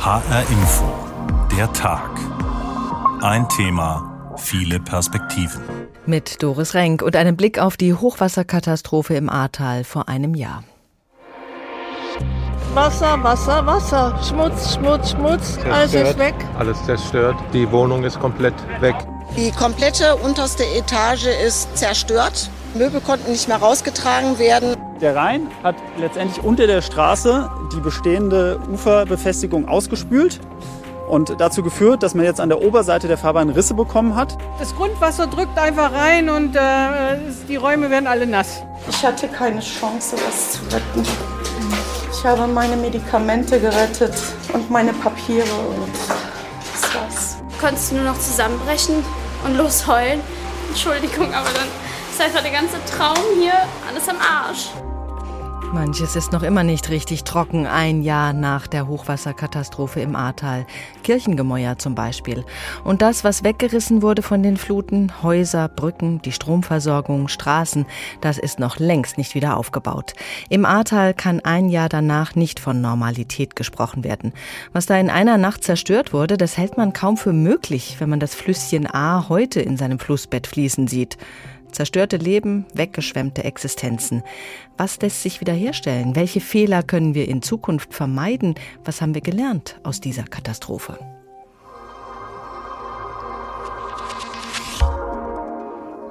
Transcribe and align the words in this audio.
HR 0.00 0.46
Info. 0.48 0.90
Der 1.54 1.70
Tag. 1.74 2.08
Ein 3.20 3.46
Thema, 3.50 4.34
viele 4.38 4.80
Perspektiven. 4.80 5.60
Mit 6.06 6.42
Doris 6.42 6.72
Renk 6.72 7.02
und 7.02 7.16
einem 7.16 7.36
Blick 7.36 7.58
auf 7.58 7.76
die 7.76 7.92
Hochwasserkatastrophe 7.92 9.14
im 9.14 9.28
Ahrtal 9.28 9.84
vor 9.84 10.08
einem 10.08 10.34
Jahr. 10.34 10.64
Wasser, 12.72 13.22
Wasser, 13.22 13.66
Wasser. 13.66 14.18
Schmutz, 14.26 14.74
Schmutz, 14.74 15.10
Schmutz. 15.10 15.54
Zerstört, 15.56 15.74
Alles 15.74 15.92
ist 15.94 16.18
weg. 16.18 16.34
Alles 16.58 16.84
zerstört. 16.86 17.36
Die 17.52 17.70
Wohnung 17.70 18.02
ist 18.02 18.18
komplett 18.18 18.54
weg. 18.80 18.96
Die 19.36 19.50
komplette 19.50 20.16
unterste 20.16 20.64
Etage 20.64 21.26
ist 21.46 21.76
zerstört. 21.76 22.48
Möbel 22.72 23.02
konnten 23.02 23.30
nicht 23.30 23.48
mehr 23.48 23.58
rausgetragen 23.58 24.38
werden. 24.38 24.76
Der 25.00 25.16
Rhein 25.16 25.46
hat 25.62 25.76
letztendlich 25.96 26.44
unter 26.44 26.66
der 26.66 26.82
Straße 26.82 27.50
die 27.72 27.80
bestehende 27.80 28.60
Uferbefestigung 28.70 29.66
ausgespült 29.66 30.40
und 31.08 31.40
dazu 31.40 31.62
geführt, 31.62 32.02
dass 32.02 32.14
man 32.14 32.26
jetzt 32.26 32.38
an 32.38 32.50
der 32.50 32.60
Oberseite 32.62 33.08
der 33.08 33.16
Fahrbahn 33.16 33.48
Risse 33.48 33.72
bekommen 33.72 34.14
hat. 34.14 34.36
Das 34.58 34.76
Grundwasser 34.76 35.26
drückt 35.26 35.58
einfach 35.58 35.92
rein 35.94 36.28
und 36.28 36.54
äh, 36.54 36.60
die 37.48 37.56
Räume 37.56 37.88
werden 37.88 38.06
alle 38.06 38.26
nass. 38.26 38.62
Ich 38.90 39.02
hatte 39.02 39.26
keine 39.28 39.60
Chance, 39.60 40.16
das 40.16 40.52
zu 40.52 40.64
retten. 40.64 41.02
Ich 42.12 42.24
habe 42.24 42.46
meine 42.46 42.76
Medikamente 42.76 43.58
gerettet 43.58 44.14
und 44.52 44.70
meine 44.70 44.92
Papiere 44.92 45.46
und 45.46 45.88
das 46.74 46.94
war's. 46.94 47.36
Konntest 47.58 47.90
du 47.92 47.96
nur 47.96 48.04
noch 48.04 48.18
zusammenbrechen 48.18 48.96
und 49.46 49.56
losheulen. 49.56 50.20
Entschuldigung, 50.68 51.32
aber 51.32 51.48
dann 51.54 51.68
ist 52.12 52.20
einfach 52.20 52.42
der 52.42 52.52
ganze 52.52 52.76
Traum 52.84 53.16
hier 53.40 53.54
alles 53.88 54.06
am 54.10 54.16
Arsch. 54.16 54.68
Manches 55.72 56.16
ist 56.16 56.32
noch 56.32 56.42
immer 56.42 56.64
nicht 56.64 56.90
richtig 56.90 57.22
trocken, 57.22 57.64
ein 57.64 58.02
Jahr 58.02 58.32
nach 58.32 58.66
der 58.66 58.88
Hochwasserkatastrophe 58.88 60.00
im 60.00 60.16
Ahrtal. 60.16 60.66
Kirchengemäuer 61.04 61.78
zum 61.78 61.94
Beispiel. 61.94 62.44
Und 62.82 63.02
das, 63.02 63.22
was 63.22 63.44
weggerissen 63.44 64.02
wurde 64.02 64.22
von 64.22 64.42
den 64.42 64.56
Fluten, 64.56 65.12
Häuser, 65.22 65.68
Brücken, 65.68 66.20
die 66.22 66.32
Stromversorgung, 66.32 67.28
Straßen, 67.28 67.86
das 68.20 68.38
ist 68.38 68.58
noch 68.58 68.80
längst 68.80 69.16
nicht 69.16 69.36
wieder 69.36 69.56
aufgebaut. 69.56 70.14
Im 70.48 70.64
Ahrtal 70.64 71.14
kann 71.14 71.38
ein 71.38 71.68
Jahr 71.68 71.88
danach 71.88 72.34
nicht 72.34 72.58
von 72.58 72.80
Normalität 72.80 73.54
gesprochen 73.54 74.02
werden. 74.02 74.32
Was 74.72 74.86
da 74.86 74.98
in 74.98 75.08
einer 75.08 75.38
Nacht 75.38 75.62
zerstört 75.62 76.12
wurde, 76.12 76.36
das 76.36 76.58
hält 76.58 76.78
man 76.78 76.92
kaum 76.92 77.16
für 77.16 77.32
möglich, 77.32 77.96
wenn 78.00 78.10
man 78.10 78.20
das 78.20 78.34
Flüsschen 78.34 78.92
A 78.92 79.28
heute 79.28 79.60
in 79.60 79.76
seinem 79.76 80.00
Flussbett 80.00 80.48
fließen 80.48 80.88
sieht. 80.88 81.16
Zerstörte 81.72 82.16
Leben, 82.16 82.66
weggeschwemmte 82.74 83.44
Existenzen. 83.44 84.22
Was 84.76 85.00
lässt 85.00 85.22
sich 85.22 85.40
wiederherstellen? 85.40 86.16
Welche 86.16 86.40
Fehler 86.40 86.82
können 86.82 87.14
wir 87.14 87.28
in 87.28 87.42
Zukunft 87.42 87.94
vermeiden? 87.94 88.54
Was 88.84 89.00
haben 89.00 89.14
wir 89.14 89.22
gelernt 89.22 89.80
aus 89.82 90.00
dieser 90.00 90.24
Katastrophe? 90.24 90.98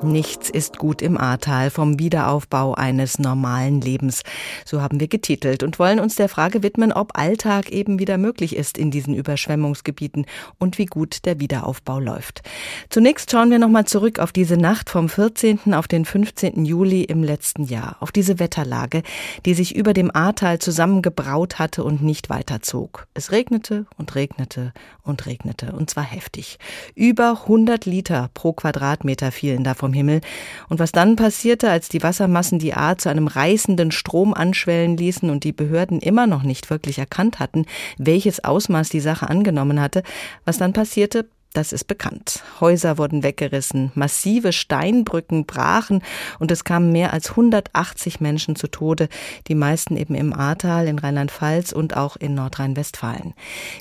Nichts 0.01 0.49
ist 0.49 0.77
gut 0.77 1.01
im 1.01 1.17
Ahrtal 1.17 1.69
vom 1.69 1.99
Wiederaufbau 1.99 2.73
eines 2.73 3.19
normalen 3.19 3.81
Lebens. 3.81 4.23
So 4.63 4.81
haben 4.81 5.01
wir 5.01 5.09
getitelt 5.09 5.61
und 5.61 5.77
wollen 5.77 5.99
uns 5.99 6.15
der 6.15 6.29
Frage 6.29 6.63
widmen, 6.63 6.93
ob 6.93 7.17
Alltag 7.17 7.69
eben 7.69 7.99
wieder 7.99 8.17
möglich 8.17 8.55
ist 8.55 8.77
in 8.77 8.91
diesen 8.91 9.13
Überschwemmungsgebieten 9.13 10.25
und 10.57 10.77
wie 10.77 10.85
gut 10.85 11.25
der 11.25 11.41
Wiederaufbau 11.41 11.99
läuft. 11.99 12.43
Zunächst 12.89 13.29
schauen 13.29 13.51
wir 13.51 13.59
nochmal 13.59 13.85
zurück 13.85 14.19
auf 14.19 14.31
diese 14.31 14.55
Nacht 14.55 14.89
vom 14.89 15.09
14. 15.09 15.73
auf 15.73 15.89
den 15.89 16.05
15. 16.05 16.63
Juli 16.63 17.03
im 17.03 17.21
letzten 17.21 17.65
Jahr, 17.65 17.97
auf 17.99 18.13
diese 18.13 18.39
Wetterlage, 18.39 19.03
die 19.45 19.53
sich 19.53 19.75
über 19.75 19.93
dem 19.93 20.15
Ahrtal 20.15 20.59
zusammengebraut 20.59 21.59
hatte 21.59 21.83
und 21.83 22.01
nicht 22.01 22.29
weiterzog. 22.29 23.05
Es 23.15 23.33
regnete 23.33 23.85
und 23.97 24.15
regnete 24.15 24.71
und 25.03 25.25
regnete 25.25 25.73
und 25.73 25.89
zwar 25.89 26.05
heftig. 26.05 26.57
Über 26.95 27.41
100 27.41 27.85
Liter 27.85 28.29
pro 28.33 28.53
Quadratmeter 28.53 29.33
fielen 29.33 29.65
davon 29.65 29.88
vom 29.89 29.93
Himmel. 29.93 30.21
Und 30.69 30.79
was 30.79 30.91
dann 30.91 31.15
passierte, 31.15 31.69
als 31.69 31.89
die 31.89 32.03
Wassermassen 32.03 32.59
die 32.59 32.73
Ahr 32.73 32.97
zu 32.97 33.09
einem 33.09 33.27
reißenden 33.27 33.91
Strom 33.91 34.33
anschwellen 34.33 34.97
ließen 34.97 35.29
und 35.29 35.43
die 35.43 35.51
Behörden 35.51 35.99
immer 35.99 36.27
noch 36.27 36.43
nicht 36.43 36.69
wirklich 36.69 36.99
erkannt 36.99 37.39
hatten, 37.39 37.65
welches 37.97 38.43
Ausmaß 38.43 38.89
die 38.89 38.99
Sache 38.99 39.29
angenommen 39.29 39.81
hatte, 39.81 40.03
was 40.45 40.57
dann 40.57 40.73
passierte, 40.73 41.25
das 41.53 41.73
ist 41.73 41.85
bekannt. 41.85 42.43
Häuser 42.59 42.99
wurden 42.99 43.23
weggerissen, 43.23 43.91
massive 43.95 44.53
Steinbrücken 44.53 45.45
brachen 45.45 46.03
und 46.37 46.51
es 46.51 46.63
kamen 46.63 46.91
mehr 46.91 47.11
als 47.11 47.31
180 47.31 48.21
Menschen 48.21 48.55
zu 48.55 48.67
Tode, 48.67 49.09
die 49.47 49.55
meisten 49.55 49.97
eben 49.97 50.13
im 50.13 50.31
Ahrtal, 50.31 50.87
in 50.87 50.99
Rheinland-Pfalz 50.99 51.71
und 51.71 51.97
auch 51.97 52.17
in 52.17 52.35
Nordrhein-Westfalen. 52.35 53.33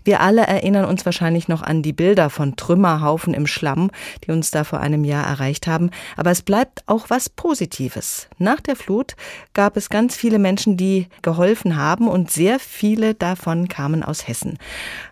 Wir 0.02 0.20
alle 0.20 0.46
erinnern 0.46 0.86
uns 0.86 1.04
wahrscheinlich 1.04 1.48
noch 1.48 1.60
an 1.60 1.82
die 1.82 1.92
Bilder 1.92 2.30
von 2.30 2.56
Trümmerhaufen 2.56 3.34
im 3.34 3.46
Schlamm, 3.46 3.90
die 4.24 4.30
uns 4.30 4.50
da 4.50 4.64
vor 4.64 4.80
einem 4.80 5.04
Jahr 5.04 5.26
erreicht 5.26 5.66
haben, 5.66 5.90
aber 6.16 6.30
es 6.30 6.40
bleibt 6.40 6.84
auch 6.86 7.10
was 7.10 7.28
Positives. 7.28 8.28
Nach 8.38 8.60
der 8.60 8.76
Flut 8.76 9.14
gab 9.52 9.76
es 9.76 9.90
ganz 9.90 10.16
viele 10.16 10.38
Menschen, 10.38 10.78
die 10.78 11.08
geholfen 11.20 11.76
haben 11.76 12.08
und 12.08 12.30
sehr 12.30 12.58
viele 12.60 13.14
davon 13.14 13.68
kamen 13.68 14.02
aus 14.02 14.26
Hessen. 14.26 14.58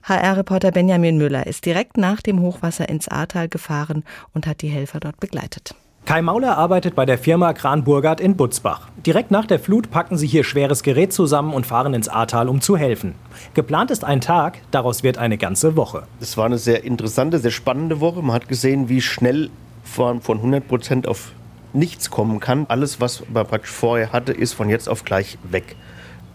HR-Reporter 0.05 0.71
Benjamin 0.71 1.19
Müller 1.19 1.47
ist 1.47 1.67
direkt 1.67 1.99
nach 1.99 2.23
dem 2.23 2.46
Hochwasser 2.47 2.89
ins 2.89 3.09
Ahrtal 3.09 3.49
gefahren 3.49 4.05
und 4.33 4.47
hat 4.47 4.63
die 4.63 4.69
Helfer 4.69 5.01
dort 5.01 5.21
begleitet. 5.21 5.75
Kai 6.07 6.23
Mauler 6.23 6.57
arbeitet 6.57 6.95
bei 6.95 7.05
der 7.05 7.19
Firma 7.19 7.53
Kran 7.53 7.83
Burgard 7.83 8.21
in 8.21 8.37
Butzbach. 8.37 8.89
Direkt 9.05 9.33
nach 9.33 9.45
der 9.45 9.59
Flut 9.59 9.91
packen 9.91 10.17
sie 10.17 10.29
hier 10.29 10.45
schweres 10.45 10.85
Gerät 10.85 11.13
zusammen 11.13 11.53
und 11.53 11.67
fahren 11.67 11.95
ins 11.95 12.09
Ahrtal, 12.09 12.49
um 12.49 12.61
zu 12.61 12.77
helfen. 12.77 13.17
Geplant 13.55 13.91
ist 13.91 14.05
ein 14.05 14.21
Tag, 14.21 14.59
daraus 14.71 15.03
wird 15.03 15.19
eine 15.19 15.37
ganze 15.37 15.75
Woche. 15.75 16.05
Es 16.21 16.37
war 16.37 16.47
eine 16.47 16.59
sehr 16.59 16.85
interessante, 16.85 17.41
sehr 17.41 17.51
spannende 17.51 18.01
Woche. 18.01 18.23
Man 18.23 18.37
hat 18.37 18.49
gesehen, 18.49 18.89
wie 18.89 19.01
schnell 19.01 19.51
von, 19.83 20.21
von 20.21 20.39
100 20.39 20.69
Prozent 20.69 21.09
auf 21.09 21.33
nichts 21.73 22.09
kommen 22.09 22.39
kann. 22.39 22.67
Alles, 22.69 23.01
was 23.01 23.25
man 23.29 23.45
praktisch 23.45 23.73
vorher 23.73 24.13
hatte, 24.13 24.33
ist 24.33 24.53
von 24.53 24.69
jetzt 24.69 24.89
auf 24.89 25.05
gleich 25.05 25.39
weg 25.43 25.75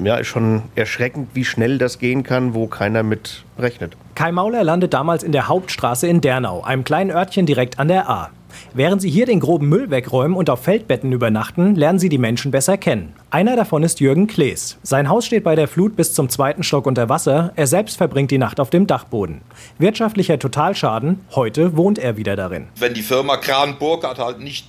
ja, 0.06 0.16
ist 0.16 0.28
schon 0.28 0.64
erschreckend, 0.76 1.30
wie 1.34 1.46
schnell 1.46 1.78
das 1.78 2.00
gehen 2.00 2.24
kann, 2.24 2.54
wo 2.54 2.68
keiner 2.68 3.04
mit 3.04 3.44
rechnet. 3.58 3.96
Kai 4.16 4.32
Mauler 4.32 4.64
landet 4.64 4.94
damals 4.94 5.24
in 5.24 5.32
der 5.32 5.48
Hauptstraße 5.48 6.08
in 6.08 6.22
Dernau, 6.22 6.62
einem 6.64 6.84
kleinen 6.84 7.12
Örtchen 7.12 7.46
direkt 7.46 7.80
an 7.80 7.88
der 7.88 8.10
A. 8.10 8.30
Während 8.74 9.02
sie 9.02 9.10
hier 9.10 9.26
den 9.26 9.40
groben 9.40 9.70
Müll 9.70 9.90
wegräumen 9.90 10.36
und 10.36 10.50
auf 10.50 10.64
Feldbetten 10.64 11.12
übernachten, 11.12 11.76
lernen 11.76 12.00
sie 12.00 12.10
die 12.10 12.18
Menschen 12.18 12.52
besser 12.52 12.78
kennen. 12.78 13.14
Einer 13.30 13.56
davon 13.56 13.84
ist 13.84 14.00
Jürgen 14.00 14.28
Klees. 14.28 14.78
Sein 14.84 15.10
Haus 15.10 15.26
steht 15.26 15.44
bei 15.44 15.56
der 15.56 15.68
Flut 15.68 15.96
bis 15.96 16.14
zum 16.14 16.30
zweiten 16.30 16.64
Stock 16.64 16.86
unter 16.86 17.10
Wasser. 17.10 17.52
Er 17.56 17.68
selbst 17.68 17.98
verbringt 17.98 18.32
die 18.32 18.38
Nacht 18.38 18.60
auf 18.60 18.70
dem 18.70 18.88
Dachboden. 18.88 19.42
Wirtschaftlicher 19.78 20.40
Totalschaden, 20.40 21.20
heute 21.36 21.76
wohnt 21.78 22.00
er 22.00 22.18
wieder 22.18 22.36
darin. 22.36 22.68
Wenn 22.78 22.94
die 22.94 23.02
Firma 23.02 23.38
Kran 23.38 23.78
Burkhardt 23.78 24.20
halt 24.20 24.40
nicht 24.40 24.68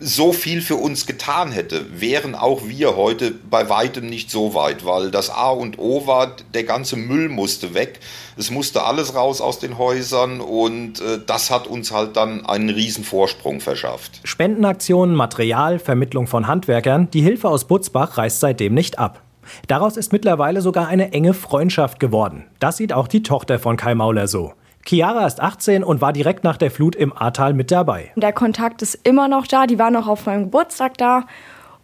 so 0.00 0.32
viel 0.32 0.60
für 0.60 0.76
uns 0.76 1.06
getan 1.06 1.52
hätte, 1.52 1.84
wären 2.00 2.34
auch 2.34 2.62
wir 2.66 2.96
heute 2.96 3.30
bei 3.30 3.68
weitem 3.68 4.08
nicht 4.08 4.30
so 4.30 4.54
weit, 4.54 4.84
weil 4.84 5.10
das 5.10 5.30
A 5.30 5.50
und 5.50 5.78
O 5.78 6.06
war, 6.06 6.36
der 6.52 6.64
ganze 6.64 6.96
Müll 6.96 7.28
musste 7.28 7.74
weg. 7.74 8.00
Es 8.36 8.50
musste 8.50 8.84
alles 8.84 9.14
raus 9.14 9.40
aus 9.40 9.58
den 9.58 9.78
Häusern 9.78 10.40
und 10.40 11.00
äh, 11.00 11.20
das 11.24 11.50
hat 11.50 11.66
uns 11.66 11.92
halt 11.92 12.16
dann 12.16 12.44
einen 12.46 12.70
riesen 12.70 13.04
Vorsprung 13.04 13.60
verschafft. 13.60 14.20
Spendenaktionen, 14.24 15.14
Material, 15.14 15.78
Vermittlung 15.78 16.26
von 16.26 16.46
Handwerkern, 16.46 17.10
die 17.12 17.22
Hilfe 17.22 17.48
aus 17.48 17.66
Butzbach 17.66 18.18
reißt 18.18 18.40
seitdem 18.40 18.74
nicht 18.74 18.98
ab. 18.98 19.22
Daraus 19.68 19.96
ist 19.96 20.12
mittlerweile 20.12 20.60
sogar 20.62 20.88
eine 20.88 21.12
enge 21.12 21.34
Freundschaft 21.34 22.00
geworden. 22.00 22.44
Das 22.58 22.78
sieht 22.78 22.92
auch 22.92 23.08
die 23.08 23.22
Tochter 23.22 23.58
von 23.58 23.76
Kai 23.76 23.94
Mauler 23.94 24.26
so. 24.26 24.54
Chiara 24.86 25.26
ist 25.26 25.40
18 25.40 25.82
und 25.82 26.00
war 26.00 26.12
direkt 26.12 26.44
nach 26.44 26.56
der 26.56 26.70
Flut 26.70 26.94
im 26.94 27.16
Ahrtal 27.16 27.54
mit 27.54 27.70
dabei. 27.70 28.12
Der 28.16 28.32
Kontakt 28.32 28.82
ist 28.82 28.98
immer 29.02 29.28
noch 29.28 29.46
da. 29.46 29.66
Die 29.66 29.78
war 29.78 29.90
noch 29.90 30.08
auf 30.08 30.26
meinem 30.26 30.44
Geburtstag 30.44 30.98
da. 30.98 31.24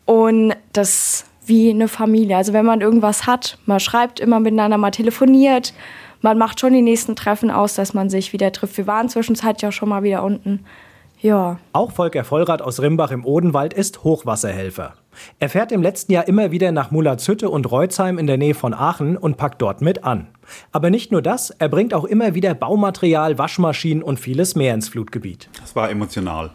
Und 0.04 0.54
das 0.72 1.24
wie 1.46 1.70
eine 1.70 1.88
Familie. 1.88 2.36
Also 2.36 2.52
wenn 2.52 2.64
man 2.64 2.80
irgendwas 2.80 3.26
hat, 3.26 3.58
man 3.66 3.80
schreibt 3.80 4.20
immer 4.20 4.40
miteinander, 4.40 4.78
man 4.78 4.92
telefoniert, 4.92 5.74
man 6.22 6.38
macht 6.38 6.60
schon 6.60 6.72
die 6.72 6.82
nächsten 6.82 7.16
Treffen 7.16 7.50
aus, 7.50 7.74
dass 7.74 7.94
man 7.94 8.10
sich 8.10 8.32
wieder 8.32 8.52
trifft. 8.52 8.76
Wir 8.76 8.86
waren 8.86 9.08
zwischenzeitlich 9.08 9.68
auch 9.68 9.72
schon 9.72 9.88
mal 9.88 10.02
wieder 10.02 10.22
unten. 10.22 10.64
Ja. 11.22 11.58
Auch 11.72 11.92
Volker 11.92 12.24
Vollrath 12.24 12.62
aus 12.62 12.80
Rimbach 12.80 13.10
im 13.10 13.26
Odenwald 13.26 13.74
ist 13.74 14.04
Hochwasserhelfer. 14.04 14.94
Er 15.38 15.48
fährt 15.50 15.70
im 15.70 15.82
letzten 15.82 16.12
Jahr 16.12 16.26
immer 16.26 16.50
wieder 16.50 16.72
nach 16.72 16.90
Mullertshütte 16.90 17.50
und 17.50 17.70
Reutzheim 17.70 18.18
in 18.18 18.26
der 18.26 18.38
Nähe 18.38 18.54
von 18.54 18.72
Aachen 18.72 19.16
und 19.18 19.36
packt 19.36 19.60
dort 19.60 19.82
mit 19.82 20.04
an. 20.04 20.28
Aber 20.72 20.88
nicht 20.88 21.12
nur 21.12 21.20
das, 21.20 21.50
er 21.50 21.68
bringt 21.68 21.92
auch 21.92 22.04
immer 22.04 22.34
wieder 22.34 22.54
Baumaterial, 22.54 23.38
Waschmaschinen 23.38 24.02
und 24.02 24.18
vieles 24.18 24.54
mehr 24.54 24.72
ins 24.72 24.88
Flutgebiet. 24.88 25.50
Es 25.62 25.76
war 25.76 25.90
emotional, 25.90 26.50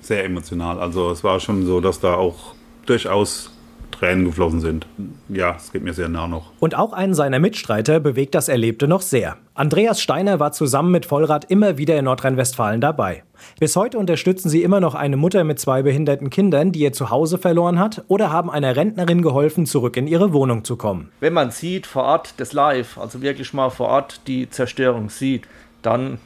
sehr 0.00 0.24
emotional. 0.24 0.78
Also 0.78 1.10
es 1.10 1.24
war 1.24 1.40
schon 1.40 1.64
so, 1.64 1.80
dass 1.80 1.98
da 1.98 2.14
auch 2.14 2.54
durchaus 2.84 3.55
Tränen 3.98 4.24
geflossen 4.24 4.60
sind. 4.60 4.86
Ja, 5.28 5.54
es 5.56 5.72
geht 5.72 5.82
mir 5.82 5.94
sehr 5.94 6.08
nah 6.08 6.28
noch. 6.28 6.52
Und 6.60 6.76
auch 6.76 6.92
einen 6.92 7.14
seiner 7.14 7.38
Mitstreiter 7.38 8.00
bewegt 8.00 8.34
das 8.34 8.48
Erlebte 8.48 8.88
noch 8.88 9.00
sehr. 9.00 9.36
Andreas 9.54 10.00
Steiner 10.00 10.38
war 10.38 10.52
zusammen 10.52 10.90
mit 10.90 11.06
Vollrad 11.06 11.50
immer 11.50 11.78
wieder 11.78 11.98
in 11.98 12.04
Nordrhein-Westfalen 12.04 12.80
dabei. 12.80 13.22
Bis 13.58 13.74
heute 13.76 13.98
unterstützen 13.98 14.48
sie 14.48 14.62
immer 14.62 14.80
noch 14.80 14.94
eine 14.94 15.16
Mutter 15.16 15.44
mit 15.44 15.58
zwei 15.58 15.82
behinderten 15.82 16.30
Kindern, 16.30 16.72
die 16.72 16.80
ihr 16.80 16.92
Zuhause 16.92 17.38
verloren 17.38 17.78
hat, 17.78 18.04
oder 18.08 18.30
haben 18.30 18.50
einer 18.50 18.76
Rentnerin 18.76 19.22
geholfen, 19.22 19.66
zurück 19.66 19.96
in 19.96 20.06
ihre 20.06 20.32
Wohnung 20.32 20.64
zu 20.64 20.76
kommen. 20.76 21.10
Wenn 21.20 21.32
man 21.32 21.50
sieht 21.50 21.86
vor 21.86 22.04
Ort 22.04 22.34
das 22.36 22.52
Live, 22.52 22.98
also 22.98 23.22
wirklich 23.22 23.52
mal 23.54 23.70
vor 23.70 23.88
Ort 23.88 24.22
die 24.26 24.50
Zerstörung 24.50 25.10
sieht, 25.10 25.46
dann 25.82 26.18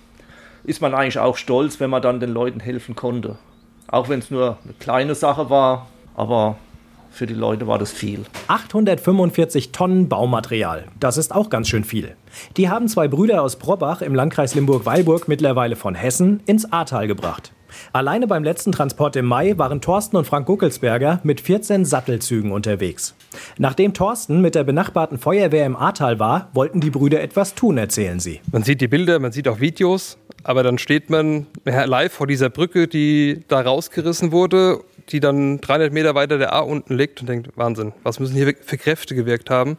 ist 0.64 0.82
man 0.82 0.94
eigentlich 0.94 1.18
auch 1.18 1.36
stolz, 1.36 1.80
wenn 1.80 1.90
man 1.90 2.02
dann 2.02 2.20
den 2.20 2.30
Leuten 2.30 2.60
helfen 2.60 2.94
konnte. 2.94 3.38
Auch 3.88 4.08
wenn 4.08 4.20
es 4.20 4.30
nur 4.30 4.58
eine 4.64 4.74
kleine 4.78 5.14
Sache 5.14 5.50
war, 5.50 5.86
aber 6.14 6.56
für 7.10 7.26
die 7.26 7.34
Leute 7.34 7.66
war 7.66 7.78
das 7.78 7.92
viel. 7.92 8.24
845 8.48 9.72
Tonnen 9.72 10.08
Baumaterial. 10.08 10.86
Das 10.98 11.16
ist 11.16 11.34
auch 11.34 11.50
ganz 11.50 11.68
schön 11.68 11.84
viel. 11.84 12.14
Die 12.56 12.68
haben 12.68 12.88
zwei 12.88 13.08
Brüder 13.08 13.42
aus 13.42 13.56
Probach 13.56 14.02
im 14.02 14.14
Landkreis 14.14 14.54
Limburg-Weilburg 14.54 15.28
mittlerweile 15.28 15.76
von 15.76 15.94
Hessen 15.94 16.40
ins 16.46 16.72
Ahrtal 16.72 17.06
gebracht. 17.06 17.52
Alleine 17.92 18.26
beim 18.26 18.44
letzten 18.44 18.72
Transport 18.72 19.16
im 19.16 19.26
Mai 19.26 19.56
waren 19.56 19.80
Thorsten 19.80 20.16
und 20.16 20.26
Frank 20.26 20.46
Guckelsberger 20.46 21.20
mit 21.22 21.40
14 21.40 21.84
Sattelzügen 21.84 22.52
unterwegs. 22.52 23.14
Nachdem 23.58 23.94
Thorsten 23.94 24.40
mit 24.40 24.54
der 24.54 24.64
benachbarten 24.64 25.18
Feuerwehr 25.18 25.66
im 25.66 25.76
Ahrtal 25.76 26.18
war, 26.18 26.48
wollten 26.52 26.80
die 26.80 26.90
Brüder 26.90 27.20
etwas 27.20 27.54
tun, 27.54 27.78
erzählen 27.78 28.20
sie. 28.20 28.40
Man 28.50 28.62
sieht 28.62 28.80
die 28.80 28.88
Bilder, 28.88 29.18
man 29.18 29.32
sieht 29.32 29.48
auch 29.48 29.60
Videos, 29.60 30.18
aber 30.42 30.62
dann 30.62 30.78
steht 30.78 31.10
man 31.10 31.46
live 31.64 32.12
vor 32.12 32.26
dieser 32.26 32.50
Brücke, 32.50 32.88
die 32.88 33.44
da 33.48 33.60
rausgerissen 33.60 34.32
wurde 34.32 34.80
die 35.12 35.20
dann 35.20 35.60
300 35.60 35.92
Meter 35.92 36.14
weiter 36.14 36.38
der 36.38 36.52
A 36.52 36.60
unten 36.60 36.96
liegt 36.96 37.20
und 37.20 37.28
denkt, 37.28 37.50
Wahnsinn, 37.56 37.92
was 38.02 38.20
müssen 38.20 38.34
hier 38.34 38.54
für 38.60 38.78
Kräfte 38.78 39.14
gewirkt 39.14 39.50
haben? 39.50 39.76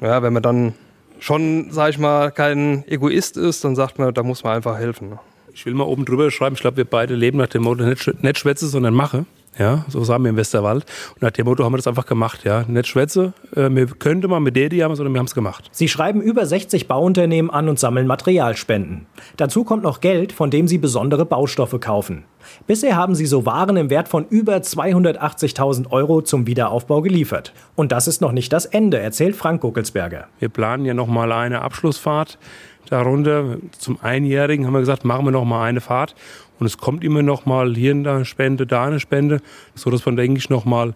Ja, 0.00 0.22
wenn 0.22 0.32
man 0.32 0.42
dann 0.42 0.74
schon, 1.20 1.70
sag 1.70 1.90
ich 1.90 1.98
mal, 1.98 2.30
kein 2.30 2.84
Egoist 2.88 3.36
ist, 3.36 3.64
dann 3.64 3.76
sagt 3.76 3.98
man, 3.98 4.12
da 4.12 4.22
muss 4.22 4.42
man 4.42 4.56
einfach 4.56 4.78
helfen. 4.78 5.18
Ich 5.54 5.66
will 5.66 5.74
mal 5.74 5.84
oben 5.84 6.04
drüber 6.04 6.30
schreiben, 6.30 6.54
ich 6.54 6.60
glaube, 6.60 6.78
wir 6.78 6.84
beide 6.84 7.14
leben 7.14 7.38
nach 7.38 7.48
dem 7.48 7.62
Motto, 7.62 7.84
nicht 7.84 8.38
schwätze, 8.38 8.66
sondern 8.66 8.94
mache. 8.94 9.26
Ja, 9.58 9.84
so 9.88 10.02
sagen 10.02 10.24
wir 10.24 10.30
im 10.30 10.36
Westerwald. 10.36 10.86
Und 11.14 11.22
nach 11.22 11.30
dem 11.30 11.44
Motto 11.46 11.64
haben 11.64 11.72
wir 11.72 11.76
das 11.76 11.86
einfach 11.86 12.06
gemacht. 12.06 12.44
Ja, 12.44 12.64
nicht 12.66 12.86
schwätze, 12.86 13.34
äh, 13.54 13.68
wir 13.70 13.86
könnte 13.86 14.28
mal 14.28 14.40
mit 14.40 14.56
der 14.56 14.70
die 14.70 14.82
haben, 14.82 14.94
sondern 14.94 15.12
wir 15.12 15.18
haben 15.18 15.26
es 15.26 15.34
gemacht. 15.34 15.68
Sie 15.72 15.88
schreiben 15.88 16.22
über 16.22 16.46
60 16.46 16.88
Bauunternehmen 16.88 17.50
an 17.50 17.68
und 17.68 17.78
sammeln 17.78 18.06
Materialspenden. 18.06 19.06
Dazu 19.36 19.64
kommt 19.64 19.82
noch 19.82 20.00
Geld, 20.00 20.32
von 20.32 20.50
dem 20.50 20.68
sie 20.68 20.78
besondere 20.78 21.26
Baustoffe 21.26 21.78
kaufen. 21.80 22.24
Bisher 22.66 22.96
haben 22.96 23.14
sie 23.14 23.26
so 23.26 23.46
Waren 23.46 23.76
im 23.76 23.90
Wert 23.90 24.08
von 24.08 24.26
über 24.28 24.56
280.000 24.56 25.90
Euro 25.90 26.22
zum 26.22 26.46
Wiederaufbau 26.46 27.02
geliefert. 27.02 27.52
Und 27.76 27.92
das 27.92 28.08
ist 28.08 28.20
noch 28.20 28.32
nicht 28.32 28.52
das 28.52 28.64
Ende, 28.66 28.98
erzählt 28.98 29.36
Frank 29.36 29.60
Guckelsberger. 29.60 30.28
Wir 30.38 30.48
planen 30.48 30.84
ja 30.84 30.94
noch 30.94 31.06
mal 31.06 31.30
eine 31.30 31.62
Abschlussfahrt 31.62 32.38
darunter. 32.92 33.56
Zum 33.78 33.98
Einjährigen 34.02 34.66
haben 34.66 34.74
wir 34.74 34.80
gesagt, 34.80 35.04
machen 35.04 35.24
wir 35.24 35.32
noch 35.32 35.44
mal 35.44 35.64
eine 35.64 35.80
Fahrt. 35.80 36.14
Und 36.62 36.66
es 36.66 36.78
kommt 36.78 37.02
immer 37.02 37.24
noch 37.24 37.44
mal 37.44 37.74
hier 37.74 37.90
eine 37.90 38.24
Spende, 38.24 38.68
da 38.68 38.84
eine 38.84 39.00
Spende, 39.00 39.40
so 39.74 39.90
dass 39.90 40.06
wir, 40.06 40.12
denke 40.12 40.38
ich, 40.38 40.48
noch 40.48 40.64
mal 40.64 40.94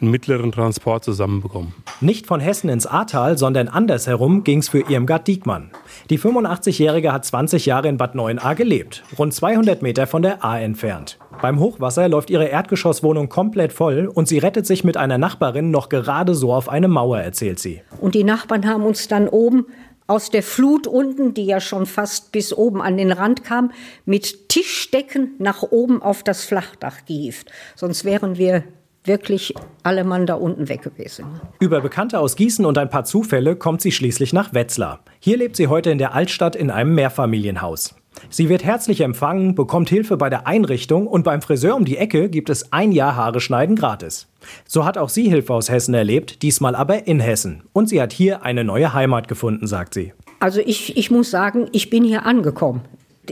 einen 0.00 0.12
mittleren 0.12 0.52
Transport 0.52 1.02
zusammenbekommen. 1.02 1.74
Nicht 2.00 2.28
von 2.28 2.38
Hessen 2.38 2.70
ins 2.70 2.86
Ahrtal, 2.86 3.36
sondern 3.36 3.66
andersherum 3.66 4.44
ging 4.44 4.60
es 4.60 4.68
für 4.68 4.88
Irmgard 4.88 5.26
Diekmann. 5.26 5.72
Die 6.08 6.20
85-Jährige 6.20 7.12
hat 7.12 7.24
20 7.24 7.66
Jahre 7.66 7.88
in 7.88 7.96
Bad 7.96 8.14
Neuenahr 8.14 8.54
gelebt, 8.54 9.02
rund 9.18 9.34
200 9.34 9.82
Meter 9.82 10.06
von 10.06 10.22
der 10.22 10.44
Ahr 10.44 10.60
entfernt. 10.60 11.18
Beim 11.42 11.58
Hochwasser 11.58 12.08
läuft 12.08 12.30
ihre 12.30 12.46
Erdgeschosswohnung 12.46 13.28
komplett 13.28 13.72
voll 13.72 14.06
und 14.06 14.28
sie 14.28 14.38
rettet 14.38 14.66
sich 14.66 14.84
mit 14.84 14.96
einer 14.96 15.18
Nachbarin 15.18 15.72
noch 15.72 15.88
gerade 15.88 16.36
so 16.36 16.52
auf 16.52 16.68
eine 16.68 16.86
Mauer, 16.86 17.18
erzählt 17.18 17.58
sie. 17.58 17.80
Und 18.00 18.14
die 18.14 18.22
Nachbarn 18.22 18.68
haben 18.68 18.84
uns 18.84 19.08
dann 19.08 19.26
oben 19.26 19.66
aus 20.08 20.30
der 20.30 20.42
Flut 20.42 20.88
unten, 20.88 21.34
die 21.34 21.44
ja 21.44 21.60
schon 21.60 21.86
fast 21.86 22.32
bis 22.32 22.52
oben 22.52 22.82
an 22.82 22.96
den 22.96 23.12
Rand 23.12 23.44
kam, 23.44 23.70
mit 24.04 24.48
Tischdecken 24.48 25.34
nach 25.38 25.62
oben 25.62 26.02
auf 26.02 26.24
das 26.24 26.44
Flachdach 26.44 27.04
gehievt. 27.04 27.52
Sonst 27.76 28.04
wären 28.04 28.36
wir 28.38 28.64
wirklich 29.04 29.54
alle 29.82 30.04
Mann 30.04 30.26
da 30.26 30.34
unten 30.34 30.68
weg 30.68 30.82
gewesen. 30.82 31.26
Über 31.60 31.80
Bekannte 31.80 32.18
aus 32.18 32.36
Gießen 32.36 32.64
und 32.64 32.78
ein 32.78 32.90
paar 32.90 33.04
Zufälle 33.04 33.56
kommt 33.56 33.80
sie 33.80 33.92
schließlich 33.92 34.32
nach 34.32 34.54
Wetzlar. 34.54 35.00
Hier 35.20 35.36
lebt 35.36 35.56
sie 35.56 35.68
heute 35.68 35.90
in 35.90 35.98
der 35.98 36.14
Altstadt 36.14 36.56
in 36.56 36.70
einem 36.70 36.94
Mehrfamilienhaus. 36.94 37.94
Sie 38.30 38.48
wird 38.48 38.64
herzlich 38.64 39.00
empfangen, 39.00 39.54
bekommt 39.54 39.88
Hilfe 39.88 40.16
bei 40.16 40.28
der 40.28 40.46
Einrichtung 40.46 41.06
und 41.06 41.22
beim 41.22 41.40
Friseur 41.40 41.76
um 41.76 41.84
die 41.84 41.96
Ecke 41.96 42.28
gibt 42.28 42.50
es 42.50 42.72
ein 42.72 42.92
Jahr 42.92 43.16
Haare 43.16 43.40
schneiden 43.40 43.76
gratis. 43.76 44.26
So 44.66 44.84
hat 44.84 44.98
auch 44.98 45.08
sie 45.08 45.28
Hilfe 45.28 45.54
aus 45.54 45.70
Hessen 45.70 45.94
erlebt, 45.94 46.42
diesmal 46.42 46.74
aber 46.74 47.06
in 47.06 47.20
Hessen. 47.20 47.62
Und 47.72 47.88
sie 47.88 48.00
hat 48.00 48.12
hier 48.12 48.42
eine 48.42 48.64
neue 48.64 48.92
Heimat 48.92 49.28
gefunden, 49.28 49.66
sagt 49.66 49.94
sie. 49.94 50.12
Also 50.40 50.60
ich, 50.60 50.96
ich 50.96 51.10
muss 51.10 51.30
sagen, 51.30 51.68
ich 51.72 51.90
bin 51.90 52.04
hier 52.04 52.26
angekommen. 52.26 52.82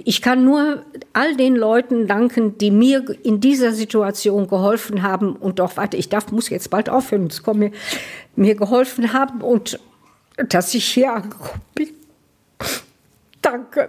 Ich 0.04 0.20
kann 0.20 0.44
nur 0.44 0.82
all 1.14 1.36
den 1.36 1.56
Leuten 1.56 2.06
danken, 2.06 2.58
die 2.58 2.70
mir 2.70 3.04
in 3.22 3.40
dieser 3.40 3.72
Situation 3.72 4.46
geholfen 4.46 5.02
haben 5.02 5.36
und 5.36 5.58
doch, 5.58 5.76
warte, 5.78 5.96
ich 5.96 6.10
darf, 6.10 6.30
muss 6.32 6.50
jetzt 6.50 6.68
bald 6.68 6.90
aufhören, 6.90 7.28
es 7.28 7.42
kommen 7.42 7.60
mir, 7.60 7.70
mir 8.34 8.54
geholfen 8.56 9.14
haben 9.14 9.40
und 9.40 9.80
dass 10.48 10.74
ich 10.74 10.84
hier 10.84 11.14
angekommen 11.14 11.62
bin. 11.74 11.88
Danke 13.40 13.88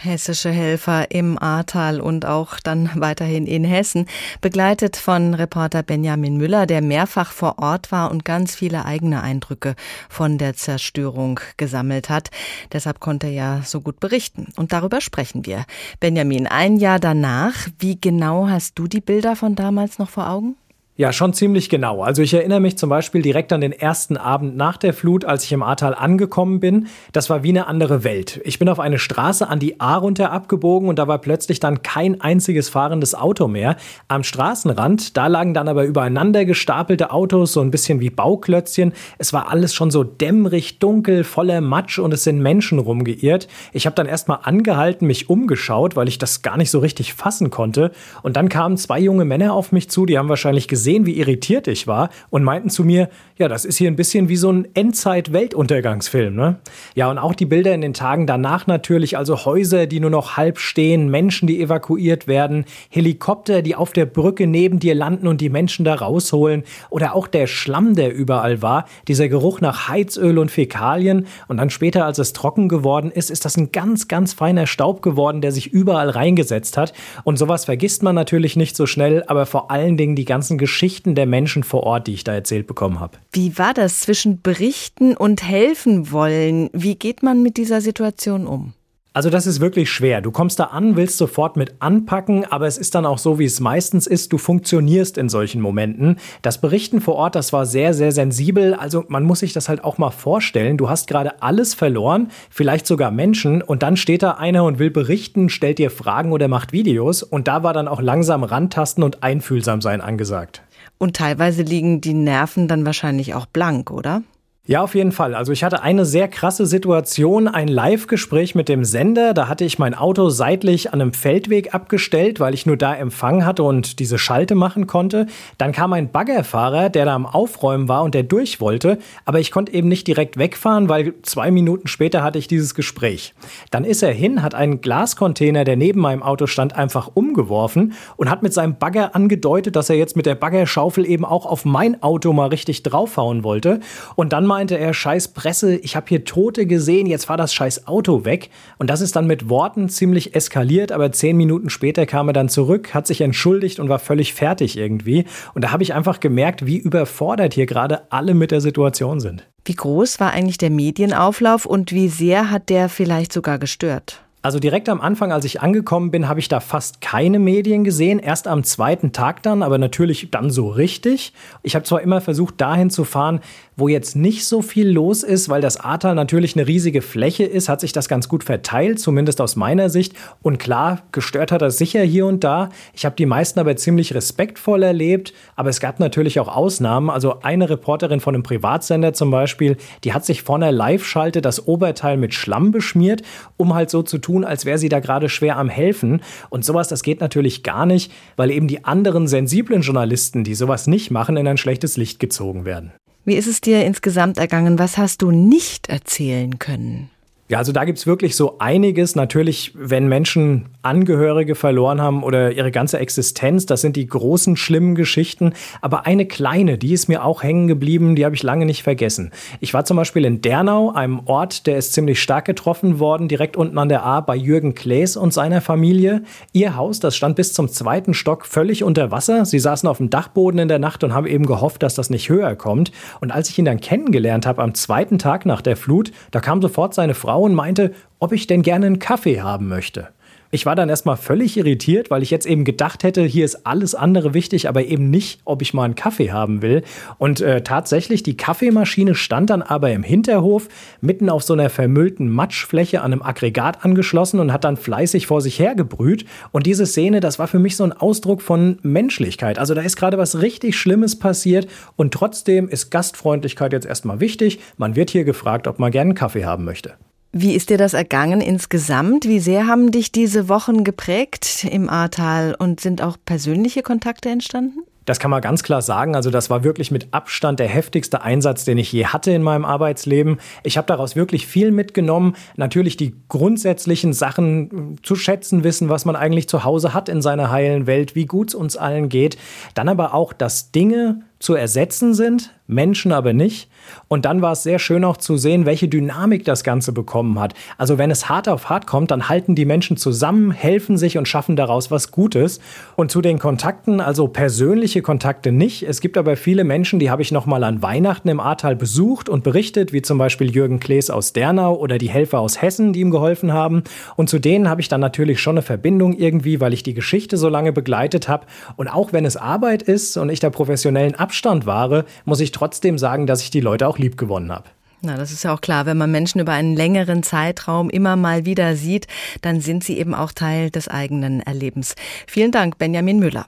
hessische 0.00 0.50
Helfer 0.50 1.10
im 1.10 1.38
Ahrtal 1.38 2.00
und 2.00 2.26
auch 2.26 2.60
dann 2.60 2.90
weiterhin 2.94 3.46
in 3.46 3.64
Hessen, 3.64 4.06
begleitet 4.40 4.96
von 4.96 5.34
Reporter 5.34 5.82
Benjamin 5.82 6.36
Müller, 6.36 6.66
der 6.66 6.82
mehrfach 6.82 7.32
vor 7.32 7.58
Ort 7.58 7.92
war 7.92 8.10
und 8.10 8.24
ganz 8.24 8.54
viele 8.54 8.84
eigene 8.84 9.22
Eindrücke 9.22 9.74
von 10.08 10.38
der 10.38 10.54
Zerstörung 10.54 11.40
gesammelt 11.56 12.08
hat. 12.08 12.30
Deshalb 12.72 13.00
konnte 13.00 13.26
er 13.26 13.32
ja 13.32 13.62
so 13.64 13.80
gut 13.80 14.00
berichten. 14.00 14.48
Und 14.56 14.72
darüber 14.72 15.00
sprechen 15.00 15.46
wir. 15.46 15.64
Benjamin, 16.00 16.46
ein 16.46 16.76
Jahr 16.76 16.98
danach, 16.98 17.54
wie 17.78 18.00
genau 18.00 18.48
hast 18.48 18.78
du 18.78 18.86
die 18.86 19.00
Bilder 19.00 19.36
von 19.36 19.54
damals 19.54 19.98
noch 19.98 20.10
vor 20.10 20.28
Augen? 20.28 20.56
Ja, 21.00 21.12
schon 21.12 21.32
ziemlich 21.32 21.68
genau. 21.68 22.02
Also 22.02 22.22
ich 22.22 22.34
erinnere 22.34 22.58
mich 22.58 22.76
zum 22.76 22.90
Beispiel 22.90 23.22
direkt 23.22 23.52
an 23.52 23.60
den 23.60 23.70
ersten 23.70 24.16
Abend 24.16 24.56
nach 24.56 24.76
der 24.76 24.92
Flut, 24.92 25.24
als 25.24 25.44
ich 25.44 25.52
im 25.52 25.62
Ahrtal 25.62 25.94
angekommen 25.94 26.58
bin. 26.58 26.88
Das 27.12 27.30
war 27.30 27.44
wie 27.44 27.50
eine 27.50 27.68
andere 27.68 28.02
Welt. 28.02 28.40
Ich 28.42 28.58
bin 28.58 28.68
auf 28.68 28.80
eine 28.80 28.98
Straße 28.98 29.48
an 29.48 29.60
die 29.60 29.78
Ahr 29.78 30.00
runter 30.00 30.32
abgebogen 30.32 30.88
und 30.88 30.98
da 30.98 31.06
war 31.06 31.18
plötzlich 31.18 31.60
dann 31.60 31.84
kein 31.84 32.20
einziges 32.20 32.68
fahrendes 32.68 33.14
Auto 33.14 33.46
mehr. 33.46 33.76
Am 34.08 34.24
Straßenrand, 34.24 35.16
da 35.16 35.28
lagen 35.28 35.54
dann 35.54 35.68
aber 35.68 35.84
übereinander 35.84 36.44
gestapelte 36.44 37.12
Autos, 37.12 37.52
so 37.52 37.60
ein 37.60 37.70
bisschen 37.70 38.00
wie 38.00 38.10
Bauklötzchen. 38.10 38.92
Es 39.18 39.32
war 39.32 39.52
alles 39.52 39.74
schon 39.74 39.92
so 39.92 40.02
dämmerig, 40.02 40.80
dunkel, 40.80 41.22
voller 41.22 41.60
Matsch 41.60 42.00
und 42.00 42.12
es 42.12 42.24
sind 42.24 42.40
Menschen 42.40 42.80
rumgeirrt. 42.80 43.46
Ich 43.72 43.86
habe 43.86 43.94
dann 43.94 44.06
erstmal 44.06 44.40
angehalten, 44.42 45.06
mich 45.06 45.30
umgeschaut, 45.30 45.94
weil 45.94 46.08
ich 46.08 46.18
das 46.18 46.42
gar 46.42 46.56
nicht 46.56 46.72
so 46.72 46.80
richtig 46.80 47.14
fassen 47.14 47.50
konnte. 47.50 47.92
Und 48.24 48.36
dann 48.36 48.48
kamen 48.48 48.76
zwei 48.76 48.98
junge 48.98 49.24
Männer 49.24 49.52
auf 49.52 49.70
mich 49.70 49.88
zu, 49.90 50.04
die 50.04 50.18
haben 50.18 50.28
wahrscheinlich 50.28 50.66
gesehen, 50.66 50.87
gesehen, 50.88 51.04
wie 51.04 51.18
irritiert 51.18 51.68
ich 51.68 51.86
war 51.86 52.08
und 52.30 52.42
meinten 52.42 52.70
zu 52.70 52.82
mir, 52.82 53.10
ja, 53.36 53.46
das 53.46 53.66
ist 53.66 53.76
hier 53.76 53.90
ein 53.90 53.96
bisschen 53.96 54.30
wie 54.30 54.36
so 54.36 54.50
ein 54.50 54.66
Endzeit-Weltuntergangsfilm. 54.74 56.34
Ne? 56.34 56.56
Ja, 56.94 57.10
und 57.10 57.18
auch 57.18 57.34
die 57.34 57.44
Bilder 57.44 57.74
in 57.74 57.82
den 57.82 57.92
Tagen 57.92 58.26
danach 58.26 58.66
natürlich, 58.66 59.18
also 59.18 59.44
Häuser, 59.44 59.86
die 59.86 60.00
nur 60.00 60.08
noch 60.08 60.38
halb 60.38 60.58
stehen, 60.58 61.10
Menschen, 61.10 61.46
die 61.46 61.60
evakuiert 61.60 62.26
werden, 62.26 62.64
Helikopter, 62.88 63.60
die 63.60 63.74
auf 63.74 63.92
der 63.92 64.06
Brücke 64.06 64.46
neben 64.46 64.78
dir 64.78 64.94
landen 64.94 65.26
und 65.26 65.42
die 65.42 65.50
Menschen 65.50 65.84
da 65.84 65.94
rausholen 65.94 66.64
oder 66.88 67.14
auch 67.14 67.26
der 67.28 67.46
Schlamm, 67.46 67.94
der 67.94 68.14
überall 68.14 68.62
war, 68.62 68.86
dieser 69.08 69.28
Geruch 69.28 69.60
nach 69.60 69.88
Heizöl 69.88 70.38
und 70.38 70.50
Fäkalien 70.50 71.26
und 71.48 71.58
dann 71.58 71.68
später, 71.68 72.06
als 72.06 72.18
es 72.18 72.32
trocken 72.32 72.70
geworden 72.70 73.10
ist, 73.10 73.30
ist 73.30 73.44
das 73.44 73.58
ein 73.58 73.72
ganz, 73.72 74.08
ganz 74.08 74.32
feiner 74.32 74.66
Staub 74.66 75.02
geworden, 75.02 75.42
der 75.42 75.52
sich 75.52 75.70
überall 75.70 76.08
reingesetzt 76.08 76.78
hat 76.78 76.94
und 77.24 77.38
sowas 77.38 77.66
vergisst 77.66 78.02
man 78.02 78.14
natürlich 78.14 78.56
nicht 78.56 78.74
so 78.74 78.86
schnell, 78.86 79.22
aber 79.26 79.44
vor 79.44 79.70
allen 79.70 79.98
Dingen 79.98 80.16
die 80.16 80.24
ganzen 80.24 80.56
Geschichten 80.56 80.77
Geschichten 80.78 81.16
der 81.16 81.26
Menschen 81.26 81.64
vor 81.64 81.82
Ort, 81.82 82.06
die 82.06 82.14
ich 82.14 82.22
da 82.22 82.32
erzählt 82.32 82.68
bekommen 82.68 83.00
habe. 83.00 83.18
Wie 83.32 83.58
war 83.58 83.74
das 83.74 84.02
zwischen 84.02 84.42
berichten 84.42 85.16
und 85.16 85.42
helfen 85.42 86.12
wollen? 86.12 86.70
Wie 86.72 86.94
geht 86.94 87.24
man 87.24 87.42
mit 87.42 87.56
dieser 87.56 87.80
Situation 87.80 88.46
um? 88.46 88.74
Also 89.12 89.28
das 89.28 89.48
ist 89.48 89.58
wirklich 89.58 89.90
schwer. 89.90 90.20
Du 90.20 90.30
kommst 90.30 90.60
da 90.60 90.66
an, 90.66 90.94
willst 90.94 91.18
sofort 91.18 91.56
mit 91.56 91.74
anpacken, 91.80 92.44
aber 92.44 92.68
es 92.68 92.78
ist 92.78 92.94
dann 92.94 93.04
auch 93.04 93.18
so, 93.18 93.40
wie 93.40 93.46
es 93.46 93.58
meistens 93.58 94.06
ist. 94.06 94.32
Du 94.32 94.38
funktionierst 94.38 95.18
in 95.18 95.28
solchen 95.28 95.60
Momenten. 95.60 96.18
Das 96.42 96.60
Berichten 96.60 97.00
vor 97.00 97.16
Ort, 97.16 97.34
das 97.34 97.52
war 97.52 97.66
sehr, 97.66 97.92
sehr 97.94 98.12
sensibel. 98.12 98.74
Also 98.74 99.04
man 99.08 99.24
muss 99.24 99.40
sich 99.40 99.52
das 99.52 99.68
halt 99.68 99.82
auch 99.82 99.98
mal 99.98 100.12
vorstellen. 100.12 100.76
Du 100.76 100.88
hast 100.88 101.08
gerade 101.08 101.42
alles 101.42 101.74
verloren, 101.74 102.30
vielleicht 102.50 102.86
sogar 102.86 103.10
Menschen, 103.10 103.62
und 103.62 103.82
dann 103.82 103.96
steht 103.96 104.22
da 104.22 104.32
einer 104.34 104.62
und 104.62 104.78
will 104.78 104.92
berichten, 104.92 105.48
stellt 105.48 105.78
dir 105.78 105.90
Fragen 105.90 106.30
oder 106.30 106.46
macht 106.46 106.72
Videos. 106.72 107.24
Und 107.24 107.48
da 107.48 107.64
war 107.64 107.72
dann 107.72 107.88
auch 107.88 108.00
langsam 108.00 108.44
rantasten 108.44 109.02
und 109.02 109.24
einfühlsam 109.24 109.80
sein 109.80 110.00
angesagt. 110.00 110.62
Und 110.98 111.16
teilweise 111.16 111.62
liegen 111.62 112.00
die 112.00 112.14
Nerven 112.14 112.68
dann 112.68 112.84
wahrscheinlich 112.84 113.34
auch 113.34 113.46
blank, 113.46 113.90
oder? 113.90 114.22
Ja, 114.70 114.82
auf 114.82 114.94
jeden 114.94 115.12
Fall. 115.12 115.34
Also 115.34 115.50
ich 115.50 115.64
hatte 115.64 115.80
eine 115.80 116.04
sehr 116.04 116.28
krasse 116.28 116.66
Situation, 116.66 117.48
ein 117.48 117.68
Live-Gespräch 117.68 118.54
mit 118.54 118.68
dem 118.68 118.84
Sender. 118.84 119.32
Da 119.32 119.48
hatte 119.48 119.64
ich 119.64 119.78
mein 119.78 119.94
Auto 119.94 120.28
seitlich 120.28 120.92
an 120.92 121.00
einem 121.00 121.14
Feldweg 121.14 121.74
abgestellt, 121.74 122.38
weil 122.38 122.52
ich 122.52 122.66
nur 122.66 122.76
da 122.76 122.94
Empfang 122.94 123.46
hatte 123.46 123.62
und 123.62 123.98
diese 123.98 124.18
Schalte 124.18 124.54
machen 124.54 124.86
konnte. 124.86 125.26
Dann 125.56 125.72
kam 125.72 125.94
ein 125.94 126.10
Baggerfahrer, 126.10 126.90
der 126.90 127.06
da 127.06 127.14
am 127.14 127.24
Aufräumen 127.24 127.88
war 127.88 128.02
und 128.02 128.14
der 128.14 128.24
durch 128.24 128.60
wollte. 128.60 128.98
Aber 129.24 129.40
ich 129.40 129.52
konnte 129.52 129.72
eben 129.72 129.88
nicht 129.88 130.06
direkt 130.06 130.36
wegfahren, 130.36 130.90
weil 130.90 131.14
zwei 131.22 131.50
Minuten 131.50 131.88
später 131.88 132.22
hatte 132.22 132.38
ich 132.38 132.46
dieses 132.46 132.74
Gespräch. 132.74 133.32
Dann 133.70 133.84
ist 133.84 134.02
er 134.02 134.12
hin, 134.12 134.42
hat 134.42 134.54
einen 134.54 134.82
Glascontainer, 134.82 135.64
der 135.64 135.76
neben 135.78 136.02
meinem 136.02 136.22
Auto 136.22 136.46
stand, 136.46 136.76
einfach 136.76 137.10
umgeworfen 137.14 137.94
und 138.18 138.28
hat 138.28 138.42
mit 138.42 138.52
seinem 138.52 138.76
Bagger 138.76 139.16
angedeutet, 139.16 139.76
dass 139.76 139.88
er 139.88 139.96
jetzt 139.96 140.14
mit 140.14 140.26
der 140.26 140.34
Baggerschaufel 140.34 141.06
eben 141.06 141.24
auch 141.24 141.46
auf 141.46 141.64
mein 141.64 142.02
Auto 142.02 142.34
mal 142.34 142.48
richtig 142.48 142.82
draufhauen 142.82 143.44
wollte. 143.44 143.80
Und 144.14 144.34
dann 144.34 144.44
mal 144.44 144.57
meinte 144.58 144.76
er, 144.76 144.92
scheiß 144.92 145.28
Presse, 145.28 145.76
ich 145.76 145.94
habe 145.94 146.06
hier 146.08 146.24
Tote 146.24 146.66
gesehen, 146.66 147.06
jetzt 147.06 147.26
fahr 147.26 147.36
das 147.36 147.54
scheiß 147.54 147.86
Auto 147.86 148.24
weg. 148.24 148.50
Und 148.78 148.90
das 148.90 149.00
ist 149.00 149.14
dann 149.14 149.28
mit 149.28 149.48
Worten 149.48 149.88
ziemlich 149.88 150.34
eskaliert, 150.34 150.90
aber 150.90 151.12
zehn 151.12 151.36
Minuten 151.36 151.70
später 151.70 152.06
kam 152.06 152.26
er 152.26 152.32
dann 152.32 152.48
zurück, 152.48 152.92
hat 152.92 153.06
sich 153.06 153.20
entschuldigt 153.20 153.78
und 153.78 153.88
war 153.88 154.00
völlig 154.00 154.34
fertig 154.34 154.76
irgendwie. 154.76 155.26
Und 155.54 155.62
da 155.62 155.70
habe 155.70 155.84
ich 155.84 155.94
einfach 155.94 156.18
gemerkt, 156.18 156.66
wie 156.66 156.76
überfordert 156.76 157.54
hier 157.54 157.66
gerade 157.66 158.10
alle 158.10 158.34
mit 158.34 158.50
der 158.50 158.60
Situation 158.60 159.20
sind. 159.20 159.46
Wie 159.64 159.76
groß 159.76 160.18
war 160.18 160.32
eigentlich 160.32 160.58
der 160.58 160.70
Medienauflauf 160.70 161.64
und 161.64 161.92
wie 161.92 162.08
sehr 162.08 162.50
hat 162.50 162.68
der 162.68 162.88
vielleicht 162.88 163.32
sogar 163.32 163.60
gestört? 163.60 164.22
Also 164.40 164.60
direkt 164.60 164.88
am 164.88 165.00
Anfang, 165.00 165.32
als 165.32 165.44
ich 165.44 165.60
angekommen 165.62 166.12
bin, 166.12 166.28
habe 166.28 166.38
ich 166.38 166.48
da 166.48 166.60
fast 166.60 167.00
keine 167.00 167.40
Medien 167.40 167.82
gesehen. 167.82 168.20
Erst 168.20 168.46
am 168.46 168.62
zweiten 168.62 169.12
Tag 169.12 169.42
dann, 169.42 169.64
aber 169.64 169.78
natürlich 169.78 170.30
dann 170.30 170.50
so 170.50 170.68
richtig. 170.68 171.32
Ich 171.64 171.74
habe 171.74 171.84
zwar 171.84 172.02
immer 172.02 172.20
versucht, 172.20 172.60
dahin 172.60 172.88
zu 172.88 173.02
fahren, 173.02 173.40
wo 173.78 173.86
jetzt 173.86 174.16
nicht 174.16 174.44
so 174.44 174.60
viel 174.60 174.90
los 174.90 175.22
ist, 175.22 175.48
weil 175.48 175.60
das 175.60 175.78
Ahrtal 175.78 176.16
natürlich 176.16 176.56
eine 176.56 176.66
riesige 176.66 177.00
Fläche 177.00 177.44
ist, 177.44 177.68
hat 177.68 177.80
sich 177.80 177.92
das 177.92 178.08
ganz 178.08 178.28
gut 178.28 178.42
verteilt, 178.42 178.98
zumindest 178.98 179.40
aus 179.40 179.54
meiner 179.54 179.88
Sicht. 179.88 180.14
Und 180.42 180.58
klar, 180.58 181.02
gestört 181.12 181.52
hat 181.52 181.62
das 181.62 181.78
sicher 181.78 182.02
hier 182.02 182.26
und 182.26 182.42
da. 182.42 182.70
Ich 182.92 183.04
habe 183.04 183.14
die 183.14 183.24
meisten 183.24 183.60
aber 183.60 183.76
ziemlich 183.76 184.14
respektvoll 184.14 184.82
erlebt, 184.82 185.32
aber 185.54 185.70
es 185.70 185.78
gab 185.78 186.00
natürlich 186.00 186.40
auch 186.40 186.48
Ausnahmen. 186.48 187.08
Also 187.08 187.40
eine 187.42 187.70
Reporterin 187.70 188.18
von 188.18 188.34
einem 188.34 188.42
Privatsender 188.42 189.12
zum 189.12 189.30
Beispiel, 189.30 189.76
die 190.02 190.12
hat 190.12 190.26
sich 190.26 190.42
vor 190.42 190.56
einer 190.56 190.72
Live-Schalte 190.72 191.40
das 191.40 191.68
Oberteil 191.68 192.16
mit 192.16 192.34
Schlamm 192.34 192.72
beschmiert, 192.72 193.22
um 193.56 193.74
halt 193.74 193.90
so 193.90 194.02
zu 194.02 194.18
tun, 194.18 194.44
als 194.44 194.64
wäre 194.64 194.78
sie 194.78 194.88
da 194.88 194.98
gerade 194.98 195.28
schwer 195.28 195.56
am 195.56 195.68
Helfen. 195.68 196.20
Und 196.50 196.64
sowas, 196.64 196.88
das 196.88 197.04
geht 197.04 197.20
natürlich 197.20 197.62
gar 197.62 197.86
nicht, 197.86 198.10
weil 198.34 198.50
eben 198.50 198.66
die 198.66 198.84
anderen 198.84 199.28
sensiblen 199.28 199.82
Journalisten, 199.82 200.42
die 200.42 200.56
sowas 200.56 200.88
nicht 200.88 201.12
machen, 201.12 201.36
in 201.36 201.46
ein 201.46 201.58
schlechtes 201.58 201.96
Licht 201.96 202.18
gezogen 202.18 202.64
werden. 202.64 202.92
Wie 203.28 203.36
ist 203.36 203.46
es 203.46 203.60
dir 203.60 203.84
insgesamt 203.84 204.38
ergangen? 204.38 204.78
Was 204.78 204.96
hast 204.96 205.20
du 205.20 205.30
nicht 205.30 205.90
erzählen 205.90 206.58
können? 206.58 207.10
Ja, 207.50 207.56
also 207.56 207.72
da 207.72 207.86
gibt's 207.86 208.06
wirklich 208.06 208.36
so 208.36 208.58
einiges. 208.58 209.16
Natürlich, 209.16 209.72
wenn 209.74 210.06
Menschen 210.06 210.66
Angehörige 210.82 211.54
verloren 211.54 212.00
haben 212.00 212.22
oder 212.22 212.52
ihre 212.52 212.70
ganze 212.70 212.98
Existenz, 212.98 213.64
das 213.64 213.80
sind 213.80 213.96
die 213.96 214.06
großen, 214.06 214.56
schlimmen 214.56 214.94
Geschichten. 214.94 215.54
Aber 215.80 216.04
eine 216.04 216.26
kleine, 216.26 216.76
die 216.76 216.92
ist 216.92 217.08
mir 217.08 217.24
auch 217.24 217.42
hängen 217.42 217.66
geblieben, 217.66 218.16
die 218.16 218.26
habe 218.26 218.34
ich 218.34 218.42
lange 218.42 218.66
nicht 218.66 218.82
vergessen. 218.82 219.32
Ich 219.60 219.72
war 219.72 219.86
zum 219.86 219.96
Beispiel 219.96 220.26
in 220.26 220.42
Dernau, 220.42 220.92
einem 220.92 221.20
Ort, 221.24 221.66
der 221.66 221.78
ist 221.78 221.94
ziemlich 221.94 222.20
stark 222.20 222.44
getroffen 222.44 222.98
worden, 222.98 223.28
direkt 223.28 223.56
unten 223.56 223.78
an 223.78 223.88
der 223.88 224.04
A 224.04 224.20
bei 224.20 224.36
Jürgen 224.36 224.74
Klees 224.74 225.16
und 225.16 225.32
seiner 225.32 225.62
Familie. 225.62 226.24
Ihr 226.52 226.76
Haus, 226.76 227.00
das 227.00 227.16
stand 227.16 227.36
bis 227.36 227.54
zum 227.54 227.68
zweiten 227.70 228.12
Stock 228.12 228.44
völlig 228.44 228.84
unter 228.84 229.10
Wasser. 229.10 229.46
Sie 229.46 229.58
saßen 229.58 229.88
auf 229.88 229.96
dem 229.96 230.10
Dachboden 230.10 230.60
in 230.60 230.68
der 230.68 230.78
Nacht 230.78 231.02
und 231.02 231.14
haben 231.14 231.26
eben 231.26 231.46
gehofft, 231.46 231.82
dass 231.82 231.94
das 231.94 232.10
nicht 232.10 232.28
höher 232.28 232.56
kommt. 232.56 232.92
Und 233.20 233.32
als 233.32 233.48
ich 233.48 233.58
ihn 233.58 233.64
dann 233.64 233.80
kennengelernt 233.80 234.44
habe 234.44 234.62
am 234.62 234.74
zweiten 234.74 235.18
Tag 235.18 235.46
nach 235.46 235.62
der 235.62 235.76
Flut, 235.76 236.12
da 236.30 236.40
kam 236.40 236.60
sofort 236.60 236.92
seine 236.92 237.14
Frau 237.14 237.37
Frau 237.38 237.44
und 237.44 237.54
meinte, 237.54 237.92
ob 238.18 238.32
ich 238.32 238.48
denn 238.48 238.62
gerne 238.62 238.86
einen 238.86 238.98
Kaffee 238.98 239.40
haben 239.40 239.68
möchte. 239.68 240.08
Ich 240.50 240.66
war 240.66 240.74
dann 240.74 240.88
erstmal 240.88 241.18
völlig 241.18 241.56
irritiert, 241.58 242.10
weil 242.10 242.22
ich 242.22 242.30
jetzt 242.30 242.46
eben 242.46 242.64
gedacht 242.64 243.04
hätte, 243.04 243.22
hier 243.22 243.44
ist 243.44 243.66
alles 243.66 243.94
andere 243.94 244.34
wichtig, 244.34 244.66
aber 244.68 244.82
eben 244.82 245.10
nicht, 245.10 245.40
ob 245.44 245.62
ich 245.62 245.74
mal 245.74 245.84
einen 245.84 245.94
Kaffee 245.94 246.32
haben 246.32 246.62
will. 246.62 246.82
Und 247.18 247.42
äh, 247.42 247.62
tatsächlich, 247.62 248.22
die 248.22 248.36
Kaffeemaschine 248.36 249.14
stand 249.14 249.50
dann 249.50 249.62
aber 249.62 249.92
im 249.92 250.02
Hinterhof, 250.02 250.68
mitten 251.00 251.28
auf 251.28 251.44
so 251.44 251.52
einer 251.52 251.68
vermüllten 251.68 252.28
Matschfläche 252.30 253.02
an 253.02 253.12
einem 253.12 253.22
Aggregat 253.22 253.84
angeschlossen 253.84 254.40
und 254.40 254.52
hat 254.52 254.64
dann 254.64 254.78
fleißig 254.78 255.26
vor 255.26 255.42
sich 255.42 255.58
hergebrüht. 255.60 256.24
Und 256.50 256.66
diese 256.66 256.86
Szene, 256.86 257.20
das 257.20 257.38
war 257.38 257.46
für 257.46 257.60
mich 257.60 257.76
so 257.76 257.84
ein 257.84 257.92
Ausdruck 257.92 258.40
von 258.42 258.78
Menschlichkeit. 258.82 259.58
Also 259.58 259.74
da 259.74 259.82
ist 259.82 259.96
gerade 259.96 260.18
was 260.18 260.40
richtig 260.40 260.76
Schlimmes 260.76 261.18
passiert 261.18 261.68
und 261.94 262.14
trotzdem 262.14 262.68
ist 262.68 262.90
Gastfreundlichkeit 262.90 263.74
jetzt 263.74 263.86
erstmal 263.86 264.18
wichtig. 264.18 264.58
Man 264.78 264.96
wird 264.96 265.10
hier 265.10 265.24
gefragt, 265.24 265.68
ob 265.68 265.78
man 265.78 265.92
gerne 265.92 266.08
einen 266.08 266.14
Kaffee 266.14 266.46
haben 266.46 266.64
möchte. 266.64 266.94
Wie 267.40 267.54
ist 267.54 267.70
dir 267.70 267.78
das 267.78 267.94
ergangen 267.94 268.40
insgesamt? 268.40 269.24
Wie 269.24 269.38
sehr 269.38 269.68
haben 269.68 269.92
dich 269.92 270.10
diese 270.10 270.48
Wochen 270.48 270.82
geprägt 270.82 271.64
im 271.70 271.88
Ahrtal 271.88 272.56
und 272.58 272.80
sind 272.80 273.00
auch 273.00 273.16
persönliche 273.24 273.82
Kontakte 273.82 274.28
entstanden? 274.28 274.80
Das 275.04 275.20
kann 275.20 275.30
man 275.30 275.40
ganz 275.40 275.62
klar 275.62 275.80
sagen. 275.80 276.16
Also 276.16 276.30
das 276.30 276.50
war 276.50 276.64
wirklich 276.64 276.90
mit 276.90 277.14
Abstand 277.14 277.60
der 277.60 277.68
heftigste 277.68 278.22
Einsatz, 278.22 278.64
den 278.64 278.76
ich 278.76 278.92
je 278.92 279.06
hatte 279.06 279.30
in 279.30 279.44
meinem 279.44 279.64
Arbeitsleben. 279.64 280.38
Ich 280.64 280.76
habe 280.76 280.88
daraus 280.88 281.14
wirklich 281.14 281.46
viel 281.46 281.70
mitgenommen. 281.70 282.34
Natürlich 282.56 282.96
die 282.96 283.14
grundsätzlichen 283.28 284.12
Sachen 284.12 284.98
zu 285.04 285.14
schätzen 285.14 285.62
wissen, 285.62 285.88
was 285.88 286.04
man 286.04 286.16
eigentlich 286.16 286.48
zu 286.48 286.64
Hause 286.64 286.92
hat 286.92 287.08
in 287.08 287.22
seiner 287.22 287.52
heilen 287.52 287.86
Welt, 287.86 288.16
wie 288.16 288.26
gut 288.26 288.48
es 288.48 288.54
uns 288.56 288.76
allen 288.76 289.08
geht. 289.08 289.38
Dann 289.74 289.88
aber 289.88 290.12
auch, 290.12 290.32
dass 290.32 290.72
Dinge 290.72 291.20
zu 291.38 291.54
ersetzen 291.54 292.14
sind, 292.14 292.52
Menschen 292.66 293.12
aber 293.12 293.32
nicht. 293.32 293.70
Und 294.08 294.26
dann 294.26 294.42
war 294.42 294.52
es 294.52 294.62
sehr 294.62 294.78
schön 294.78 295.04
auch 295.04 295.16
zu 295.16 295.38
sehen, 295.38 295.64
welche 295.64 295.88
Dynamik 295.88 296.44
das 296.44 296.64
Ganze 296.64 296.92
bekommen 296.92 297.40
hat. 297.40 297.54
Also 297.78 297.96
wenn 297.96 298.10
es 298.10 298.28
hart 298.28 298.48
auf 298.48 298.68
hart 298.68 298.86
kommt, 298.86 299.10
dann 299.10 299.28
halten 299.28 299.54
die 299.54 299.64
Menschen 299.64 299.96
zusammen, 299.96 300.50
helfen 300.50 300.98
sich 300.98 301.16
und 301.16 301.26
schaffen 301.26 301.56
daraus 301.56 301.90
was 301.90 302.10
Gutes. 302.10 302.60
Und 302.96 303.10
zu 303.10 303.22
den 303.22 303.38
Kontakten, 303.38 304.00
also 304.00 304.28
persönliche 304.28 305.00
Kontakte 305.00 305.50
nicht. 305.52 305.82
Es 305.82 306.00
gibt 306.00 306.18
aber 306.18 306.36
viele 306.36 306.64
Menschen, 306.64 306.98
die 306.98 307.10
habe 307.10 307.22
ich 307.22 307.32
noch 307.32 307.46
mal 307.46 307.64
an 307.64 307.82
Weihnachten 307.82 308.28
im 308.28 308.40
Ahrtal 308.40 308.76
besucht 308.76 309.28
und 309.28 309.44
berichtet, 309.44 309.92
wie 309.92 310.02
zum 310.02 310.18
Beispiel 310.18 310.50
Jürgen 310.50 310.80
Klees 310.80 311.08
aus 311.08 311.32
Dernau 311.32 311.76
oder 311.76 311.96
die 311.96 312.10
Helfer 312.10 312.40
aus 312.40 312.60
Hessen, 312.60 312.92
die 312.92 313.00
ihm 313.00 313.10
geholfen 313.10 313.52
haben. 313.52 313.82
Und 314.16 314.28
zu 314.28 314.38
denen 314.38 314.68
habe 314.68 314.82
ich 314.82 314.88
dann 314.88 315.00
natürlich 315.00 315.40
schon 315.40 315.54
eine 315.54 315.62
Verbindung 315.62 316.12
irgendwie, 316.12 316.60
weil 316.60 316.74
ich 316.74 316.82
die 316.82 316.94
Geschichte 316.94 317.38
so 317.38 317.48
lange 317.48 317.72
begleitet 317.72 318.28
habe. 318.28 318.46
Und 318.76 318.88
auch 318.88 319.14
wenn 319.14 319.24
es 319.24 319.38
Arbeit 319.38 319.82
ist 319.82 320.18
und 320.18 320.28
ich 320.28 320.40
da 320.40 320.50
professionellen 320.50 321.14
Abstand 321.28 321.66
wahre, 321.66 322.06
muss 322.24 322.40
ich 322.40 322.52
trotzdem 322.52 322.96
sagen, 322.96 323.26
dass 323.26 323.42
ich 323.42 323.50
die 323.50 323.60
Leute 323.60 323.86
auch 323.86 323.98
lieb 323.98 324.16
gewonnen 324.16 324.50
habe. 324.50 324.64
Na, 325.02 325.18
das 325.18 325.30
ist 325.30 325.44
ja 325.44 325.52
auch 325.52 325.60
klar. 325.60 325.84
Wenn 325.84 325.98
man 325.98 326.10
Menschen 326.10 326.40
über 326.40 326.52
einen 326.52 326.74
längeren 326.74 327.22
Zeitraum 327.22 327.90
immer 327.90 328.16
mal 328.16 328.46
wieder 328.46 328.76
sieht, 328.76 329.06
dann 329.42 329.60
sind 329.60 329.84
sie 329.84 329.98
eben 329.98 330.14
auch 330.14 330.32
Teil 330.32 330.70
des 330.70 330.88
eigenen 330.88 331.40
Erlebens. 331.40 331.96
Vielen 332.26 332.50
Dank, 332.50 332.78
Benjamin 332.78 333.18
Müller. 333.18 333.44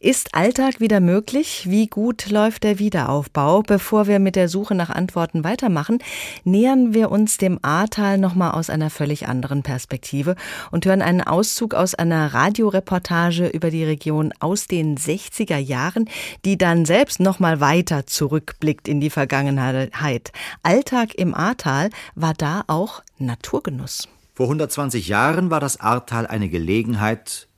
Ist 0.00 0.34
Alltag 0.34 0.80
wieder 0.80 1.00
möglich? 1.00 1.66
Wie 1.68 1.88
gut 1.88 2.30
läuft 2.30 2.64
der 2.64 2.78
Wiederaufbau? 2.78 3.62
Bevor 3.62 4.06
wir 4.06 4.18
mit 4.18 4.36
der 4.36 4.48
Suche 4.48 4.74
nach 4.74 4.90
Antworten 4.90 5.44
weitermachen, 5.44 5.98
nähern 6.44 6.94
wir 6.94 7.10
uns 7.10 7.36
dem 7.36 7.58
Ahrtal 7.62 8.16
nochmal 8.16 8.52
aus 8.52 8.70
einer 8.70 8.90
völlig 8.90 9.28
anderen 9.28 9.62
Perspektive 9.62 10.36
und 10.70 10.86
hören 10.86 11.02
einen 11.02 11.20
Auszug 11.20 11.74
aus 11.74 11.94
einer 11.94 12.32
Radioreportage 12.32 13.48
über 13.48 13.70
die 13.70 13.84
Region 13.84 14.32
aus 14.40 14.68
den 14.68 14.96
60er 14.96 15.58
Jahren, 15.58 16.08
die 16.44 16.56
dann 16.56 16.84
selbst 16.84 17.20
nochmal 17.20 17.60
weiter 17.60 18.06
zurückblickt 18.06 18.88
in 18.88 19.00
die 19.00 19.10
Vergangenheit. 19.10 20.32
Alltag 20.62 21.14
im 21.14 21.34
Ahrtal 21.34 21.90
war 22.14 22.34
da 22.34 22.62
auch 22.68 23.02
Naturgenuss. 23.18 24.08
Vor 24.34 24.46
120 24.46 25.08
Jahren 25.08 25.50
war 25.50 25.60
das 25.60 25.80
Ahrtal 25.80 26.26
eine 26.26 26.48
Gelegenheit, 26.48 27.48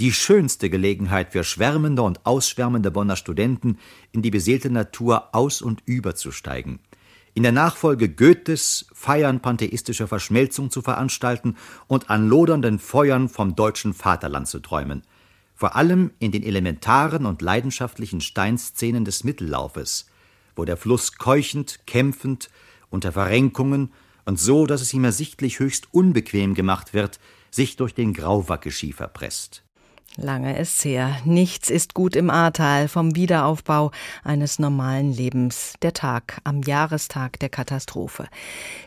die 0.00 0.12
schönste 0.12 0.70
Gelegenheit 0.70 1.32
für 1.32 1.42
schwärmende 1.42 2.02
und 2.02 2.24
ausschwärmende 2.24 2.90
Bonner 2.90 3.16
Studenten, 3.16 3.78
in 4.12 4.22
die 4.22 4.30
beseelte 4.30 4.70
Natur 4.70 5.34
aus 5.34 5.60
und 5.60 5.82
überzusteigen, 5.86 6.78
in 7.34 7.42
der 7.42 7.52
Nachfolge 7.52 8.08
Goethes 8.08 8.86
Feiern 8.92 9.40
pantheistischer 9.40 10.06
Verschmelzung 10.06 10.70
zu 10.70 10.82
veranstalten 10.82 11.56
und 11.88 12.10
an 12.10 12.28
lodernden 12.28 12.78
Feuern 12.78 13.28
vom 13.28 13.56
deutschen 13.56 13.92
Vaterland 13.92 14.46
zu 14.46 14.60
träumen, 14.60 15.02
vor 15.54 15.74
allem 15.74 16.12
in 16.20 16.30
den 16.30 16.44
elementaren 16.44 17.26
und 17.26 17.42
leidenschaftlichen 17.42 18.20
Steinszenen 18.20 19.04
des 19.04 19.24
Mittellaufes, 19.24 20.06
wo 20.54 20.64
der 20.64 20.76
Fluss 20.76 21.16
keuchend, 21.16 21.80
kämpfend, 21.86 22.50
unter 22.90 23.10
Verrenkungen 23.10 23.92
und 24.24 24.38
so, 24.38 24.66
dass 24.66 24.80
es 24.80 24.94
ihm 24.94 25.04
ersichtlich 25.04 25.58
höchst 25.58 25.88
unbequem 25.92 26.54
gemacht 26.54 26.94
wird, 26.94 27.18
sich 27.50 27.76
durch 27.76 27.94
den 27.94 28.12
Grauwacke-Schiefer 28.12 29.08
presst. 29.08 29.64
Lange 30.16 30.58
ist's 30.58 30.84
her. 30.84 31.16
Nichts 31.24 31.70
ist 31.70 31.94
gut 31.94 32.16
im 32.16 32.28
Ahrtal 32.28 32.88
vom 32.88 33.14
Wiederaufbau 33.14 33.92
eines 34.24 34.58
normalen 34.58 35.12
Lebens. 35.12 35.74
Der 35.82 35.92
Tag 35.92 36.40
am 36.42 36.62
Jahrestag 36.62 37.38
der 37.38 37.50
Katastrophe. 37.50 38.26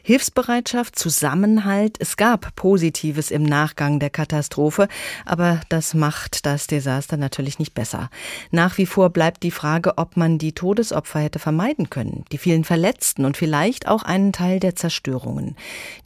Hilfsbereitschaft, 0.03 0.99
Zusammenhalt. 0.99 1.95
Es 1.99 2.17
gab 2.17 2.53
Positives 2.55 3.31
im 3.31 3.43
Nachgang 3.43 3.99
der 3.99 4.09
Katastrophe, 4.09 4.89
aber 5.25 5.61
das 5.69 5.93
macht 5.93 6.45
das 6.45 6.67
Desaster 6.67 7.15
natürlich 7.15 7.59
nicht 7.59 7.73
besser. 7.73 8.09
Nach 8.49 8.77
wie 8.77 8.85
vor 8.85 9.09
bleibt 9.09 9.43
die 9.43 9.51
Frage, 9.51 9.97
ob 9.97 10.17
man 10.17 10.37
die 10.37 10.51
Todesopfer 10.51 11.21
hätte 11.21 11.39
vermeiden 11.39 11.89
können, 11.89 12.25
die 12.33 12.39
vielen 12.39 12.65
Verletzten 12.65 13.23
und 13.23 13.37
vielleicht 13.37 13.87
auch 13.87 14.03
einen 14.03 14.33
Teil 14.33 14.59
der 14.59 14.75
Zerstörungen. 14.75 15.55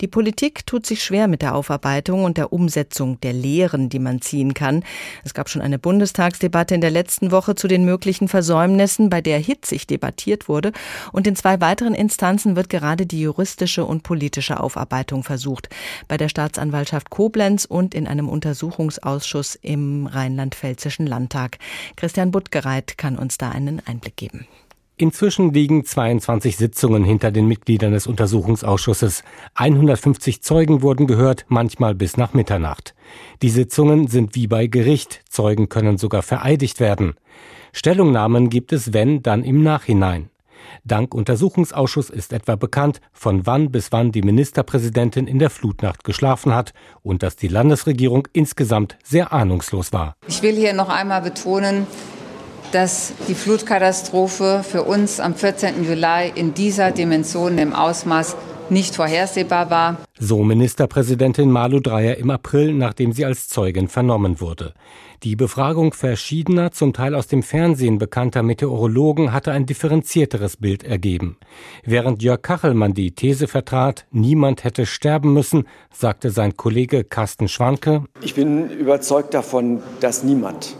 Die 0.01 0.07
Politik 0.07 0.67
tut 0.67 0.85
sich 0.85 1.03
schwer 1.03 1.27
mit 1.27 1.41
der 1.41 1.55
Aufarbeitung 1.55 2.25
und 2.25 2.37
der 2.37 2.53
Umsetzung 2.53 3.19
der 3.21 3.33
Lehren, 3.33 3.89
die 3.89 3.99
man 3.99 4.21
ziehen 4.21 4.53
kann. 4.53 4.83
Es 5.23 5.33
gab 5.33 5.49
schon 5.49 5.61
eine 5.61 5.79
Bundestagsdebatte 5.79 6.75
in 6.75 6.81
der 6.81 6.91
letzten 6.91 7.31
Woche 7.31 7.55
zu 7.55 7.67
den 7.67 7.85
möglichen 7.85 8.27
Versäumnissen, 8.27 9.09
bei 9.09 9.21
der 9.21 9.39
hitzig 9.39 9.87
debattiert 9.87 10.47
wurde. 10.47 10.71
Und 11.11 11.27
in 11.27 11.35
zwei 11.35 11.61
weiteren 11.61 11.93
Instanzen 11.93 12.55
wird 12.55 12.69
gerade 12.69 13.05
die 13.05 13.21
juristische 13.21 13.85
und 13.85 14.03
politische 14.03 14.59
Aufarbeitung 14.59 15.23
versucht. 15.23 15.69
Bei 16.07 16.17
der 16.17 16.29
Staatsanwaltschaft 16.29 17.09
Koblenz 17.09 17.65
und 17.65 17.93
in 17.95 18.07
einem 18.07 18.29
Untersuchungsausschuss 18.29 19.55
im 19.55 20.07
Rheinland-Pfälzischen 20.07 21.07
Landtag. 21.07 21.57
Christian 21.95 22.31
Buttgereit 22.31 22.97
kann 22.97 23.17
uns 23.17 23.37
da 23.37 23.49
einen 23.49 23.81
Einblick 23.85 24.15
geben. 24.17 24.47
Inzwischen 24.97 25.51
liegen 25.51 25.83
22 25.83 26.55
Sitzungen 26.55 27.03
hinter 27.03 27.29
den 27.29 27.49
Mitgliedern 27.49 27.91
des 27.91 28.07
Untersuchungsausschusses. 28.07 29.23
150 29.55 30.41
Zeugen 30.41 30.81
wurden 30.81 31.05
gehört, 31.05 31.45
manchmal 31.49 31.93
bis 31.95 32.15
nach 32.15 32.33
Mitternacht. 32.33 32.95
Die 33.41 33.49
Sitzungen 33.49 34.07
sind 34.07 34.35
wie 34.35 34.47
bei 34.47 34.67
Gericht. 34.67 35.21
Zeugen 35.29 35.67
können 35.67 35.97
sogar 35.97 36.21
vereidigt 36.21 36.79
werden. 36.79 37.15
Stellungnahmen 37.73 38.49
gibt 38.49 38.71
es, 38.71 38.93
wenn, 38.93 39.21
dann 39.21 39.43
im 39.43 39.63
Nachhinein. 39.63 40.29
Dank 40.85 41.13
Untersuchungsausschuss 41.13 42.09
ist 42.09 42.31
etwa 42.31 42.55
bekannt, 42.55 43.01
von 43.11 43.45
wann 43.45 43.71
bis 43.71 43.91
wann 43.91 44.13
die 44.13 44.21
Ministerpräsidentin 44.21 45.27
in 45.27 45.39
der 45.39 45.49
Flutnacht 45.49 46.05
geschlafen 46.05 46.55
hat 46.55 46.73
und 47.03 47.21
dass 47.21 47.35
die 47.35 47.49
Landesregierung 47.49 48.29
insgesamt 48.31 48.97
sehr 49.03 49.33
ahnungslos 49.33 49.91
war. 49.91 50.15
Ich 50.27 50.41
will 50.41 50.55
hier 50.55 50.73
noch 50.73 50.89
einmal 50.89 51.21
betonen, 51.21 51.85
dass 52.75 53.13
die 53.29 53.35
Flutkatastrophe 53.35 54.61
für 54.69 54.83
uns 54.83 55.21
am 55.21 55.33
14. 55.33 55.85
Juli 55.85 56.29
in 56.35 56.53
dieser 56.53 56.91
Dimension 56.91 57.57
im 57.57 57.71
Ausmaß 57.71 58.35
nicht 58.69 58.95
vorhersehbar 58.95 59.69
war. 59.69 59.97
So 60.19 60.43
Ministerpräsidentin 60.43 61.49
Malu 61.49 61.79
Dreyer 61.79 62.17
im 62.17 62.29
April, 62.31 62.73
nachdem 62.73 63.13
sie 63.13 63.23
als 63.23 63.47
Zeugin 63.47 63.87
vernommen 63.87 64.41
wurde. 64.41 64.73
Die 65.23 65.37
Befragung 65.37 65.93
verschiedener, 65.93 66.71
zum 66.71 66.91
Teil 66.91 67.15
aus 67.15 67.27
dem 67.27 67.43
Fernsehen 67.43 67.97
bekannter 67.97 68.43
Meteorologen 68.43 69.31
hatte 69.31 69.53
ein 69.53 69.65
differenzierteres 69.65 70.57
Bild 70.57 70.83
ergeben. 70.83 71.37
Während 71.85 72.21
Jörg 72.23 72.41
Kachelmann 72.41 72.93
die 72.93 73.11
These 73.11 73.47
vertrat, 73.47 74.05
niemand 74.11 74.65
hätte 74.65 74.85
sterben 74.85 75.31
müssen, 75.31 75.65
sagte 75.93 76.29
sein 76.29 76.57
Kollege 76.57 77.05
Carsten 77.05 77.47
Schwanke, 77.47 78.03
Ich 78.21 78.35
bin 78.35 78.69
überzeugt 78.69 79.33
davon, 79.33 79.81
dass 80.01 80.23
niemand 80.23 80.75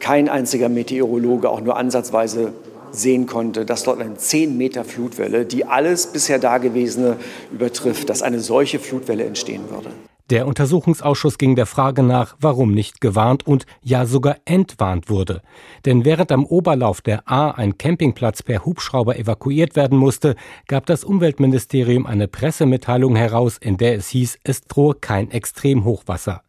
kein 0.00 0.28
einziger 0.28 0.68
Meteorologe 0.68 1.48
auch 1.48 1.60
nur 1.60 1.76
ansatzweise 1.76 2.52
sehen 2.92 3.26
konnte, 3.26 3.64
dass 3.64 3.82
dort 3.82 4.00
eine 4.00 4.16
10 4.16 4.56
Meter 4.56 4.84
Flutwelle, 4.84 5.44
die 5.44 5.64
alles 5.64 6.06
bisher 6.08 6.38
Dagewesene 6.38 7.16
übertrifft, 7.52 8.08
dass 8.08 8.22
eine 8.22 8.40
solche 8.40 8.78
Flutwelle 8.78 9.24
entstehen 9.24 9.70
würde. 9.70 9.90
Der 10.30 10.46
Untersuchungsausschuss 10.46 11.36
ging 11.36 11.54
der 11.54 11.66
Frage 11.66 12.02
nach, 12.02 12.36
warum 12.40 12.72
nicht 12.72 13.02
gewarnt 13.02 13.46
und 13.46 13.66
ja 13.82 14.06
sogar 14.06 14.36
entwarnt 14.46 15.10
wurde. 15.10 15.42
Denn 15.84 16.06
während 16.06 16.32
am 16.32 16.46
Oberlauf 16.46 17.02
der 17.02 17.30
A 17.30 17.50
ein 17.50 17.76
Campingplatz 17.76 18.42
per 18.42 18.64
Hubschrauber 18.64 19.18
evakuiert 19.18 19.76
werden 19.76 19.98
musste, 19.98 20.34
gab 20.66 20.86
das 20.86 21.04
Umweltministerium 21.04 22.06
eine 22.06 22.26
Pressemitteilung 22.26 23.16
heraus, 23.16 23.58
in 23.58 23.76
der 23.76 23.96
es 23.96 24.08
hieß, 24.08 24.38
es 24.44 24.62
drohe 24.62 24.94
kein 24.94 25.30
Extremhochwasser. 25.30 26.40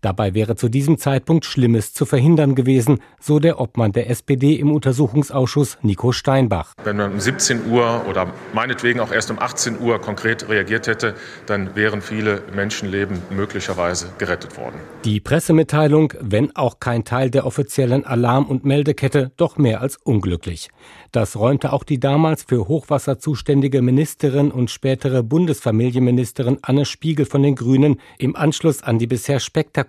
Dabei 0.00 0.32
wäre 0.34 0.56
zu 0.56 0.68
diesem 0.68 0.96
Zeitpunkt 0.96 1.44
Schlimmes 1.44 1.92
zu 1.92 2.06
verhindern 2.06 2.54
gewesen, 2.54 3.00
so 3.20 3.38
der 3.38 3.60
Obmann 3.60 3.92
der 3.92 4.08
SPD 4.08 4.54
im 4.54 4.72
Untersuchungsausschuss 4.72 5.78
Nico 5.82 6.12
Steinbach. 6.12 6.72
Wenn 6.82 6.96
man 6.96 7.12
um 7.12 7.20
17 7.20 7.70
Uhr 7.70 8.06
oder 8.08 8.32
meinetwegen 8.54 9.00
auch 9.00 9.12
erst 9.12 9.30
um 9.30 9.38
18 9.38 9.78
Uhr 9.78 10.00
konkret 10.00 10.48
reagiert 10.48 10.86
hätte, 10.86 11.14
dann 11.46 11.76
wären 11.76 12.00
viele 12.00 12.42
Menschenleben 12.54 13.18
möglicherweise 13.30 14.08
gerettet 14.18 14.56
worden. 14.56 14.76
Die 15.04 15.20
Pressemitteilung, 15.20 16.14
wenn 16.20 16.56
auch 16.56 16.80
kein 16.80 17.04
Teil 17.04 17.30
der 17.30 17.44
offiziellen 17.44 18.06
Alarm- 18.06 18.46
und 18.46 18.64
Meldekette, 18.64 19.32
doch 19.36 19.58
mehr 19.58 19.82
als 19.82 19.98
unglücklich. 19.98 20.70
Das 21.12 21.36
räumte 21.36 21.72
auch 21.72 21.84
die 21.84 21.98
damals 21.98 22.44
für 22.44 22.68
Hochwasser 22.68 23.18
zuständige 23.18 23.82
Ministerin 23.82 24.50
und 24.50 24.70
spätere 24.70 25.22
Bundesfamilienministerin 25.22 26.58
Anne 26.62 26.84
Spiegel 26.84 27.26
von 27.26 27.42
den 27.42 27.56
Grünen 27.56 28.00
im 28.18 28.36
Anschluss 28.36 28.82
an 28.82 28.98
die 28.98 29.08
bisher 29.08 29.40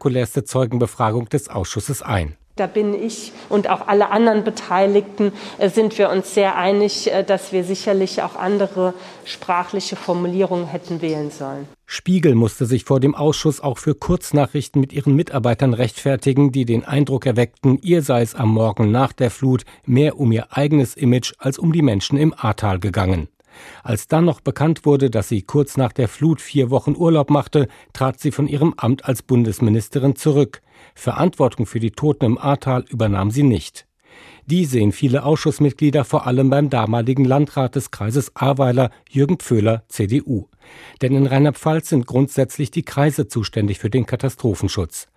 spektakulärste 0.02 0.44
Zeugenbefragung 0.44 1.30
des 1.30 1.50
Ausschusses 1.50 2.02
ein. 2.02 2.36
Da 2.58 2.68
bin 2.68 2.94
ich 2.94 3.32
und 3.50 3.70
auch 3.70 3.88
alle 3.88 4.10
anderen 4.10 4.44
Beteiligten 4.44 5.32
äh, 5.58 5.70
sind 5.70 5.98
wir 5.98 6.10
uns 6.10 6.34
sehr 6.34 6.58
einig, 6.58 7.12
äh, 7.12 7.24
dass 7.24 7.54
wir 7.54 7.64
sicherlich 7.64 8.22
auch 8.24 8.36
andere 8.36 8.94
sprachliche 9.24 9.96
Formulierungen 9.96 10.68
hätten 10.68 11.02
wählen 11.02 11.32
sollen. 11.32 11.68
Spiegel 11.86 12.36
musste 12.36 12.66
sich 12.66 12.84
vor 12.84 13.00
dem 13.00 13.16
Ausschuss 13.16 13.62
auch 13.62 13.78
für 13.78 13.96
Kurznachrichten 13.96 14.82
mit 14.82 14.92
ihren 14.92 15.16
Mitarbeitern 15.16 15.74
rechtfertigen, 15.74 16.52
die 16.52 16.66
den 16.66 16.84
Eindruck 16.84 17.26
erweckten, 17.26 17.80
ihr 17.82 18.02
sei 18.02 18.22
es 18.22 18.36
am 18.36 18.50
Morgen 18.50 18.92
nach 18.92 19.14
der 19.14 19.32
Flut 19.32 19.64
mehr 19.86 20.20
um 20.20 20.32
ihr 20.32 20.48
eigenes 20.52 20.96
Image 20.96 21.34
als 21.38 21.58
um 21.58 21.72
die 21.72 21.82
Menschen 21.82 22.18
im 22.18 22.34
Ahrtal 22.38 22.80
gegangen. 22.80 23.30
Als 23.84 24.08
dann 24.08 24.26
noch 24.26 24.42
bekannt 24.42 24.86
wurde, 24.86 25.10
dass 25.10 25.30
sie 25.30 25.42
kurz 25.42 25.78
nach 25.78 25.92
der 25.92 26.08
Flut 26.08 26.42
vier 26.42 26.70
Wochen 26.70 26.96
Urlaub 26.96 27.30
machte, 27.30 27.68
trat 27.94 28.20
sie 28.20 28.32
von 28.32 28.48
ihrem 28.48 28.74
Amt 28.78 29.06
als 29.06 29.22
Bundesministerin 29.22 30.16
zurück. 30.16 30.62
Verantwortung 30.96 31.66
für 31.66 31.80
die 31.80 31.92
Toten 31.92 32.26
im 32.26 32.38
Ahrtal 32.38 32.86
übernahm 32.90 33.32
sie 33.32 33.44
nicht. 33.44 33.86
Die 34.46 34.66
sehen 34.66 34.92
viele 34.92 35.24
Ausschussmitglieder 35.24 36.04
vor 36.04 36.28
allem 36.28 36.50
beim 36.50 36.70
damaligen 36.70 37.26
Landrat 37.26 37.76
des 37.76 37.92
Kreises 37.92 38.36
Ahrweiler, 38.36 38.90
Jürgen 39.10 39.38
Pföhler, 39.38 39.84
CDU. 39.88 40.48
Denn 41.02 41.16
in 41.16 41.28
Rheinland-Pfalz 41.28 41.90
sind 41.90 42.08
grundsätzlich 42.08 42.72
die 42.72 42.84
Kreise 42.84 43.28
zuständig 43.28 43.80
für 43.80 43.90
den 43.90 44.06
Katastrophenschutz. 44.06 45.08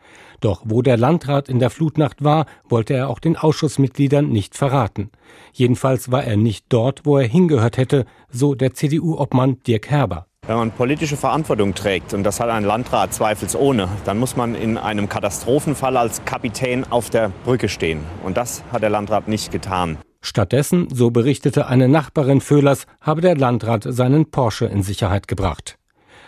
Doch 0.40 0.62
wo 0.64 0.82
der 0.82 0.96
Landrat 0.96 1.48
in 1.48 1.58
der 1.58 1.70
Flutnacht 1.70 2.22
war, 2.22 2.46
wollte 2.68 2.94
er 2.94 3.08
auch 3.08 3.18
den 3.18 3.36
Ausschussmitgliedern 3.36 4.28
nicht 4.28 4.56
verraten. 4.56 5.10
Jedenfalls 5.52 6.10
war 6.10 6.24
er 6.24 6.36
nicht 6.36 6.66
dort, 6.68 7.02
wo 7.04 7.18
er 7.18 7.26
hingehört 7.26 7.76
hätte, 7.76 8.06
so 8.30 8.54
der 8.54 8.74
CDU-Obmann 8.74 9.62
Dirk 9.66 9.90
Herber. 9.90 10.26
Wenn 10.46 10.56
man 10.56 10.72
politische 10.72 11.16
Verantwortung 11.16 11.74
trägt, 11.74 12.12
und 12.12 12.22
das 12.22 12.38
hat 12.38 12.50
ein 12.50 12.64
Landrat 12.64 13.14
zweifelsohne, 13.14 13.88
dann 14.04 14.18
muss 14.18 14.36
man 14.36 14.54
in 14.54 14.76
einem 14.76 15.08
Katastrophenfall 15.08 15.96
als 15.96 16.26
Kapitän 16.26 16.84
auf 16.90 17.08
der 17.08 17.30
Brücke 17.44 17.70
stehen. 17.70 18.00
Und 18.22 18.36
das 18.36 18.62
hat 18.70 18.82
der 18.82 18.90
Landrat 18.90 19.26
nicht 19.26 19.50
getan. 19.50 19.96
Stattdessen, 20.20 20.88
so 20.92 21.10
berichtete 21.10 21.66
eine 21.66 21.88
Nachbarin 21.88 22.42
Föhlers, 22.42 22.86
habe 23.00 23.22
der 23.22 23.36
Landrat 23.36 23.86
seinen 23.88 24.30
Porsche 24.30 24.66
in 24.66 24.82
Sicherheit 24.82 25.28
gebracht. 25.28 25.78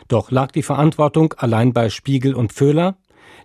Doch 0.08 0.30
lag 0.30 0.50
die 0.52 0.62
Verantwortung 0.62 1.34
allein 1.36 1.72
bei 1.72 1.90
Spiegel 1.90 2.34
und 2.34 2.52
Föhler? 2.52 2.96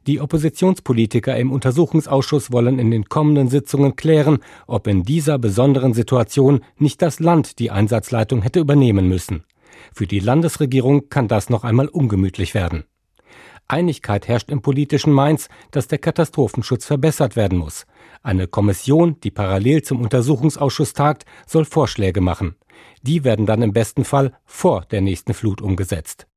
Die 0.07 0.19
Oppositionspolitiker 0.19 1.37
im 1.37 1.51
Untersuchungsausschuss 1.51 2.51
wollen 2.51 2.79
in 2.79 2.89
den 2.89 3.05
kommenden 3.05 3.49
Sitzungen 3.49 3.95
klären, 3.95 4.39
ob 4.65 4.87
in 4.87 5.03
dieser 5.03 5.37
besonderen 5.37 5.93
Situation 5.93 6.61
nicht 6.77 7.03
das 7.03 7.19
Land 7.19 7.59
die 7.59 7.69
Einsatzleitung 7.69 8.41
hätte 8.41 8.59
übernehmen 8.59 9.07
müssen. 9.07 9.43
Für 9.93 10.07
die 10.07 10.19
Landesregierung 10.19 11.09
kann 11.09 11.27
das 11.27 11.49
noch 11.49 11.63
einmal 11.63 11.87
ungemütlich 11.87 12.55
werden. 12.55 12.85
Einigkeit 13.67 14.27
herrscht 14.27 14.49
im 14.49 14.61
politischen 14.61 15.13
Mainz, 15.13 15.47
dass 15.69 15.87
der 15.87 15.99
Katastrophenschutz 15.99 16.85
verbessert 16.85 17.35
werden 17.35 17.59
muss. 17.59 17.85
Eine 18.23 18.47
Kommission, 18.47 19.19
die 19.21 19.31
parallel 19.31 19.83
zum 19.83 20.01
Untersuchungsausschuss 20.01 20.93
tagt, 20.93 21.25
soll 21.47 21.65
Vorschläge 21.65 22.21
machen. 22.21 22.55
Die 23.03 23.23
werden 23.23 23.45
dann 23.45 23.61
im 23.61 23.71
besten 23.71 24.03
Fall 24.03 24.33
vor 24.45 24.85
der 24.91 25.01
nächsten 25.01 25.33
Flut 25.33 25.61
umgesetzt. 25.61 26.27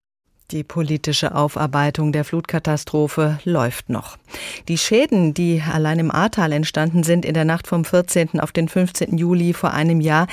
Die 0.50 0.62
politische 0.62 1.34
Aufarbeitung 1.34 2.12
der 2.12 2.22
Flutkatastrophe 2.22 3.38
läuft 3.44 3.88
noch. 3.88 4.18
Die 4.68 4.76
Schäden, 4.76 5.32
die 5.32 5.62
allein 5.62 5.98
im 5.98 6.10
Ahrtal 6.10 6.52
entstanden 6.52 7.02
sind 7.02 7.24
in 7.24 7.32
der 7.32 7.46
Nacht 7.46 7.66
vom 7.66 7.82
14. 7.86 8.40
auf 8.40 8.52
den 8.52 8.68
15. 8.68 9.16
Juli 9.16 9.54
vor 9.54 9.72
einem 9.72 10.02
Jahr, 10.02 10.26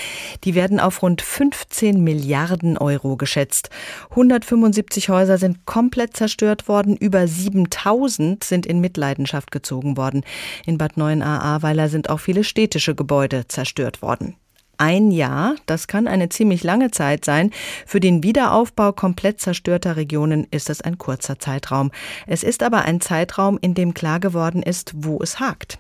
die 0.44 0.54
werden 0.54 0.82
auf 0.82 1.02
rund 1.02 1.22
15 1.22 2.04
Milliarden 2.04 2.78
Euro 2.78 3.16
geschätzt. 3.16 3.70
175 4.10 5.08
Häuser 5.08 5.38
sind 5.38 5.66
komplett 5.66 6.18
zerstört 6.18 6.68
worden, 6.68 6.98
über 6.98 7.26
7000 7.26 8.44
sind 8.44 8.66
in 8.66 8.82
Mitleidenschaft 8.82 9.50
gezogen 9.50 9.96
worden. 9.96 10.24
In 10.66 10.78
Bad 10.78 10.98
9a 10.98 11.24
Ahrweiler 11.24 11.88
sind 11.88 12.10
auch 12.10 12.20
viele 12.20 12.44
städtische 12.44 12.96
Gebäude 12.96 13.48
zerstört 13.48 14.02
worden. 14.02 14.36
Ein 14.84 15.12
Jahr, 15.12 15.58
das 15.68 15.86
kann 15.86 16.08
eine 16.08 16.30
ziemlich 16.30 16.64
lange 16.64 16.90
Zeit 16.90 17.24
sein. 17.24 17.52
Für 17.86 18.00
den 18.00 18.24
Wiederaufbau 18.24 18.94
komplett 18.94 19.40
zerstörter 19.40 19.96
Regionen 19.96 20.48
ist 20.50 20.72
es 20.72 20.82
ein 20.82 20.98
kurzer 20.98 21.38
Zeitraum. 21.38 21.92
Es 22.26 22.42
ist 22.42 22.64
aber 22.64 22.82
ein 22.82 23.00
Zeitraum, 23.00 23.60
in 23.62 23.76
dem 23.76 23.94
klar 23.94 24.20
geworden 24.20 24.64
ist, 24.64 24.94
wo 24.96 25.20
es 25.22 25.40
hakt. 25.40 25.78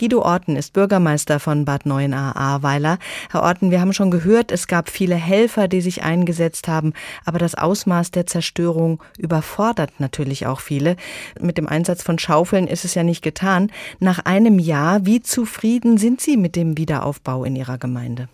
Guido 0.00 0.22
Orten 0.22 0.56
ist 0.56 0.72
Bürgermeister 0.72 1.40
von 1.40 1.66
Bad 1.66 1.84
Neuenahr-Ahrweiler. 1.84 2.96
Herr 3.30 3.42
Orten, 3.42 3.70
wir 3.70 3.82
haben 3.82 3.92
schon 3.92 4.10
gehört, 4.10 4.50
es 4.50 4.66
gab 4.66 4.88
viele 4.88 5.16
Helfer, 5.16 5.68
die 5.68 5.82
sich 5.82 6.02
eingesetzt 6.02 6.68
haben, 6.68 6.94
aber 7.26 7.38
das 7.38 7.54
Ausmaß 7.54 8.12
der 8.12 8.24
Zerstörung 8.24 9.02
überfordert 9.18 10.00
natürlich 10.00 10.46
auch 10.46 10.60
viele. 10.60 10.96
Mit 11.38 11.58
dem 11.58 11.68
Einsatz 11.68 12.02
von 12.02 12.18
Schaufeln 12.18 12.66
ist 12.66 12.86
es 12.86 12.94
ja 12.94 13.02
nicht 13.02 13.20
getan. 13.20 13.70
Nach 13.98 14.20
einem 14.20 14.58
Jahr, 14.58 15.04
wie 15.04 15.20
zufrieden 15.20 15.98
sind 15.98 16.22
Sie 16.22 16.38
mit 16.38 16.56
dem 16.56 16.78
Wiederaufbau 16.78 17.44
in 17.44 17.54
Ihrer 17.54 17.76
Gemeinde? 17.76 18.30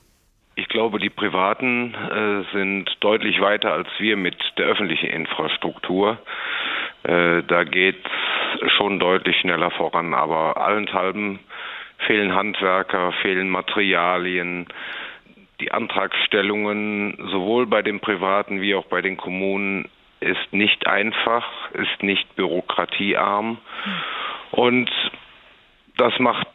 Ich 0.57 0.69
glaube, 0.69 0.99
die 0.99 1.11
Privaten 1.11 1.95
äh, 1.95 2.57
sind 2.57 2.97
deutlich 3.01 3.41
weiter 3.41 3.73
als 3.73 3.89
wir 3.99 4.17
mit 4.17 4.37
der 4.57 4.67
öffentlichen 4.67 5.11
Infrastruktur. 5.11 6.19
Äh, 7.03 7.43
da 7.43 7.65
geht 7.65 8.05
es 8.63 8.73
schon 8.73 9.01
deutlich 9.01 9.37
schneller 9.41 9.73
voran, 9.73 10.15
aber 10.15 10.57
allenthalben 10.57 11.41
fehlen 12.07 12.35
Handwerker, 12.35 13.13
fehlen 13.23 13.51
Materialien. 13.51 14.67
Die 15.61 15.73
Antragstellungen 15.73 17.17
sowohl 17.31 17.67
bei 17.67 17.83
den 17.83 18.01
Privaten 18.01 18.61
wie 18.61 18.75
auch 18.75 18.87
bei 18.87 19.03
den 19.03 19.17
Kommunen 19.17 19.89
ist 20.21 20.53
nicht 20.53 20.87
einfach, 20.87 21.45
ist 21.73 22.03
nicht 22.03 22.35
bürokratiearm 22.37 23.59
und 24.53 24.91
das 25.97 26.19
macht 26.19 26.49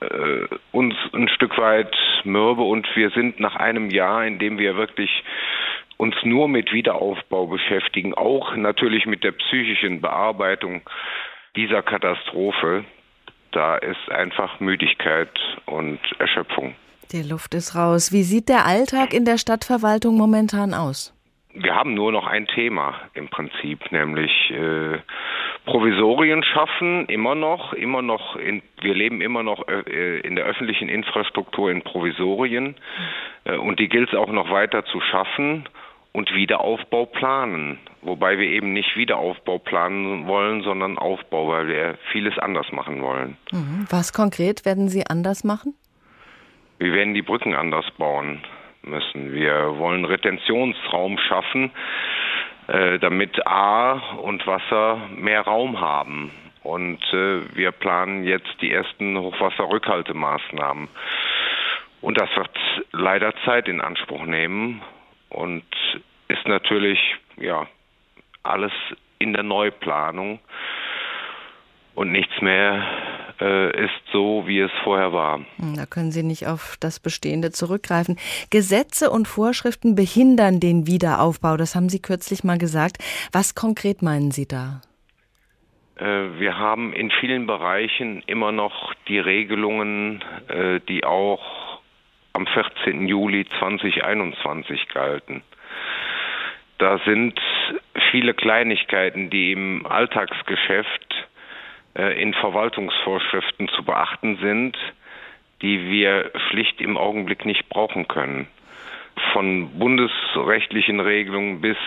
äh, 0.00 0.46
uns 0.72 0.94
ein 1.12 1.28
Stück 1.28 1.56
weit 1.58 1.94
mürbe 2.24 2.62
und 2.62 2.86
wir 2.94 3.10
sind 3.10 3.40
nach 3.40 3.56
einem 3.56 3.90
Jahr, 3.90 4.26
in 4.26 4.38
dem 4.38 4.58
wir 4.58 4.76
wirklich 4.76 5.24
uns 5.96 6.14
nur 6.24 6.48
mit 6.48 6.72
Wiederaufbau 6.72 7.46
beschäftigen, 7.46 8.14
auch 8.14 8.54
natürlich 8.56 9.06
mit 9.06 9.24
der 9.24 9.32
psychischen 9.32 10.00
Bearbeitung 10.00 10.82
dieser 11.56 11.82
Katastrophe, 11.82 12.84
da 13.52 13.76
ist 13.76 14.10
einfach 14.10 14.60
Müdigkeit 14.60 15.30
und 15.64 15.98
Erschöpfung. 16.18 16.74
Die 17.12 17.22
Luft 17.22 17.54
ist 17.54 17.74
raus. 17.74 18.12
Wie 18.12 18.22
sieht 18.22 18.48
der 18.48 18.66
Alltag 18.66 19.14
in 19.14 19.24
der 19.24 19.38
Stadtverwaltung 19.38 20.16
momentan 20.16 20.74
aus? 20.74 21.14
Wir 21.54 21.74
haben 21.74 21.94
nur 21.94 22.12
noch 22.12 22.26
ein 22.26 22.46
Thema 22.48 23.00
im 23.14 23.28
Prinzip, 23.28 23.90
nämlich 23.90 24.50
äh, 24.50 24.98
Provisorien 25.66 26.44
schaffen, 26.44 27.06
immer 27.06 27.34
noch, 27.34 27.72
immer 27.72 28.00
noch, 28.00 28.36
in, 28.36 28.62
wir 28.80 28.94
leben 28.94 29.20
immer 29.20 29.42
noch 29.42 29.66
äh, 29.68 30.20
in 30.20 30.36
der 30.36 30.44
öffentlichen 30.44 30.88
Infrastruktur 30.88 31.70
in 31.70 31.82
Provisorien 31.82 32.76
äh, 33.44 33.56
und 33.56 33.80
die 33.80 33.88
gilt 33.88 34.08
es 34.08 34.14
auch 34.14 34.30
noch 34.30 34.50
weiter 34.50 34.84
zu 34.84 35.00
schaffen 35.00 35.68
und 36.12 36.32
Wiederaufbau 36.32 37.06
planen. 37.06 37.78
Wobei 38.00 38.38
wir 38.38 38.48
eben 38.48 38.72
nicht 38.72 38.96
Wiederaufbau 38.96 39.58
planen 39.58 40.28
wollen, 40.28 40.62
sondern 40.62 40.98
Aufbau, 40.98 41.48
weil 41.48 41.66
wir 41.66 41.98
vieles 42.12 42.38
anders 42.38 42.70
machen 42.70 43.02
wollen. 43.02 43.36
Mhm. 43.50 43.86
Was 43.90 44.12
konkret 44.12 44.64
werden 44.64 44.88
Sie 44.88 45.04
anders 45.06 45.42
machen? 45.42 45.74
Wir 46.78 46.92
werden 46.92 47.12
die 47.12 47.22
Brücken 47.22 47.54
anders 47.54 47.86
bauen 47.98 48.40
müssen. 48.82 49.32
Wir 49.32 49.78
wollen 49.78 50.04
Retentionsraum 50.04 51.18
schaffen, 51.18 51.64
äh, 51.64 51.70
damit 52.66 53.46
A 53.46 53.92
und 54.22 54.46
Wasser 54.46 55.08
mehr 55.14 55.42
Raum 55.42 55.80
haben. 55.80 56.32
Und 56.62 57.00
äh, 57.12 57.54
wir 57.54 57.70
planen 57.70 58.24
jetzt 58.24 58.60
die 58.60 58.72
ersten 58.72 59.16
Hochwasserrückhaltemaßnahmen. 59.16 60.88
Und 62.00 62.20
das 62.20 62.28
wird 62.36 62.50
leider 62.90 63.32
Zeit 63.44 63.68
in 63.68 63.80
Anspruch 63.80 64.24
nehmen 64.24 64.82
und 65.28 65.64
ist 66.28 66.46
natürlich 66.48 66.98
ja 67.36 67.66
alles 68.42 68.72
in 69.18 69.32
der 69.32 69.44
Neuplanung 69.44 70.40
und 71.96 72.12
nichts 72.12 72.40
mehr 72.40 72.84
äh, 73.40 73.84
ist 73.84 74.00
so, 74.12 74.44
wie 74.46 74.60
es 74.60 74.70
vorher 74.84 75.12
war. 75.12 75.38
Hm, 75.56 75.76
da 75.76 75.86
können 75.86 76.12
Sie 76.12 76.22
nicht 76.22 76.46
auf 76.46 76.76
das 76.80 77.00
Bestehende 77.00 77.50
zurückgreifen. 77.50 78.16
Gesetze 78.50 79.10
und 79.10 79.26
Vorschriften 79.26 79.94
behindern 79.94 80.60
den 80.60 80.86
Wiederaufbau, 80.86 81.56
das 81.56 81.74
haben 81.74 81.88
Sie 81.88 82.00
kürzlich 82.00 82.44
mal 82.44 82.58
gesagt. 82.58 82.98
Was 83.32 83.54
konkret 83.54 84.02
meinen 84.02 84.30
Sie 84.30 84.46
da? 84.46 84.80
Äh, 85.96 86.38
wir 86.38 86.58
haben 86.58 86.92
in 86.92 87.10
vielen 87.10 87.46
Bereichen 87.46 88.22
immer 88.26 88.52
noch 88.52 88.94
die 89.08 89.18
Regelungen, 89.18 90.22
äh, 90.48 90.80
die 90.88 91.04
auch 91.04 91.80
am 92.34 92.46
14. 92.46 93.08
Juli 93.08 93.46
2021 93.58 94.88
galten. 94.92 95.42
Da 96.78 96.98
sind 97.06 97.40
viele 98.10 98.34
Kleinigkeiten, 98.34 99.30
die 99.30 99.52
im 99.52 99.86
Alltagsgeschäft 99.86 101.26
in 101.96 102.34
Verwaltungsvorschriften 102.34 103.68
zu 103.68 103.84
beachten 103.84 104.38
sind, 104.42 104.76
die 105.62 105.88
wir 105.88 106.30
schlicht 106.48 106.80
im 106.80 106.96
Augenblick 106.96 107.44
nicht 107.46 107.68
brauchen 107.68 108.06
können. 108.08 108.48
Von 109.32 109.78
bundesrechtlichen 109.78 111.00
Regelungen 111.00 111.62
bis 111.62 111.78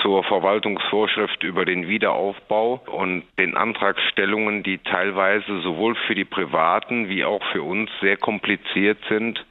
zur 0.00 0.24
Verwaltungsvorschrift 0.24 1.44
über 1.44 1.64
den 1.64 1.86
Wiederaufbau 1.86 2.82
und 2.86 3.22
den 3.38 3.56
Antragstellungen, 3.56 4.64
die 4.64 4.78
teilweise 4.78 5.60
sowohl 5.60 5.94
für 5.94 6.16
die 6.16 6.24
Privaten 6.24 7.08
wie 7.08 7.24
auch 7.24 7.42
für 7.52 7.62
uns 7.62 7.88
sehr 8.00 8.16
kompliziert 8.16 8.98
sind. 9.08 9.44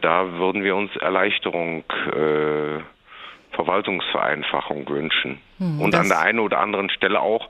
Da 0.00 0.32
würden 0.32 0.64
wir 0.64 0.74
uns 0.74 0.94
Erleichterung, 0.96 1.84
äh, 2.06 2.80
Verwaltungsvereinfachung 3.52 4.88
wünschen. 4.88 5.40
Hm, 5.58 5.80
und 5.80 5.94
an 5.94 6.08
der 6.08 6.20
einen 6.20 6.40
oder 6.40 6.58
anderen 6.58 6.90
Stelle 6.90 7.20
auch 7.20 7.48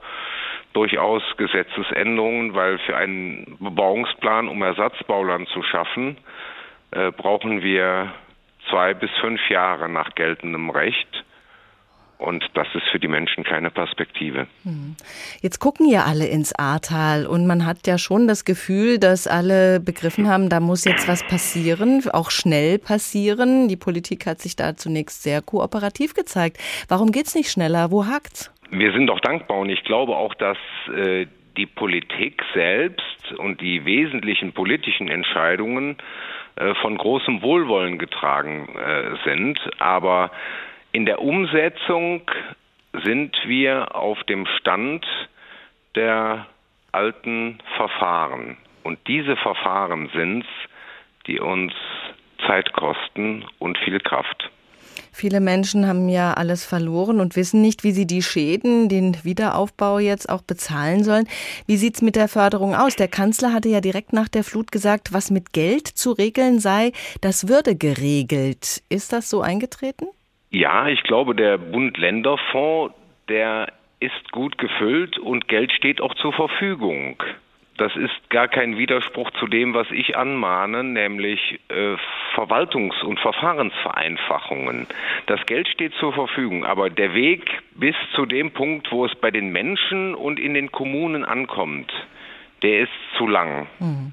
durchaus 0.73 1.23
Gesetzesänderungen, 1.37 2.55
weil 2.55 2.79
für 2.79 2.97
einen 2.97 3.57
Bebauungsplan, 3.61 4.49
um 4.49 4.63
Ersatzbauland 4.63 5.49
zu 5.49 5.63
schaffen, 5.63 6.17
äh, 6.91 7.11
brauchen 7.13 7.63
wir 7.63 8.13
zwei 8.71 8.95
bis 8.95 9.11
fünf 9.21 9.41
Jahre 9.49 9.89
nach 9.89 10.15
geltendem 10.15 10.71
Recht. 10.71 11.25
Und 12.19 12.45
das 12.55 12.67
ist 12.75 12.83
für 12.91 12.99
die 12.99 13.07
Menschen 13.07 13.45
keine 13.45 13.71
Perspektive. 13.71 14.49
Hm. 14.65 14.97
Jetzt 15.41 15.61
gucken 15.61 15.89
ja 15.89 16.03
alle 16.03 16.27
ins 16.27 16.53
Ahrtal 16.53 17.27
und 17.27 17.47
man 17.47 17.65
hat 17.65 17.87
ja 17.87 17.97
schon 17.97 18.27
das 18.27 18.45
Gefühl, 18.45 18.99
dass 18.99 19.29
alle 19.29 19.79
begriffen 19.79 20.29
haben, 20.29 20.49
da 20.49 20.59
muss 20.59 20.85
jetzt 20.85 21.07
was 21.07 21.23
passieren, 21.23 22.03
auch 22.13 22.33
schnell 22.33 22.81
passieren. 22.81 23.69
Die 23.69 23.77
Politik 23.77 24.27
hat 24.27 24.41
sich 24.41 24.57
da 24.57 24.77
zunächst 24.77 25.23
sehr 25.23 25.43
kooperativ 25.43 26.15
gezeigt. 26.15 26.59
Warum 26.89 27.13
geht 27.13 27.29
es 27.29 27.37
nicht 27.37 27.53
schneller? 27.53 27.93
Wo 27.93 28.07
hakt's? 28.07 28.51
Wir 28.71 28.93
sind 28.93 29.07
doch 29.07 29.21
dankbar 29.21 29.59
und 29.59 29.71
ich 29.71 29.83
glaube 29.85 30.17
auch, 30.17 30.35
dass 30.35 30.59
äh, 30.95 31.27
die 31.57 31.67
Politik 31.67 32.43
selbst 32.55 33.33
und 33.37 33.61
die 33.61 33.85
wesentlichen 33.85 34.53
politischen 34.53 35.09
Entscheidungen 35.09 35.97
äh, 36.57 36.75
von 36.77 36.97
großem 36.97 37.43
Wohlwollen 37.43 37.99
getragen 37.99 38.69
äh, 38.77 39.17
sind. 39.25 39.59
Aber 39.79 40.31
in 40.93 41.07
der 41.07 41.21
Umsetzung 41.21 42.23
sind 43.05 43.37
wir 43.47 43.95
auf 43.95 44.23
dem 44.25 44.47
Stand 44.59 45.07
der 45.95 46.47
alten 46.93 47.59
Verfahren. 47.77 48.57
Und 48.83 48.99
diese 49.07 49.37
Verfahren 49.37 50.11
sind 50.15 50.45
es, 50.45 50.71
die 51.27 51.41
uns 51.41 51.75
Zeit 52.47 52.73
kosten 52.73 53.45
und 53.59 53.77
viel 53.79 54.01
Kraft. 54.01 54.51
Viele 55.13 55.41
Menschen 55.41 55.87
haben 55.87 56.09
ja 56.09 56.35
alles 56.35 56.65
verloren 56.65 57.21
und 57.21 57.37
wissen 57.37 57.61
nicht, 57.61 57.85
wie 57.85 57.93
sie 57.93 58.07
die 58.07 58.23
Schäden, 58.23 58.89
den 58.89 59.17
Wiederaufbau 59.25 59.99
jetzt 59.99 60.29
auch 60.29 60.43
bezahlen 60.43 61.05
sollen. 61.05 61.27
Wie 61.67 61.77
sieht 61.77 61.97
es 61.97 62.03
mit 62.03 62.17
der 62.17 62.29
Förderung 62.29 62.75
aus? 62.75 62.97
Der 62.97 63.09
Kanzler 63.09 63.53
hatte 63.53 63.69
ja 63.69 63.81
direkt 63.81 64.13
nach 64.13 64.29
der 64.29 64.45
Flut 64.45 64.73
gesagt, 64.73 65.13
was 65.13 65.31
mit 65.31 65.53
Geld 65.53 65.87
zu 65.89 66.13
regeln 66.13 66.59
sei, 66.59 66.93
das 67.21 67.49
würde 67.49 67.77
geregelt. 67.77 68.83
Ist 68.89 69.13
das 69.13 69.31
so 69.31 69.41
eingetreten? 69.41 70.07
Ja, 70.51 70.89
ich 70.89 71.03
glaube, 71.03 71.35
der 71.35 71.59
Bund-Länder-Fonds, 71.59 72.95
der 73.29 73.73
ist 74.01 74.33
gut 74.33 74.57
gefüllt 74.59 75.19
und 75.19 75.49
Geld 75.49 75.73
steht 75.73 76.01
auch 76.01 76.15
zur 76.15 76.33
Verfügung. 76.33 77.23
Das 77.79 77.95
ist 77.95 78.29
gar 78.29 78.49
kein 78.49 78.77
Widerspruch 78.77 79.31
zu 79.39 79.47
dem, 79.47 79.73
was 79.73 79.87
ich 79.93 80.17
anmahne, 80.17 80.83
nämlich 80.83 81.61
äh, 81.69 81.95
Verwaltungs- 82.35 83.05
und 83.05 83.21
Verfahrensvereinfachungen. 83.21 84.89
Das 85.27 85.47
Geld 85.47 85.69
steht 85.69 85.95
zur 85.95 86.13
Verfügung, 86.13 86.65
aber 86.65 86.91
der 86.91 87.15
Weg 87.15 87.49
bis 87.77 87.95
zu 88.17 88.27
dem 88.27 88.51
Punkt, 88.51 88.91
wo 88.91 89.07
es 89.07 89.15
bei 89.15 89.31
den 89.31 89.51
Menschen 89.53 90.17
und 90.17 90.41
in 90.41 90.55
den 90.55 90.73
Kommunen 90.73 91.25
ankommt, 91.25 91.93
der 92.63 92.81
ist 92.81 92.93
zu 93.17 93.29
lang. 93.29 93.69
Mhm. 93.79 94.13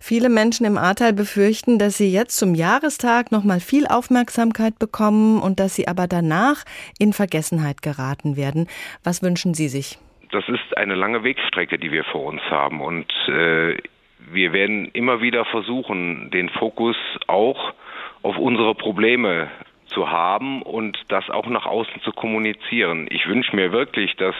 Viele 0.00 0.30
Menschen 0.30 0.64
im 0.64 0.78
Ahrtal 0.78 1.12
befürchten, 1.12 1.78
dass 1.78 1.98
sie 1.98 2.10
jetzt 2.10 2.38
zum 2.38 2.54
Jahrestag 2.54 3.32
noch 3.32 3.44
mal 3.44 3.60
viel 3.60 3.86
Aufmerksamkeit 3.86 4.78
bekommen 4.78 5.42
und 5.42 5.60
dass 5.60 5.74
sie 5.74 5.88
aber 5.88 6.06
danach 6.08 6.64
in 6.98 7.12
Vergessenheit 7.12 7.82
geraten 7.82 8.36
werden. 8.36 8.66
Was 9.04 9.22
wünschen 9.22 9.52
Sie 9.52 9.68
sich? 9.68 9.98
Das 10.32 10.48
ist 10.48 10.76
eine 10.76 10.94
lange 10.94 11.22
Wegstrecke, 11.22 11.78
die 11.78 11.92
wir 11.92 12.04
vor 12.04 12.24
uns 12.24 12.42
haben. 12.50 12.80
Und 12.80 13.12
äh, 13.28 13.76
wir 14.18 14.52
werden 14.52 14.86
immer 14.92 15.20
wieder 15.20 15.44
versuchen, 15.44 16.30
den 16.30 16.48
Fokus 16.48 16.96
auch 17.26 17.74
auf 18.22 18.38
unsere 18.38 18.74
Probleme 18.74 19.50
zu 19.86 20.10
haben 20.10 20.62
und 20.62 20.98
das 21.08 21.28
auch 21.28 21.46
nach 21.46 21.66
außen 21.66 22.00
zu 22.02 22.12
kommunizieren. 22.12 23.06
Ich 23.10 23.26
wünsche 23.28 23.54
mir 23.54 23.72
wirklich, 23.72 24.16
dass 24.16 24.34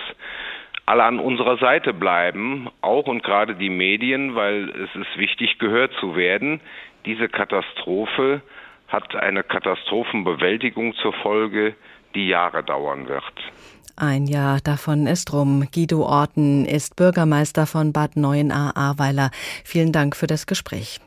alle 0.86 1.04
an 1.04 1.18
unserer 1.18 1.58
Seite 1.58 1.92
bleiben, 1.92 2.68
auch 2.80 3.06
und 3.06 3.22
gerade 3.22 3.54
die 3.54 3.70
Medien, 3.70 4.34
weil 4.34 4.70
es 4.70 4.94
ist 4.94 5.18
wichtig, 5.18 5.58
gehört 5.58 5.92
zu 6.00 6.16
werden. 6.16 6.60
Diese 7.04 7.28
Katastrophe 7.28 8.40
hat 8.88 9.14
eine 9.14 9.42
Katastrophenbewältigung 9.42 10.94
zur 10.94 11.12
Folge, 11.12 11.74
die 12.14 12.28
Jahre 12.28 12.62
dauern 12.62 13.08
wird. 13.08 13.24
Ein 13.96 14.26
Jahr 14.26 14.60
davon 14.60 15.06
ist 15.06 15.32
rum. 15.32 15.66
Guido 15.72 16.04
Orten 16.04 16.64
ist 16.64 16.96
Bürgermeister 16.96 17.66
von 17.66 17.92
Bad 17.92 18.16
Neuenahr-Ahrweiler. 18.16 19.30
Vielen 19.64 19.92
Dank 19.92 20.16
für 20.16 20.26
das 20.26 20.46
Gespräch. 20.46 21.00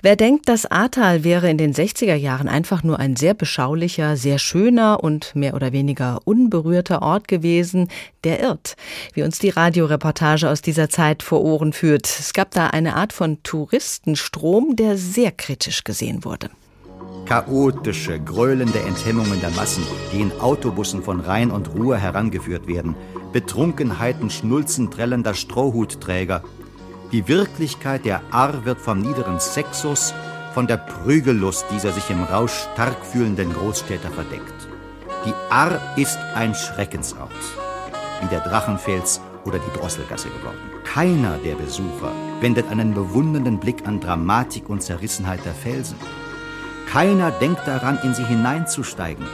Wer 0.00 0.14
denkt, 0.14 0.48
das 0.48 0.64
Ahrtal 0.64 1.24
wäre 1.24 1.50
in 1.50 1.58
den 1.58 1.74
60er 1.74 2.14
Jahren 2.14 2.46
einfach 2.46 2.84
nur 2.84 3.00
ein 3.00 3.16
sehr 3.16 3.34
beschaulicher, 3.34 4.16
sehr 4.16 4.38
schöner 4.38 5.02
und 5.02 5.34
mehr 5.34 5.54
oder 5.54 5.72
weniger 5.72 6.20
unberührter 6.24 7.02
Ort 7.02 7.26
gewesen, 7.26 7.88
der 8.22 8.38
irrt, 8.38 8.76
wie 9.14 9.24
uns 9.24 9.40
die 9.40 9.48
Radioreportage 9.48 10.48
aus 10.48 10.62
dieser 10.62 10.88
Zeit 10.88 11.24
vor 11.24 11.42
Ohren 11.42 11.72
führt. 11.72 12.06
Es 12.06 12.32
gab 12.32 12.52
da 12.52 12.68
eine 12.68 12.94
Art 12.94 13.12
von 13.12 13.42
Touristenstrom, 13.42 14.76
der 14.76 14.96
sehr 14.96 15.32
kritisch 15.32 15.82
gesehen 15.82 16.24
wurde. 16.24 16.48
Chaotische, 17.28 18.18
gröhlende 18.18 18.78
Enthemmungen 18.80 19.38
der 19.42 19.50
Massen, 19.50 19.82
die 20.10 20.22
in 20.22 20.32
Autobussen 20.40 21.02
von 21.02 21.20
Rhein 21.20 21.50
und 21.50 21.74
Ruhr 21.74 21.98
herangeführt 21.98 22.66
werden. 22.66 22.94
Betrunkenheiten 23.34 24.30
schnulzen 24.30 24.90
trellender 24.90 25.34
Strohhutträger. 25.34 26.42
Die 27.12 27.28
Wirklichkeit 27.28 28.06
der 28.06 28.22
Arr 28.30 28.64
wird 28.64 28.80
vom 28.80 29.02
niederen 29.02 29.40
Sexus, 29.40 30.14
von 30.54 30.66
der 30.66 30.78
Prügellust 30.78 31.66
dieser 31.70 31.92
sich 31.92 32.08
im 32.08 32.22
Rausch 32.22 32.66
stark 32.72 33.04
fühlenden 33.04 33.52
Großstädter 33.52 34.08
verdeckt. 34.08 34.66
Die 35.26 35.34
Arr 35.50 35.78
ist 35.96 36.18
ein 36.34 36.54
Schreckensort, 36.54 37.28
wie 38.22 38.28
der 38.28 38.40
Drachenfels 38.40 39.20
oder 39.44 39.58
die 39.58 39.78
Drosselgasse 39.78 40.28
geworden. 40.30 40.56
Keiner 40.84 41.36
der 41.44 41.56
Besucher 41.56 42.10
wendet 42.40 42.70
einen 42.70 42.94
bewundernden 42.94 43.60
Blick 43.60 43.86
an 43.86 44.00
Dramatik 44.00 44.70
und 44.70 44.82
Zerrissenheit 44.82 45.44
der 45.44 45.52
Felsen. 45.52 45.98
Keiner 46.90 47.30
denkt 47.30 47.66
daran, 47.66 47.98
in 48.02 48.14
sie 48.14 48.24
hineinzusteigen. 48.24 49.26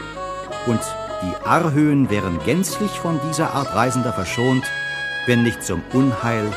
Und 0.67 0.81
die 1.23 1.47
Arrhöhen 1.47 2.11
wären 2.11 2.39
gänzlich 2.45 2.91
von 2.91 3.21
dieser 3.29 3.55
Art 3.55 3.75
Reisender 3.75 4.13
verschont, 4.13 4.65
wenn 5.27 5.43
nicht 5.43 5.63
zum 5.63 5.83
Unheil 5.93 6.51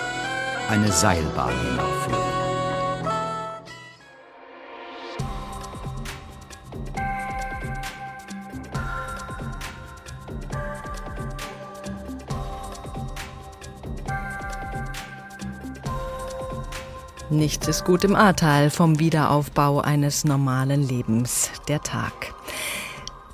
eine 0.69 0.91
Seilbahn 0.91 1.53
hinaufführt. 1.69 2.26
Nichts 17.47 17.69
ist 17.69 17.85
gut 17.85 18.03
im 18.03 18.13
Ahrtal 18.13 18.69
vom 18.69 18.99
Wiederaufbau 18.99 19.79
eines 19.79 20.25
normalen 20.25 20.85
Lebens. 20.85 21.49
Der 21.69 21.81
Tag. 21.81 22.33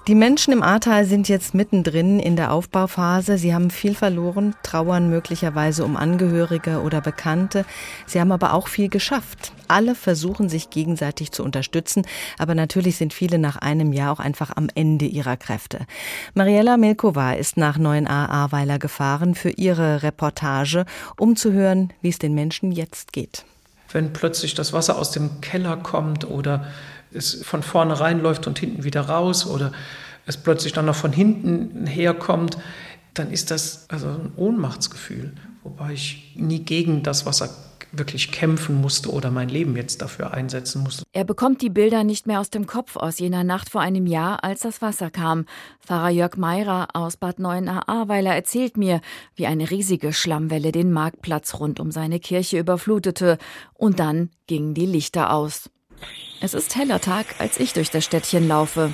Die 0.05 0.13
Menschen 0.13 0.53
im 0.53 0.61
Ahrtal 0.61 1.05
sind 1.05 1.27
jetzt 1.29 1.55
mittendrin 1.55 2.19
in 2.19 2.35
der 2.35 2.51
Aufbauphase. 2.51 3.39
Sie 3.39 3.55
haben 3.55 3.71
viel 3.71 3.95
verloren, 3.95 4.53
trauern 4.61 5.09
möglicherweise 5.09 5.83
um 5.83 5.97
Angehörige 5.97 6.83
oder 6.83 7.01
Bekannte. 7.01 7.65
Sie 8.05 8.21
haben 8.21 8.31
aber 8.31 8.53
auch 8.53 8.67
viel 8.67 8.87
geschafft. 8.87 9.51
Alle 9.67 9.95
versuchen 9.95 10.47
sich 10.47 10.69
gegenseitig 10.69 11.31
zu 11.31 11.43
unterstützen, 11.43 12.05
aber 12.37 12.53
natürlich 12.53 12.97
sind 12.97 13.13
viele 13.13 13.39
nach 13.39 13.55
einem 13.55 13.93
Jahr 13.93 14.11
auch 14.11 14.19
einfach 14.19 14.51
am 14.55 14.67
Ende 14.75 15.05
ihrer 15.05 15.37
Kräfte. 15.37 15.87
Mariella 16.35 16.77
Milkova 16.77 17.33
ist 17.33 17.57
nach 17.57 17.79
Neuen 17.79 18.05
Ahrweiler 18.05 18.77
gefahren 18.77 19.33
für 19.33 19.49
ihre 19.49 20.03
Reportage, 20.03 20.85
um 21.17 21.35
zu 21.35 21.51
hören, 21.51 21.91
wie 22.03 22.09
es 22.09 22.19
den 22.19 22.35
Menschen 22.35 22.71
jetzt 22.71 23.11
geht 23.11 23.43
wenn 23.93 24.13
plötzlich 24.13 24.53
das 24.55 24.73
Wasser 24.73 24.97
aus 24.97 25.11
dem 25.11 25.41
Keller 25.41 25.77
kommt 25.77 26.25
oder 26.25 26.67
es 27.13 27.43
von 27.43 27.63
vorne 27.63 27.99
reinläuft 27.99 28.47
und 28.47 28.59
hinten 28.59 28.83
wieder 28.83 29.01
raus 29.01 29.45
oder 29.45 29.71
es 30.25 30.37
plötzlich 30.37 30.73
dann 30.73 30.85
noch 30.85 30.95
von 30.95 31.11
hinten 31.11 31.85
herkommt, 31.85 32.57
dann 33.13 33.31
ist 33.31 33.51
das 33.51 33.85
also 33.89 34.07
ein 34.07 34.31
Ohnmachtsgefühl, 34.35 35.33
wobei 35.63 35.93
ich 35.93 36.33
nie 36.35 36.59
gegen 36.59 37.03
das 37.03 37.25
Wasser 37.25 37.49
wirklich 37.93 38.31
kämpfen 38.31 38.81
musste 38.81 39.11
oder 39.11 39.31
mein 39.31 39.49
Leben 39.49 39.75
jetzt 39.75 40.01
dafür 40.01 40.33
einsetzen 40.33 40.83
musste. 40.83 41.03
Er 41.13 41.23
bekommt 41.23 41.61
die 41.61 41.69
Bilder 41.69 42.03
nicht 42.03 42.27
mehr 42.27 42.39
aus 42.39 42.49
dem 42.49 42.67
Kopf 42.67 42.95
aus 42.95 43.19
jener 43.19 43.43
Nacht 43.43 43.69
vor 43.69 43.81
einem 43.81 44.07
Jahr, 44.07 44.43
als 44.43 44.61
das 44.61 44.81
Wasser 44.81 45.11
kam. 45.11 45.45
Pfarrer 45.79 46.09
Jörg 46.09 46.35
Meirer 46.37 46.87
aus 46.93 47.17
Bad 47.17 47.39
Neuenahr-Ahrweiler 47.39 48.33
erzählt 48.33 48.77
mir, 48.77 49.01
wie 49.35 49.45
eine 49.45 49.69
riesige 49.69 50.11
Schlammwelle 50.11 50.71
den 50.71 50.91
Marktplatz 50.91 51.59
rund 51.59 51.79
um 51.79 51.91
seine 51.91 52.19
Kirche 52.19 52.59
überflutete. 52.59 53.37
Und 53.73 53.99
dann 53.99 54.29
gingen 54.47 54.73
die 54.73 54.87
Lichter 54.87 55.31
aus. 55.31 55.69
Es 56.41 56.53
ist 56.53 56.75
heller 56.75 56.99
Tag, 56.99 57.27
als 57.39 57.59
ich 57.59 57.73
durch 57.73 57.89
das 57.89 58.03
Städtchen 58.03 58.47
laufe. 58.47 58.93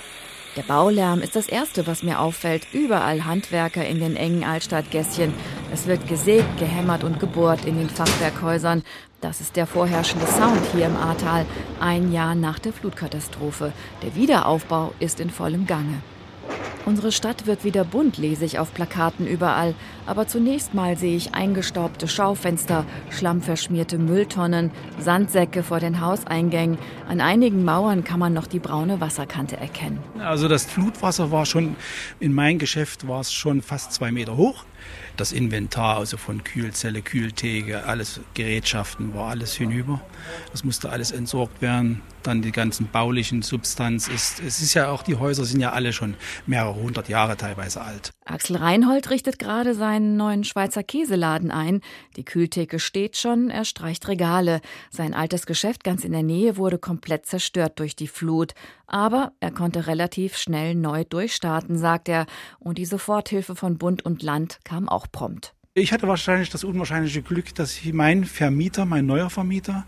Der 0.55 0.63
Baulärm 0.63 1.21
ist 1.21 1.35
das 1.35 1.47
Erste, 1.47 1.87
was 1.87 2.03
mir 2.03 2.19
auffällt. 2.19 2.67
Überall 2.73 3.25
Handwerker 3.25 3.87
in 3.87 3.99
den 3.99 4.15
engen 4.15 4.43
Altstadtgässchen. 4.43 5.33
Es 5.71 5.85
wird 5.85 6.07
gesägt, 6.07 6.57
gehämmert 6.57 7.03
und 7.03 7.19
gebohrt 7.19 7.65
in 7.65 7.77
den 7.77 7.89
Fachwerkhäusern. 7.89 8.83
Das 9.21 9.39
ist 9.39 9.55
der 9.55 9.67
vorherrschende 9.67 10.25
Sound 10.25 10.65
hier 10.73 10.87
im 10.87 10.95
Ahrtal, 10.95 11.45
ein 11.79 12.11
Jahr 12.11 12.33
nach 12.33 12.57
der 12.57 12.73
Flutkatastrophe. 12.73 13.71
Der 14.01 14.15
Wiederaufbau 14.15 14.93
ist 14.99 15.19
in 15.19 15.29
vollem 15.29 15.67
Gange. 15.67 16.01
Unsere 16.85 17.11
Stadt 17.11 17.45
wird 17.45 17.63
wieder 17.63 17.83
bunt, 17.83 18.17
lese 18.17 18.45
ich 18.45 18.57
auf 18.57 18.73
Plakaten 18.73 19.27
überall. 19.27 19.75
Aber 20.07 20.27
zunächst 20.27 20.73
mal 20.73 20.97
sehe 20.97 21.15
ich 21.15 21.35
eingestaubte 21.35 22.07
Schaufenster, 22.07 22.83
schlammverschmierte 23.11 23.99
Mülltonnen, 23.99 24.71
Sandsäcke 24.99 25.61
vor 25.61 25.79
den 25.79 26.01
Hauseingängen. 26.01 26.79
An 27.07 27.21
einigen 27.21 27.63
Mauern 27.63 28.03
kann 28.03 28.19
man 28.19 28.33
noch 28.33 28.47
die 28.47 28.59
braune 28.59 29.01
Wasserkante 29.01 29.57
erkennen. 29.57 29.99
Also 30.17 30.47
das 30.47 30.65
Flutwasser 30.65 31.29
war 31.29 31.45
schon, 31.45 31.75
in 32.19 32.33
meinem 32.33 32.57
Geschäft 32.57 33.07
war 33.07 33.19
es 33.19 33.31
schon 33.31 33.61
fast 33.61 33.93
zwei 33.93 34.11
Meter 34.11 34.35
hoch 34.35 34.63
das 35.19 35.31
Inventar, 35.31 35.97
also 35.97 36.17
von 36.17 36.43
Kühlzelle, 36.43 37.01
Kühltheke, 37.01 37.85
alles 37.85 38.21
Gerätschaften, 38.33 39.13
war 39.13 39.29
alles 39.29 39.53
hinüber. 39.53 40.01
Das 40.51 40.63
musste 40.63 40.89
alles 40.89 41.11
entsorgt 41.11 41.61
werden. 41.61 42.01
Dann 42.23 42.41
die 42.41 42.51
ganzen 42.51 42.87
baulichen 42.87 43.41
Substanz 43.41 44.07
ist, 44.07 44.41
es 44.41 44.61
ist 44.61 44.73
ja 44.73 44.89
auch, 44.89 45.03
die 45.03 45.15
Häuser 45.15 45.45
sind 45.45 45.61
ja 45.61 45.71
alle 45.71 45.93
schon 45.93 46.15
mehrere 46.45 46.75
hundert 46.75 47.07
Jahre 47.07 47.37
teilweise 47.37 47.81
alt. 47.81 48.11
Axel 48.25 48.57
Reinhold 48.57 49.09
richtet 49.09 49.39
gerade 49.39 49.73
seinen 49.73 50.17
neuen 50.17 50.43
Schweizer 50.43 50.83
Käseladen 50.83 51.49
ein. 51.49 51.81
Die 52.17 52.25
Kühltheke 52.25 52.79
steht 52.79 53.17
schon, 53.17 53.49
er 53.49 53.65
streicht 53.65 54.07
Regale. 54.07 54.61
Sein 54.91 55.13
altes 55.13 55.45
Geschäft 55.45 55.83
ganz 55.83 56.03
in 56.03 56.11
der 56.11 56.23
Nähe 56.23 56.57
wurde 56.57 56.77
komplett 56.77 57.25
zerstört 57.25 57.79
durch 57.79 57.95
die 57.95 58.07
Flut. 58.07 58.53
Aber 58.85 59.31
er 59.39 59.51
konnte 59.51 59.87
relativ 59.87 60.37
schnell 60.37 60.75
neu 60.75 61.05
durchstarten, 61.05 61.77
sagt 61.77 62.09
er. 62.09 62.25
Und 62.59 62.77
die 62.77 62.85
Soforthilfe 62.85 63.55
von 63.55 63.77
Bund 63.77 64.03
und 64.03 64.21
Land 64.23 64.59
kam 64.63 64.89
auch 64.89 65.07
prompt. 65.11 65.53
Ich 65.75 65.93
hatte 65.93 66.07
wahrscheinlich 66.07 66.49
das 66.49 66.63
unwahrscheinliche 66.63 67.21
Glück, 67.21 67.53
dass 67.55 67.79
mein 67.93 68.25
Vermieter, 68.25 68.85
mein 68.85 69.05
neuer 69.05 69.29
Vermieter, 69.29 69.85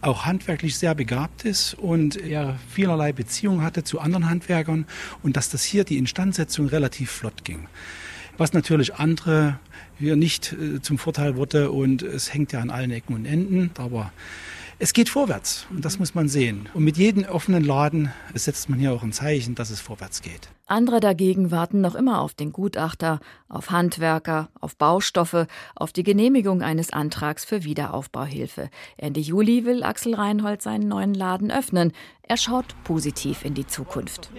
auch 0.00 0.26
handwerklich 0.26 0.76
sehr 0.76 0.94
begabt 0.94 1.44
ist 1.44 1.74
und 1.74 2.16
er 2.16 2.58
vielerlei 2.68 3.12
Beziehungen 3.12 3.62
hatte 3.62 3.82
zu 3.82 3.98
anderen 3.98 4.28
Handwerkern 4.28 4.86
und 5.22 5.36
dass 5.36 5.48
das 5.48 5.64
hier 5.64 5.84
die 5.84 5.98
Instandsetzung 5.98 6.66
relativ 6.66 7.10
flott 7.10 7.44
ging. 7.44 7.66
Was 8.36 8.52
natürlich 8.52 8.94
andere 8.94 9.58
hier 9.98 10.16
nicht 10.16 10.52
äh, 10.52 10.80
zum 10.80 10.98
Vorteil 10.98 11.36
wurde 11.36 11.70
und 11.70 12.02
es 12.02 12.32
hängt 12.32 12.52
ja 12.52 12.60
an 12.60 12.70
allen 12.70 12.90
Ecken 12.90 13.14
und 13.14 13.24
Enden, 13.24 13.70
aber 13.78 14.12
es 14.78 14.92
geht 14.92 15.08
vorwärts 15.08 15.66
und 15.70 15.84
das 15.84 15.98
muss 15.98 16.14
man 16.14 16.28
sehen. 16.28 16.68
Und 16.74 16.84
mit 16.84 16.96
jedem 16.96 17.24
offenen 17.24 17.64
Laden 17.64 18.12
setzt 18.34 18.68
man 18.68 18.78
hier 18.78 18.92
auch 18.92 19.02
ein 19.02 19.12
Zeichen, 19.12 19.54
dass 19.54 19.70
es 19.70 19.80
vorwärts 19.80 20.22
geht. 20.22 20.48
Andere 20.72 21.00
dagegen 21.00 21.50
warten 21.50 21.82
noch 21.82 21.94
immer 21.94 22.22
auf 22.22 22.32
den 22.32 22.50
Gutachter, 22.50 23.20
auf 23.50 23.70
Handwerker, 23.70 24.48
auf 24.58 24.74
Baustoffe, 24.74 25.46
auf 25.76 25.92
die 25.92 26.02
Genehmigung 26.02 26.62
eines 26.62 26.94
Antrags 26.94 27.44
für 27.44 27.64
Wiederaufbauhilfe. 27.64 28.70
Ende 28.96 29.20
Juli 29.20 29.66
will 29.66 29.82
Axel 29.82 30.14
Reinhold 30.14 30.62
seinen 30.62 30.88
neuen 30.88 31.12
Laden 31.12 31.50
öffnen. 31.50 31.92
Er 32.28 32.36
schaut 32.36 32.66
positiv 32.84 33.44
in 33.44 33.54
die 33.54 33.66
Zukunft. 33.66 34.30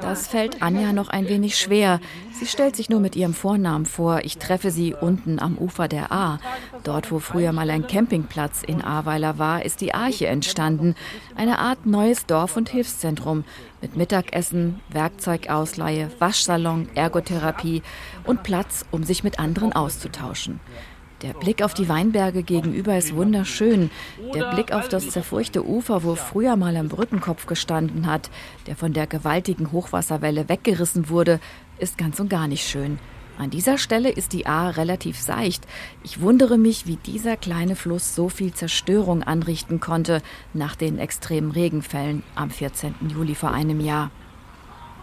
Das 0.00 0.28
fällt 0.28 0.62
Anja 0.62 0.92
noch 0.92 1.08
ein 1.08 1.28
wenig 1.28 1.58
schwer. 1.58 2.00
Sie 2.32 2.46
stellt 2.46 2.76
sich 2.76 2.90
nur 2.90 3.00
mit 3.00 3.16
ihrem 3.16 3.34
Vornamen 3.34 3.86
vor. 3.86 4.20
Ich 4.24 4.38
treffe 4.38 4.70
sie 4.70 4.94
unten 4.94 5.38
am 5.38 5.56
Ufer 5.56 5.88
der 5.88 6.12
Ahr. 6.12 6.38
Dort, 6.84 7.10
wo 7.10 7.18
früher 7.18 7.52
mal 7.52 7.70
ein 7.70 7.86
Campingplatz 7.86 8.62
in 8.62 8.82
Ahrweiler 8.82 9.38
war, 9.38 9.64
ist 9.64 9.80
die 9.80 9.94
Arche 9.94 10.26
entstanden. 10.26 10.94
Eine 11.34 11.58
Art 11.58 11.86
neues 11.86 12.26
Dorf- 12.26 12.56
und 12.56 12.68
Hilfszentrum 12.68 13.44
mit 13.80 13.96
Mittagessen, 13.96 14.80
Werkzeugausleihe, 14.90 16.10
Waschsalon, 16.18 16.88
Ergotherapie 16.94 17.82
und 18.24 18.42
Platz, 18.42 18.84
um 18.90 19.02
sich 19.02 19.24
mit 19.24 19.38
anderen 19.40 19.72
auszutauschen. 19.72 20.60
Der 21.22 21.32
Blick 21.32 21.62
auf 21.62 21.74
die 21.74 21.88
Weinberge 21.88 22.44
gegenüber 22.44 22.96
ist 22.96 23.14
wunderschön. 23.14 23.90
Der 24.34 24.52
Blick 24.52 24.72
auf 24.72 24.88
das 24.88 25.10
zerfurchte 25.10 25.66
Ufer, 25.66 26.04
wo 26.04 26.14
früher 26.14 26.54
mal 26.54 26.76
ein 26.76 26.88
Brückenkopf 26.88 27.46
gestanden 27.46 28.06
hat, 28.06 28.30
der 28.68 28.76
von 28.76 28.92
der 28.92 29.08
gewaltigen 29.08 29.72
Hochwasserwelle 29.72 30.48
weggerissen 30.48 31.08
wurde, 31.08 31.40
ist 31.78 31.98
ganz 31.98 32.20
und 32.20 32.30
gar 32.30 32.46
nicht 32.46 32.68
schön. 32.68 33.00
An 33.36 33.50
dieser 33.50 33.78
Stelle 33.78 34.10
ist 34.10 34.32
die 34.32 34.46
Ahr 34.46 34.76
relativ 34.76 35.20
seicht. 35.20 35.66
Ich 36.04 36.20
wundere 36.20 36.56
mich, 36.56 36.86
wie 36.86 36.96
dieser 36.96 37.36
kleine 37.36 37.74
Fluss 37.74 38.14
so 38.14 38.28
viel 38.28 38.52
Zerstörung 38.52 39.24
anrichten 39.24 39.80
konnte 39.80 40.22
nach 40.54 40.76
den 40.76 40.98
extremen 40.98 41.50
Regenfällen 41.50 42.22
am 42.36 42.50
14. 42.50 42.94
Juli 43.08 43.34
vor 43.34 43.50
einem 43.50 43.80
Jahr. 43.80 44.12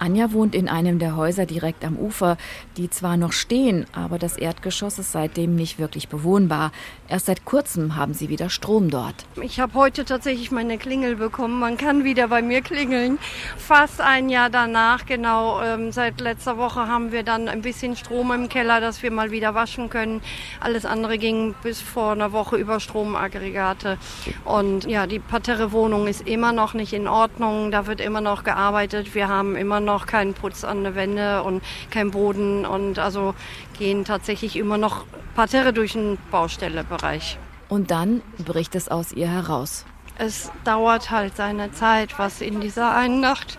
Anja 0.06 0.32
wohnt 0.34 0.54
in 0.54 0.70
einem 0.70 1.00
der 1.00 1.16
Häuser 1.16 1.48
direkt 1.48 1.84
am 1.84 1.98
Ufer, 1.98 2.38
die 2.78 2.92
zwar 2.92 3.18
noch 3.18 3.32
stehen, 3.32 3.88
aber 3.92 4.20
das 4.20 4.38
Erdgeschoss 4.38 5.00
ist 5.00 5.12
seitdem 5.12 5.56
nicht 5.56 5.80
wirklich 5.80 6.10
bewohnbar. 6.10 6.72
Erst 7.08 7.26
seit 7.26 7.44
kurzem 7.44 7.96
haben 7.96 8.14
sie 8.14 8.30
wieder 8.30 8.52
Strom 8.52 8.92
dort. 8.92 9.16
Ich 9.42 9.60
habe 9.60 9.74
heute 9.74 10.06
tatsächlich 10.06 10.52
meine 10.52 10.78
Klingel 10.78 11.16
bekommen. 11.16 11.60
Man 11.60 11.78
kann 11.78 12.04
wieder 12.04 12.28
bei 12.28 12.44
mir 12.44 12.62
klingeln. 12.62 13.18
Fast 13.58 14.00
ein 14.00 14.30
Jahr 14.30 14.52
danach, 14.52 15.08
genau. 15.08 15.60
Ähm, 15.64 15.92
seit 15.92 16.22
letzter 16.22 16.60
Woche 16.60 16.88
haben 16.88 17.12
wir 17.12 17.24
dann 17.24 17.48
ein 17.48 17.64
bisschen 17.64 17.96
Strom 17.96 18.32
im 18.32 18.48
Keller, 18.48 18.82
dass 18.82 19.02
wir 19.02 19.10
mal 19.10 19.32
wieder 19.32 19.56
waschen 19.56 19.90
können. 19.90 20.22
Alles 20.60 20.86
andere 20.86 21.18
ging 21.18 21.56
bis 21.64 21.82
vor 21.82 22.12
einer 22.12 22.32
Woche 22.32 22.58
über 22.58 22.80
Stromaggregate. 22.80 23.98
Und 24.44 24.86
ja, 24.86 25.08
die 25.08 25.18
Parterre-Wohnung 25.18 26.06
ist 26.06 26.28
immer 26.28 26.52
noch 26.52 26.76
nicht 26.76 26.94
in 26.94 27.08
Ordnung. 27.08 27.72
Da 27.72 27.88
wird 27.88 28.02
immer 28.02 28.22
noch 28.22 28.44
gearbeitet. 28.44 29.16
Wir 29.16 29.30
haben 29.30 29.56
immer 29.56 29.80
noch 29.80 29.95
keinen 30.06 30.34
Putz 30.34 30.66
an 30.66 30.84
der 30.84 30.96
Wände 30.96 31.44
und 31.44 31.64
kein 31.90 32.12
Boden 32.12 32.66
und 32.66 33.00
also 33.00 33.34
gehen 33.78 34.04
tatsächlich 34.04 34.58
immer 34.58 34.78
noch 34.78 35.06
Parterre 35.36 35.72
durch 35.72 35.94
den 35.94 36.18
Baustellebereich. 36.32 37.38
Und 37.70 37.92
dann 37.92 38.22
bricht 38.38 38.76
es 38.76 38.90
aus 38.90 39.14
ihr 39.14 39.30
heraus. 39.30 39.86
Es 40.18 40.52
dauert 40.66 41.10
halt 41.12 41.36
seine 41.36 41.72
Zeit, 41.72 42.20
was 42.20 42.42
in 42.42 42.62
dieser 42.62 42.96
einen 42.96 43.22
Nacht 43.22 43.58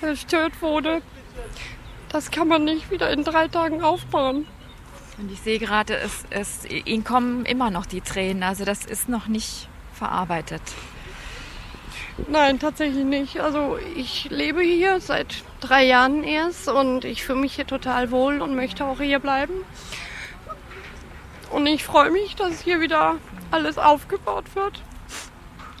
zerstört 0.00 0.62
wurde. 0.62 1.02
Das 2.08 2.30
kann 2.30 2.48
man 2.48 2.64
nicht 2.64 2.90
wieder 2.90 3.10
in 3.10 3.24
drei 3.24 3.48
Tagen 3.48 3.82
aufbauen. 3.82 4.46
Und 5.18 5.30
ich 5.30 5.40
sehe 5.40 5.58
gerade, 5.58 5.96
es, 5.96 6.24
es, 6.30 6.64
ihnen 6.64 7.04
kommen 7.04 7.44
immer 7.44 7.70
noch 7.70 7.86
die 7.86 8.00
Tränen. 8.00 8.42
Also 8.42 8.64
das 8.64 8.84
ist 8.84 9.08
noch 9.08 9.26
nicht 9.26 9.68
verarbeitet. 9.92 10.62
Nein, 12.28 12.58
tatsächlich 12.58 13.04
nicht. 13.04 13.40
Also 13.40 13.78
ich 13.96 14.28
lebe 14.30 14.60
hier 14.60 15.00
seit 15.00 15.42
drei 15.60 15.84
Jahren 15.84 16.22
erst 16.22 16.68
und 16.68 17.04
ich 17.04 17.24
fühle 17.24 17.40
mich 17.40 17.54
hier 17.54 17.66
total 17.66 18.10
wohl 18.10 18.40
und 18.40 18.54
möchte 18.54 18.84
auch 18.84 19.00
hier 19.00 19.18
bleiben. 19.18 19.54
Und 21.50 21.66
ich 21.66 21.84
freue 21.84 22.10
mich, 22.10 22.36
dass 22.36 22.60
hier 22.60 22.80
wieder 22.80 23.16
alles 23.50 23.78
aufgebaut 23.78 24.44
wird. 24.54 24.82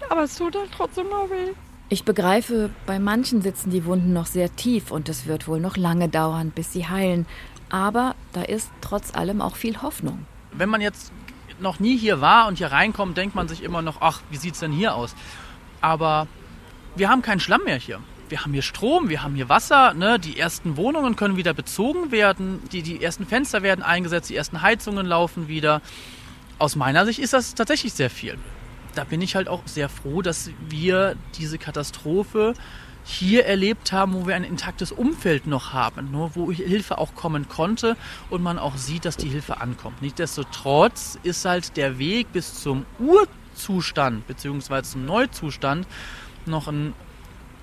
Aber 0.08 0.24
es 0.24 0.36
tut 0.36 0.56
halt 0.56 0.70
trotzdem 0.76 1.08
mal 1.08 1.30
weh. 1.30 1.52
Ich 1.88 2.04
begreife, 2.04 2.70
bei 2.86 2.98
manchen 2.98 3.42
sitzen 3.42 3.70
die 3.70 3.84
Wunden 3.84 4.12
noch 4.12 4.26
sehr 4.26 4.54
tief 4.54 4.90
und 4.90 5.08
es 5.08 5.26
wird 5.26 5.48
wohl 5.48 5.60
noch 5.60 5.76
lange 5.76 6.08
dauern, 6.08 6.50
bis 6.50 6.72
sie 6.72 6.88
heilen. 6.88 7.26
Aber 7.68 8.14
da 8.32 8.42
ist 8.42 8.70
trotz 8.80 9.14
allem 9.14 9.40
auch 9.40 9.56
viel 9.56 9.82
Hoffnung. 9.82 10.26
Wenn 10.52 10.68
man 10.68 10.80
jetzt 10.80 11.12
noch 11.60 11.78
nie 11.78 11.96
hier 11.96 12.20
war 12.20 12.48
und 12.48 12.58
hier 12.58 12.72
reinkommt, 12.72 13.16
denkt 13.16 13.34
man 13.34 13.48
sich 13.48 13.62
immer 13.62 13.82
noch, 13.82 14.00
ach, 14.00 14.22
wie 14.30 14.36
sieht 14.36 14.54
es 14.54 14.60
denn 14.60 14.72
hier 14.72 14.94
aus? 14.94 15.14
Aber 15.80 16.26
wir 16.96 17.08
haben 17.08 17.22
keinen 17.22 17.40
Schlamm 17.40 17.62
mehr 17.64 17.76
hier. 17.76 18.00
Wir 18.28 18.42
haben 18.42 18.52
hier 18.52 18.62
Strom, 18.62 19.08
wir 19.08 19.22
haben 19.24 19.34
hier 19.34 19.48
Wasser, 19.48 19.92
ne? 19.92 20.20
die 20.20 20.38
ersten 20.38 20.76
Wohnungen 20.76 21.16
können 21.16 21.36
wieder 21.36 21.52
bezogen 21.52 22.12
werden, 22.12 22.62
die, 22.70 22.82
die 22.82 23.02
ersten 23.02 23.26
Fenster 23.26 23.62
werden 23.62 23.82
eingesetzt, 23.82 24.30
die 24.30 24.36
ersten 24.36 24.62
Heizungen 24.62 25.04
laufen 25.04 25.48
wieder. 25.48 25.82
Aus 26.58 26.76
meiner 26.76 27.04
Sicht 27.06 27.18
ist 27.18 27.32
das 27.32 27.56
tatsächlich 27.56 27.92
sehr 27.92 28.10
viel. 28.10 28.38
Da 28.94 29.02
bin 29.02 29.20
ich 29.20 29.34
halt 29.34 29.48
auch 29.48 29.62
sehr 29.66 29.88
froh, 29.88 30.22
dass 30.22 30.50
wir 30.68 31.16
diese 31.38 31.58
Katastrophe 31.58 32.54
hier 33.02 33.46
erlebt 33.46 33.92
haben, 33.92 34.14
wo 34.14 34.26
wir 34.26 34.36
ein 34.36 34.44
intaktes 34.44 34.92
Umfeld 34.92 35.46
noch 35.46 35.72
haben, 35.72 36.10
nur 36.12 36.26
ne? 36.26 36.32
wo 36.34 36.52
Hilfe 36.52 36.98
auch 36.98 37.14
kommen 37.14 37.48
konnte 37.48 37.96
und 38.28 38.42
man 38.42 38.58
auch 38.58 38.76
sieht, 38.76 39.04
dass 39.04 39.16
die 39.16 39.28
Hilfe 39.28 39.60
ankommt. 39.60 40.02
Nichtsdestotrotz 40.02 41.18
ist 41.22 41.44
halt 41.44 41.76
der 41.76 41.98
Weg 41.98 42.32
bis 42.32 42.62
zum 42.62 42.84
Urzustand 43.60 44.26
bzw. 44.26 44.82
zum 44.82 45.04
Neuzustand 45.04 45.86
noch 46.46 46.68
ein 46.68 46.94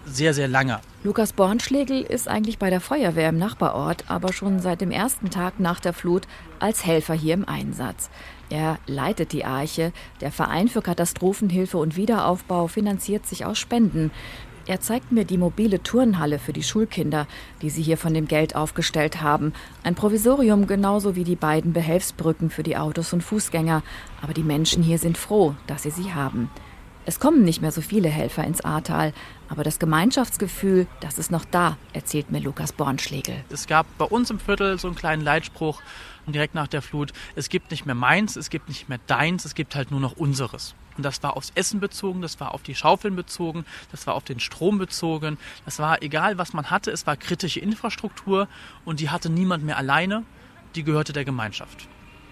sehr, 0.06 0.34
sehr 0.34 0.48
langer. 0.48 0.82
Lukas 1.04 1.34
Bornschlegel 1.34 2.02
ist 2.02 2.28
eigentlich 2.28 2.60
bei 2.60 2.70
der 2.70 2.80
Feuerwehr 2.80 3.30
im 3.30 3.38
Nachbarort, 3.38 4.06
aber 4.08 4.32
schon 4.32 4.60
seit 4.60 4.80
dem 4.80 4.92
ersten 4.92 5.30
Tag 5.30 5.60
nach 5.60 5.80
der 5.80 5.94
Flut 5.94 6.28
als 6.60 6.86
Helfer 6.86 7.14
hier 7.14 7.34
im 7.34 7.48
Einsatz. 7.48 8.10
Er 8.50 8.78
leitet 8.88 9.34
die 9.34 9.44
Arche. 9.44 9.92
Der 10.22 10.32
Verein 10.32 10.70
für 10.70 10.82
Katastrophenhilfe 10.82 11.78
und 11.78 11.98
Wiederaufbau 11.98 12.68
finanziert 12.68 13.26
sich 13.26 13.44
aus 13.44 13.58
Spenden. 13.58 14.12
Er 14.68 14.82
zeigt 14.82 15.14
mir 15.14 15.24
die 15.24 15.38
mobile 15.38 15.82
Turnhalle 15.82 16.40
für 16.40 16.52
die 16.52 16.62
Schulkinder, 16.62 17.26
die 17.62 17.70
sie 17.70 17.82
hier 17.82 17.98
von 17.98 18.14
dem 18.14 18.28
Geld 18.28 18.54
aufgestellt 18.54 19.22
haben. 19.22 19.54
Ein 19.84 19.96
Provisorium 19.96 20.68
genauso 20.68 21.16
wie 21.16 21.24
die 21.24 21.38
beiden 21.38 21.72
Behelfsbrücken 21.72 22.50
für 22.50 22.64
die 22.64 22.76
Autos 22.76 23.14
und 23.14 23.24
Fußgänger. 23.24 23.82
Aber 24.22 24.34
die 24.34 24.44
Menschen 24.44 24.84
hier 24.84 24.98
sind 24.98 25.18
froh, 25.18 25.56
dass 25.68 25.84
sie 25.84 25.90
sie 25.90 26.14
haben. 26.14 26.50
Es 27.06 27.22
kommen 27.22 27.46
nicht 27.46 27.62
mehr 27.62 27.72
so 27.72 27.80
viele 27.80 28.10
Helfer 28.10 28.44
ins 28.44 28.60
Ahrtal, 28.60 29.14
aber 29.48 29.64
das 29.64 29.80
Gemeinschaftsgefühl, 29.80 30.88
das 31.00 31.18
ist 31.18 31.32
noch 31.32 31.46
da, 31.46 31.78
erzählt 31.94 32.30
mir 32.32 32.40
Lukas 32.42 32.74
Bornschlegel. 32.74 33.46
Es 33.50 33.68
gab 33.68 33.86
bei 33.98 34.04
uns 34.04 34.30
im 34.30 34.40
Viertel 34.40 34.78
so 34.78 34.90
einen 34.90 34.98
kleinen 34.98 35.22
Leitspruch 35.22 35.82
direkt 36.34 36.56
nach 36.56 36.68
der 36.68 36.82
Flut, 36.82 37.14
es 37.36 37.50
gibt 37.50 37.72
nicht 37.72 37.86
mehr 37.86 37.96
meins, 37.96 38.36
es 38.36 38.50
gibt 38.50 38.68
nicht 38.68 38.90
mehr 38.90 39.00
deins, 39.08 39.46
es 39.46 39.56
gibt 39.56 39.76
halt 39.76 39.92
nur 39.92 40.00
noch 40.00 40.14
unseres. 40.14 40.76
Und 40.98 41.04
das 41.04 41.22
war 41.22 41.38
aufs 41.38 41.52
Essen 41.56 41.80
bezogen, 41.80 42.22
das 42.22 42.40
war 42.40 42.54
auf 42.54 42.64
die 42.64 42.76
Schaufeln 42.76 43.16
bezogen, 43.16 43.66
das 43.92 44.08
war 44.08 44.16
auf 44.16 44.24
den 44.24 44.40
Strom 44.40 44.78
bezogen, 44.80 45.38
das 45.66 45.80
war 45.80 46.02
egal, 46.02 46.38
was 46.38 46.54
man 46.54 46.72
hatte, 46.72 46.92
es 46.92 47.06
war 47.06 47.16
kritische 47.16 47.60
Infrastruktur 47.60 48.48
und 48.84 49.00
die 49.00 49.10
hatte 49.10 49.30
niemand 49.30 49.64
mehr 49.64 49.78
alleine, 49.78 50.24
die 50.76 50.84
gehörte 50.84 51.14
der 51.14 51.26
Gemeinschaft. 51.26 51.88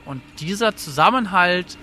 Und 0.05 0.21
dieser 0.39 0.75
Zusammenhalt, 0.75 1.77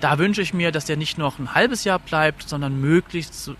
da 0.00 0.18
wünsche 0.18 0.42
ich 0.42 0.54
mir, 0.54 0.72
dass 0.72 0.84
der 0.84 0.96
nicht 0.96 1.18
noch 1.18 1.38
ein 1.38 1.54
halbes 1.54 1.84
Jahr 1.84 1.98
bleibt, 1.98 2.48
sondern 2.48 2.80
möglichst 2.80 3.50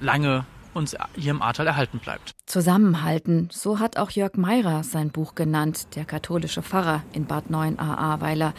lange 0.00 0.44
uns 0.74 0.96
hier 1.16 1.30
im 1.30 1.42
Ahrtal 1.42 1.66
erhalten 1.66 1.98
bleibt. 1.98 2.34
Zusammenhalten, 2.46 3.48
so 3.52 3.78
hat 3.78 3.96
auch 3.96 4.10
Jörg 4.10 4.36
Meirer 4.36 4.82
sein 4.82 5.10
Buch 5.10 5.34
genannt, 5.34 5.94
der 5.96 6.04
katholische 6.04 6.62
Pfarrer 6.62 7.02
in 7.12 7.26
Bad 7.26 7.50
9 7.50 7.78
Ahrweiler. 7.78 8.54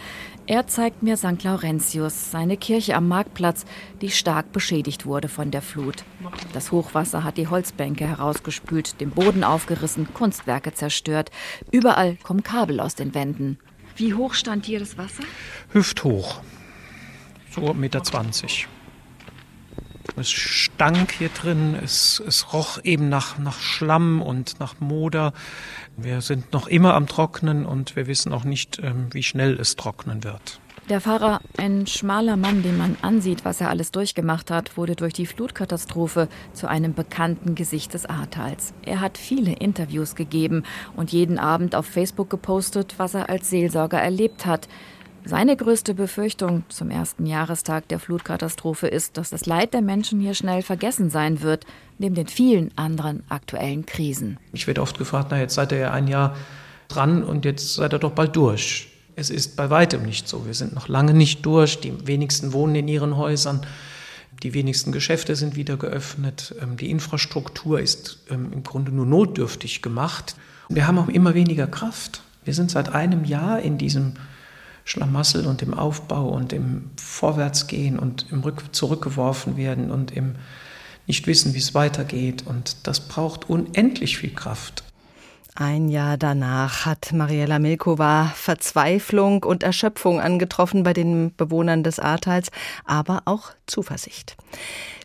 Er 0.48 0.68
zeigt 0.68 1.04
mir 1.04 1.18
St. 1.18 1.44
Laurentius, 1.44 2.32
seine 2.32 2.58
Kirche 2.58 2.96
am 2.96 3.08
Marktplatz, 3.08 3.66
die 4.02 4.10
stark 4.12 4.52
beschädigt 4.52 5.06
wurde 5.06 5.28
von 5.28 5.52
der 5.52 5.62
Flut. 5.62 6.04
Das 6.54 6.72
Hochwasser 6.72 7.24
hat 7.24 7.38
die 7.38 7.48
Holzbänke 7.48 8.08
herausgespült, 8.08 9.00
den 9.02 9.12
Boden 9.12 9.44
aufgerissen, 9.44 10.14
Kunstwerke 10.14 10.74
zerstört. 10.74 11.32
Überall 11.72 12.18
kommen 12.24 12.44
Kabel 12.44 12.80
aus 12.80 12.96
den 12.96 13.14
Wänden. 13.14 13.60
Wie 13.96 14.14
hoch 14.14 14.34
stand 14.34 14.66
hier 14.66 14.80
das 14.80 14.98
Wasser? 14.98 15.24
Hüfthoch 15.72 16.42
so 17.52 17.62
1,20 17.62 17.74
Meter. 17.76 18.02
Es 20.18 20.30
stank 20.30 21.14
hier 21.14 21.30
drin, 21.30 21.76
es, 21.82 22.22
es 22.26 22.54
roch 22.54 22.80
eben 22.84 23.10
nach, 23.10 23.38
nach 23.38 23.60
Schlamm 23.60 24.22
und 24.22 24.60
nach 24.60 24.80
Moder. 24.80 25.34
Wir 25.98 26.22
sind 26.22 26.54
noch 26.54 26.68
immer 26.68 26.94
am 26.94 27.08
Trocknen 27.08 27.66
und 27.66 27.96
wir 27.96 28.08
wissen 28.08 28.34
auch 28.34 28.44
nicht, 28.44 28.80
ähm, 28.84 29.08
wie 29.12 29.24
schnell 29.24 29.60
es 29.60 29.76
trocknen 29.76 30.24
wird. 30.24 30.60
Der 30.90 31.00
Pfarrer, 31.00 31.40
ein 31.58 31.88
schmaler 31.88 32.36
Mann, 32.36 32.64
den 32.64 32.78
man 32.78 32.98
ansieht, 33.02 33.46
was 33.46 33.62
er 33.62 33.70
alles 33.70 33.92
durchgemacht 33.92 34.52
hat, 34.52 34.76
wurde 34.76 34.96
durch 34.96 35.14
die 35.14 35.26
Flutkatastrophe 35.26 36.28
zu 36.54 36.68
einem 36.68 36.94
bekannten 36.94 37.56
Gesicht 37.56 37.94
des 37.94 38.06
Ahrtals. 38.08 38.74
Er 38.84 39.00
hat 39.00 39.18
viele 39.18 39.54
Interviews 39.54 40.16
gegeben 40.16 40.64
und 40.96 41.14
jeden 41.14 41.40
Abend 41.40 41.76
auf 41.76 41.86
Facebook 41.86 42.30
gepostet, 42.30 42.96
was 42.98 43.14
er 43.14 43.30
als 43.30 43.50
Seelsorger 43.50 44.02
erlebt 44.02 44.46
hat. 44.46 44.68
Seine 45.24 45.56
größte 45.56 45.94
Befürchtung 45.94 46.64
zum 46.70 46.90
ersten 46.90 47.26
Jahrestag 47.26 47.88
der 47.88 48.00
Flutkatastrophe 48.00 48.88
ist, 48.88 49.18
dass 49.18 49.30
das 49.30 49.46
Leid 49.46 49.74
der 49.74 49.82
Menschen 49.82 50.20
hier 50.20 50.34
schnell 50.34 50.62
vergessen 50.62 51.10
sein 51.10 51.42
wird, 51.42 51.66
neben 52.00 52.16
den 52.16 52.28
vielen 52.28 52.76
anderen 52.78 53.24
aktuellen 53.30 53.86
Krisen. 53.86 54.38
Ich 54.52 54.68
werde 54.68 54.82
oft 54.82 54.98
gefragt, 54.98 55.28
na 55.30 55.40
jetzt 55.40 55.54
seid 55.54 55.72
ihr 55.72 55.78
ja 55.78 55.92
ein 55.92 56.08
Jahr 56.08 56.36
dran 56.88 57.24
und 57.24 57.46
jetzt 57.46 57.76
seid 57.76 57.94
ihr 57.94 58.00
doch 58.00 58.12
bald 58.12 58.36
durch. 58.36 58.88
Es 59.16 59.30
ist 59.30 59.56
bei 59.56 59.70
weitem 59.70 60.04
nicht 60.04 60.28
so. 60.28 60.46
Wir 60.46 60.54
sind 60.54 60.74
noch 60.74 60.88
lange 60.88 61.14
nicht 61.14 61.46
durch. 61.46 61.80
Die 61.80 62.08
wenigsten 62.08 62.54
wohnen 62.54 62.76
in 62.76 62.88
ihren 62.88 63.18
Häusern. 63.18 63.66
Die 64.42 64.54
wenigsten 64.54 64.92
Geschäfte 64.92 65.36
sind 65.36 65.56
wieder 65.56 65.78
geöffnet. 65.78 66.56
Ähm, 66.62 66.78
die 66.78 66.90
Infrastruktur 66.90 67.80
ist 67.80 68.20
ähm, 68.30 68.52
im 68.52 68.64
Grunde 68.64 68.92
nur 68.92 69.06
notdürftig 69.06 69.82
gemacht. 69.82 70.36
Wir 70.70 70.88
haben 70.88 70.98
auch 70.98 71.10
immer 71.10 71.36
weniger 71.36 71.68
Kraft. 71.68 72.24
Wir 72.44 72.54
sind 72.54 72.72
seit 72.72 72.90
einem 72.90 73.24
Jahr 73.24 73.60
in 73.60 73.78
diesem 73.78 74.14
Schlamassel 74.86 75.46
und 75.46 75.62
im 75.62 75.74
Aufbau 75.74 76.30
und 76.30 76.54
im 76.54 76.90
Vorwärtsgehen 76.98 78.00
und 78.00 78.26
im 78.32 78.42
Rück 78.42 78.64
zurückgeworfen 78.72 79.58
werden 79.58 79.92
und 79.92 80.12
im 80.12 80.36
nicht 81.08 81.28
wissen, 81.28 81.54
wie 81.54 81.60
es 81.60 81.74
weitergeht. 81.74 82.46
Und 82.46 82.88
das 82.88 83.08
braucht 83.08 83.50
unendlich 83.50 84.18
viel 84.18 84.34
Kraft. 84.34 84.84
Ein 85.56 85.90
Jahr 85.90 86.18
danach 86.18 86.86
hat 86.86 87.12
Mariella 87.12 87.60
Milkova 87.60 88.32
Verzweiflung 88.36 89.44
und 89.44 89.64
Erschöpfung 89.64 90.22
angetroffen 90.22 90.84
bei 90.84 90.94
den 90.94 91.36
Bewohnern 91.36 91.84
des 91.84 92.00
Ahrtals, 92.00 92.52
aber 92.86 93.24
auch 93.26 93.52
Zuversicht. 93.68 94.38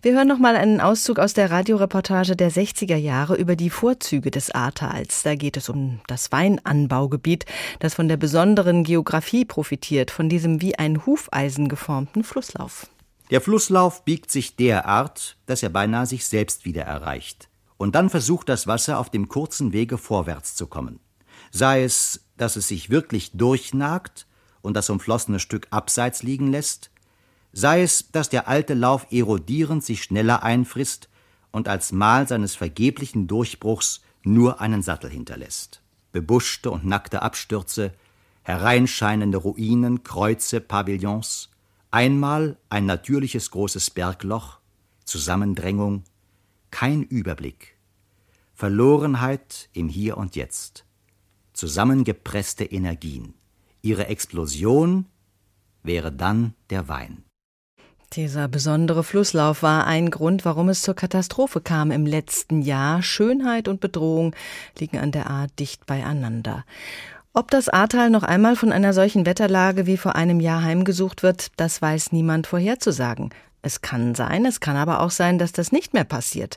Wir 0.03 0.13
hören 0.13 0.29
noch 0.29 0.39
mal 0.39 0.55
einen 0.55 0.81
Auszug 0.81 1.19
aus 1.19 1.35
der 1.35 1.51
Radioreportage 1.51 2.37
der 2.37 2.53
60er 2.53 2.95
Jahre 2.95 3.35
über 3.35 3.57
die 3.57 3.71
Vorzüge 3.71 4.31
des 4.31 4.53
Ahrtals. 4.53 5.25
Da 5.25 5.35
geht 5.35 5.57
es 5.57 5.69
um 5.69 6.01
das 6.07 6.31
Weinanbaugebiet, 6.31 7.45
das 7.81 7.95
von 7.95 8.07
der 8.07 8.17
besonderen 8.17 8.85
Geografie 8.85 9.45
profitiert, 9.45 10.13
von 10.13 10.29
diesem 10.29 10.63
wie 10.63 10.79
ein 10.79 11.05
Hufeisen 11.07 11.69
geformten 11.69 12.23
Flusslauf. 12.23 12.87
Der 13.33 13.41
Flusslauf 13.41 14.05
biegt 14.05 14.31
sich 14.31 14.55
derart, 14.55 15.37
dass 15.47 15.65
er 15.65 15.71
beinahe 15.71 16.07
sich 16.07 16.25
selbst 16.25 16.65
wieder 16.65 16.83
erreicht 16.83 17.49
und 17.79 17.95
dann 17.95 18.11
versucht 18.11 18.49
das 18.49 18.67
Wasser 18.67 18.99
auf 18.99 19.11
dem 19.11 19.29
kurzen 19.29 19.73
Wege 19.73 19.99
vorwärts 19.99 20.55
zu 20.55 20.67
kommen. 20.67 21.01
Sei 21.51 21.83
es, 21.83 22.25
dass 22.37 22.57
es 22.57 22.69
sich 22.69 22.91
wirklich 22.91 23.33
durchnagt 23.33 24.27
und 24.63 24.75
das 24.75 24.91
umflossene 24.91 25.39
Stück 25.39 25.69
abseits 25.71 26.23
liegen 26.23 26.51
lässt, 26.51 26.91
sei 27.53 27.83
es, 27.83 28.11
dass 28.11 28.29
der 28.29 28.49
alte 28.49 28.75
Lauf 28.75 29.07
erodierend 29.11 29.85
sich 29.85 30.03
schneller 30.03 30.43
einfrisst 30.43 31.09
und 31.53 31.69
als 31.69 31.93
Mal 31.93 32.29
seines 32.29 32.55
vergeblichen 32.55 33.27
Durchbruchs 33.27 34.03
nur 34.23 34.61
einen 34.61 34.83
Sattel 34.83 35.11
hinterlässt. 35.11 35.81
Bebuschte 36.13 36.71
und 36.71 36.85
nackte 36.85 37.23
Abstürze, 37.23 37.93
hereinscheinende 38.43 39.39
Ruinen, 39.39 40.03
Kreuze, 40.03 40.61
Pavillons, 40.61 41.51
einmal 41.91 42.57
ein 42.69 42.87
natürliches 42.87 43.51
großes 43.51 43.91
Bergloch, 43.91 44.59
Zusammendrängung, 45.05 46.05
kein 46.71 47.03
Überblick, 47.03 47.77
Verlorenheit 48.55 49.69
im 49.73 49.89
Hier 49.89 50.17
und 50.17 50.37
Jetzt, 50.37 50.85
zusammengepresste 51.53 52.65
Energien. 52.65 53.35
Ihre 53.83 54.07
Explosion 54.07 55.07
wäre 55.83 56.13
dann 56.13 56.55
der 56.71 56.89
Wein. 56.89 57.23
Dieser 58.13 58.49
besondere 58.49 59.03
Flusslauf 59.03 59.63
war 59.63 59.87
ein 59.87 60.11
Grund, 60.11 60.45
warum 60.45 60.69
es 60.69 60.83
zur 60.83 60.95
Katastrophe 60.95 61.61
kam 61.61 61.91
im 61.91 62.07
letzten 62.07 62.63
Jahr. 62.63 63.03
Schönheit 63.03 63.69
und 63.69 63.81
Bedrohung 63.81 64.35
liegen 64.79 64.99
an 64.99 65.13
der 65.13 65.29
Ahr 65.29 65.49
dicht 65.59 65.87
beieinander. 65.87 66.65
Ob 67.33 67.51
das 67.51 67.69
Ahrtal 67.69 68.09
noch 68.09 68.23
einmal 68.23 68.57
von 68.57 68.73
einer 68.73 68.95
solchen 68.95 69.27
Wetterlage 69.27 69.87
wie 69.87 69.99
vor 69.99 70.17
einem 70.17 70.41
Jahr 70.41 70.63
heimgesucht 70.63 71.23
wird, 71.23 71.49
das 71.57 71.83
weiß 71.83 72.13
niemand 72.13 72.47
vorherzusagen. 72.47 73.31
Es 73.67 73.81
kann 73.81 74.15
sein, 74.15 74.47
es 74.47 74.61
kann 74.61 74.77
aber 74.77 75.01
auch 75.01 75.11
sein, 75.11 75.41
dass 75.41 75.51
das 75.51 75.73
nicht 75.73 75.93
mehr 75.93 76.05
passiert. 76.05 76.57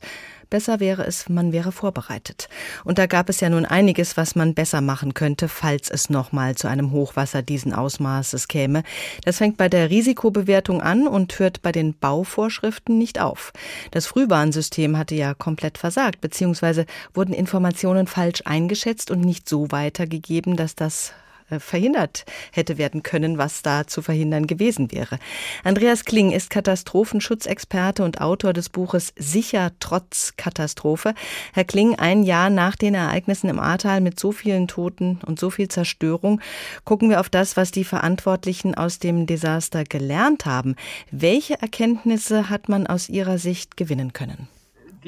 Besser 0.52 0.80
wäre 0.80 1.08
es, 1.08 1.28
man 1.28 1.52
wäre 1.52 1.72
vorbereitet. 1.72 2.50
Und 2.84 3.00
da 3.00 3.08
gab 3.08 3.30
es 3.30 3.40
ja 3.40 3.50
nun 3.50 3.66
einiges, 3.66 4.16
was 4.16 4.36
man 4.36 4.54
besser 4.54 4.80
machen 4.82 5.16
könnte, 5.16 5.48
falls 5.48 5.90
es 5.90 6.12
nochmal 6.12 6.54
zu 6.54 6.68
einem 6.68 6.92
Hochwasser 6.92 7.42
diesen 7.42 7.74
Ausmaßes 7.74 8.48
käme. 8.48 8.84
Das 9.26 9.40
fängt 9.40 9.58
bei 9.58 9.70
der 9.70 9.90
Risikobewertung 9.90 10.84
an 10.84 11.08
und 11.08 11.40
hört 11.40 11.64
bei 11.64 11.72
den 11.72 11.96
Bauvorschriften 11.98 13.00
nicht 13.00 13.20
auf. 13.20 13.54
Das 13.90 14.06
Frühwarnsystem 14.06 14.96
hatte 14.96 15.16
ja 15.16 15.34
komplett 15.34 15.80
versagt, 15.80 16.22
beziehungsweise 16.22 16.86
wurden 17.16 17.34
Informationen 17.34 18.06
falsch 18.06 18.44
eingeschätzt 18.46 19.10
und 19.10 19.22
nicht 19.22 19.50
so 19.50 19.72
weitergegeben, 19.72 20.58
dass 20.58 20.76
das 20.76 21.14
verhindert 21.58 22.26
hätte 22.52 22.78
werden 22.78 23.02
können, 23.02 23.38
was 23.38 23.62
da 23.62 23.88
zu 23.88 24.02
verhindern 24.02 24.46
gewesen 24.46 24.92
wäre. 24.92 25.18
Andreas 25.64 26.06
Kling 26.06 26.32
ist 26.32 26.50
Katastrophenschutzexperte 26.50 28.04
und 28.04 28.22
Autor 28.22 28.54
des 28.54 28.70
Buches 28.70 29.14
Sicher 29.18 29.72
trotz 29.80 30.34
Katastrophe. 30.38 31.14
Herr 31.54 31.64
Kling, 31.64 31.96
ein 31.96 32.24
Jahr 32.24 32.50
nach 32.50 32.76
den 32.76 32.94
Ereignissen 32.94 33.50
im 33.50 33.60
Ahrtal 33.60 34.02
mit 34.02 34.20
so 34.20 34.32
vielen 34.32 34.68
Toten 34.68 35.20
und 35.26 35.40
so 35.40 35.50
viel 35.50 35.68
Zerstörung, 35.68 36.42
gucken 36.84 37.10
wir 37.10 37.20
auf 37.20 37.30
das, 37.30 37.58
was 37.58 37.72
die 37.72 37.84
Verantwortlichen 37.84 38.76
aus 38.76 39.00
dem 39.00 39.26
Desaster 39.26 39.84
gelernt 39.84 40.46
haben. 40.46 40.76
Welche 41.12 41.60
Erkenntnisse 41.62 42.50
hat 42.50 42.70
man 42.70 42.86
aus 42.86 43.10
Ihrer 43.10 43.38
Sicht 43.38 43.78
gewinnen 43.78 44.14
können? 44.14 44.48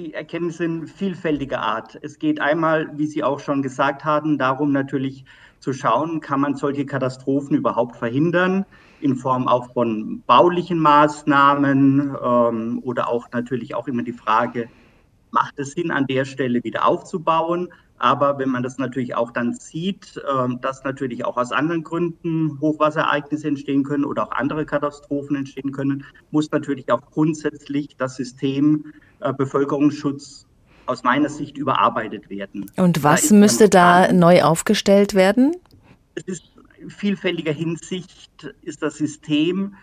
Die 0.02 0.14
Erkenntnisse 0.14 0.88
vielfältiger 0.88 1.62
Art. 1.62 2.00
Es 2.02 2.18
geht 2.18 2.42
einmal, 2.42 2.90
wie 2.98 3.06
Sie 3.06 3.24
auch 3.24 3.40
schon 3.40 3.62
gesagt 3.62 4.04
haben, 4.04 4.38
darum 4.38 4.72
natürlich 4.72 5.26
zu 5.60 5.74
schauen, 5.74 6.22
kann 6.22 6.42
man 6.42 6.56
solche 6.56 6.86
Katastrophen 6.88 7.56
überhaupt 7.56 7.96
verhindern, 7.96 8.66
in 9.00 9.16
Form 9.16 9.48
auch 9.48 9.72
von 9.74 10.24
baulichen 10.26 10.80
Maßnahmen 10.80 12.16
ähm, 12.24 12.80
oder 12.84 13.10
auch 13.10 13.28
natürlich 13.32 13.76
auch 13.76 13.88
immer 13.88 14.02
die 14.02 14.14
Frage, 14.14 14.70
macht 15.30 15.60
es 15.60 15.72
Sinn, 15.72 15.92
an 15.92 16.08
der 16.08 16.26
Stelle 16.26 16.64
wieder 16.64 16.88
aufzubauen? 16.88 17.70
Aber 18.00 18.40
wenn 18.40 18.50
man 18.50 18.64
das 18.64 18.80
natürlich 18.80 19.14
auch 19.14 19.30
dann 19.30 19.54
sieht, 19.54 20.18
äh, 20.18 20.56
dass 20.62 20.84
natürlich 20.84 21.26
auch 21.26 21.38
aus 21.38 21.52
anderen 21.52 21.84
Gründen 21.84 22.60
Hochwasserereignisse 22.60 23.48
entstehen 23.48 23.84
können 23.84 24.06
oder 24.06 24.24
auch 24.24 24.32
andere 24.32 24.66
Katastrophen 24.66 25.36
entstehen 25.36 25.72
können, 25.72 26.04
muss 26.32 26.50
natürlich 26.50 26.92
auch 26.92 27.02
grundsätzlich 27.12 27.96
das 27.98 28.16
System 28.16 28.86
äh, 29.22 29.34
Bevölkerungsschutz 29.34 30.46
aus 30.86 31.04
meiner 31.04 31.30
Sicht 31.30 31.58
überarbeitet 31.58 32.30
werden. 32.30 32.70
Und 32.76 33.04
was 33.04 33.30
da 33.30 33.36
müsste 33.36 33.70
da 33.70 34.12
neu 34.12 34.44
aufgestellt 34.44 35.14
werden? 35.14 35.56
Es 36.16 36.24
ist 36.24 36.52
in 36.82 36.90
vielfältiger 36.90 37.54
Hinsicht 37.54 38.54
ist 38.64 38.82
das 38.82 38.96
System 38.96 39.76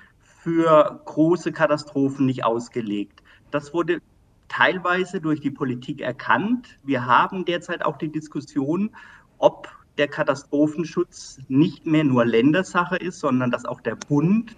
für 0.43 1.01
große 1.05 1.53
Katastrophen 1.53 2.27
nicht 2.27 2.45
ausgelegt. 2.45 3.23
Das 3.51 3.73
wurde 3.73 4.01
teilweise 4.49 5.21
durch 5.21 5.41
die 5.41 5.51
Politik 5.51 6.01
erkannt. 6.01 6.79
Wir 6.83 7.07
haben 7.07 7.45
derzeit 7.45 7.85
auch 7.85 7.99
die 7.99 8.11
Diskussion, 8.11 8.91
ob 9.39 9.69
der 9.97 10.09
Katastrophenschutz 10.09 11.39
nicht 11.49 11.87
mehr 11.87 12.05
nur 12.05 12.25
Ländersache 12.25 12.97
ist, 12.97 13.21
sondern 13.21 13.51
dass 13.51 13.65
auch 13.65 13.81
der 13.81 13.97
Bund 13.97 14.57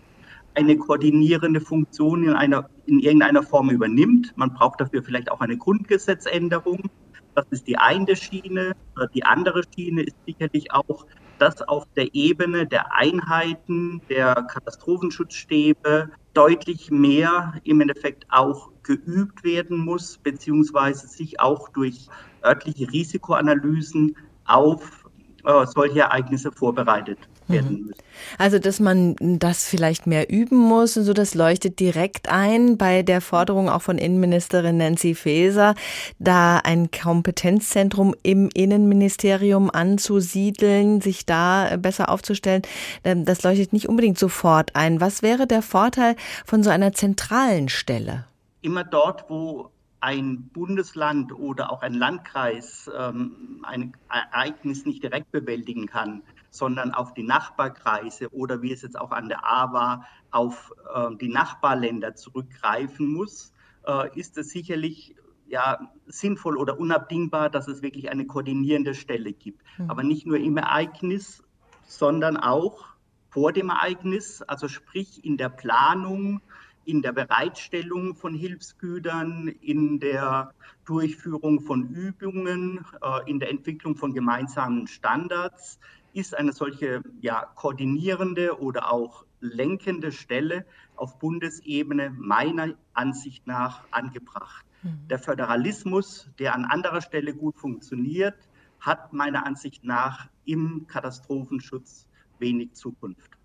eine 0.60 0.76
koordinierende 0.76 1.60
Funktion 1.60 2.24
in, 2.24 2.32
einer, 2.34 2.68
in 2.86 3.00
irgendeiner 3.00 3.42
Form 3.42 3.70
übernimmt. 3.70 4.32
Man 4.36 4.52
braucht 4.52 4.80
dafür 4.80 5.02
vielleicht 5.02 5.30
auch 5.30 5.40
eine 5.40 5.56
Grundgesetzänderung. 5.56 6.90
Das 7.34 7.46
ist 7.50 7.66
die 7.66 7.78
eine 7.78 8.14
Schiene. 8.14 8.72
Die 9.14 9.24
andere 9.24 9.62
Schiene 9.74 10.02
ist 10.02 10.16
sicherlich 10.26 10.72
auch, 10.72 11.06
dass 11.38 11.62
auf 11.62 11.86
der 11.96 12.14
Ebene 12.14 12.66
der 12.66 12.94
Einheiten, 12.94 14.02
der 14.10 14.34
Katastrophenschutzstäbe 14.34 16.10
deutlich 16.34 16.90
mehr 16.90 17.54
im 17.64 17.80
Endeffekt 17.80 18.26
auch 18.28 18.70
geübt 18.82 19.42
werden 19.42 19.78
muss, 19.78 20.18
beziehungsweise 20.18 21.08
sich 21.08 21.40
auch 21.40 21.70
durch 21.70 22.08
örtliche 22.44 22.92
Risikoanalysen 22.92 24.16
auf 24.44 25.08
äh, 25.44 25.66
solche 25.66 26.00
Ereignisse 26.00 26.52
vorbereitet 26.52 27.29
werden 27.50 27.72
mhm. 27.72 27.86
müssen. 27.86 28.02
Also, 28.38 28.58
dass 28.58 28.80
man 28.80 29.16
das 29.18 29.64
vielleicht 29.64 30.06
mehr 30.06 30.30
üben 30.30 30.56
muss 30.56 30.96
und 30.96 31.04
so, 31.04 31.12
das 31.12 31.34
leuchtet 31.34 31.80
direkt 31.80 32.28
ein 32.28 32.76
bei 32.76 33.02
der 33.02 33.20
Forderung 33.20 33.68
auch 33.68 33.82
von 33.82 33.98
Innenministerin 33.98 34.76
Nancy 34.76 35.14
Faeser, 35.14 35.74
da 36.18 36.58
ein 36.58 36.90
Kompetenzzentrum 36.90 38.14
im 38.22 38.48
Innenministerium 38.52 39.70
anzusiedeln, 39.70 41.00
sich 41.00 41.26
da 41.26 41.76
besser 41.76 42.10
aufzustellen. 42.10 42.62
Ähm, 43.04 43.24
das 43.24 43.42
leuchtet 43.42 43.72
nicht 43.72 43.88
unbedingt 43.88 44.18
sofort 44.18 44.76
ein. 44.76 45.00
Was 45.00 45.22
wäre 45.22 45.46
der 45.46 45.62
Vorteil 45.62 46.16
von 46.44 46.62
so 46.62 46.70
einer 46.70 46.92
zentralen 46.92 47.68
Stelle? 47.68 48.26
Immer 48.62 48.84
dort, 48.84 49.30
wo 49.30 49.70
ein 50.00 50.48
Bundesland 50.52 51.32
oder 51.32 51.70
auch 51.70 51.82
ein 51.82 51.94
Landkreis 51.94 52.90
ähm, 52.96 53.60
ein 53.62 53.94
Ereignis 54.08 54.86
nicht 54.86 55.02
direkt 55.02 55.30
bewältigen 55.30 55.86
kann, 55.86 56.22
sondern 56.50 56.92
auf 56.92 57.14
die 57.14 57.22
Nachbarkreise 57.22 58.32
oder 58.32 58.62
wie 58.62 58.72
es 58.72 58.82
jetzt 58.82 58.98
auch 58.98 59.12
an 59.12 59.28
der 59.28 59.44
A 59.44 59.72
war, 59.72 60.06
auf 60.30 60.72
äh, 60.94 61.14
die 61.16 61.28
Nachbarländer 61.28 62.14
zurückgreifen 62.14 63.06
muss, 63.06 63.52
äh, 63.86 64.18
ist 64.18 64.36
es 64.36 64.50
sicherlich 64.50 65.16
ja, 65.46 65.80
sinnvoll 66.06 66.56
oder 66.56 66.78
unabdingbar, 66.78 67.50
dass 67.50 67.66
es 67.66 67.82
wirklich 67.82 68.10
eine 68.10 68.26
koordinierende 68.26 68.94
Stelle 68.94 69.32
gibt. 69.32 69.62
Mhm. 69.78 69.90
Aber 69.90 70.02
nicht 70.02 70.26
nur 70.26 70.38
im 70.38 70.56
Ereignis, 70.56 71.42
sondern 71.86 72.36
auch 72.36 72.86
vor 73.30 73.52
dem 73.52 73.68
Ereignis, 73.68 74.42
also 74.42 74.68
sprich 74.68 75.24
in 75.24 75.36
der 75.36 75.48
Planung, 75.48 76.40
in 76.84 77.02
der 77.02 77.12
Bereitstellung 77.12 78.14
von 78.14 78.34
Hilfsgütern, 78.34 79.48
in 79.60 80.00
der 80.00 80.54
Durchführung 80.84 81.60
von 81.60 81.88
Übungen, 81.88 82.84
äh, 83.02 83.30
in 83.30 83.38
der 83.38 83.50
Entwicklung 83.50 83.96
von 83.96 84.14
gemeinsamen 84.14 84.86
Standards, 84.86 85.78
ist 86.12 86.34
eine 86.36 86.52
solche 86.52 87.02
ja, 87.20 87.46
koordinierende 87.54 88.60
oder 88.60 88.92
auch 88.92 89.24
lenkende 89.40 90.12
Stelle 90.12 90.66
auf 90.96 91.18
Bundesebene 91.18 92.10
meiner 92.10 92.74
Ansicht 92.92 93.46
nach 93.46 93.84
angebracht. 93.90 94.64
Mhm. 94.82 95.08
Der 95.08 95.18
Föderalismus, 95.18 96.28
der 96.38 96.54
an 96.54 96.64
anderer 96.64 97.00
Stelle 97.00 97.34
gut 97.34 97.56
funktioniert, 97.56 98.36
hat 98.80 99.12
meiner 99.12 99.46
Ansicht 99.46 99.84
nach 99.84 100.28
im 100.44 100.86
Katastrophenschutz 100.86 102.06
wenig 102.38 102.72
Zukunft. 102.72 103.39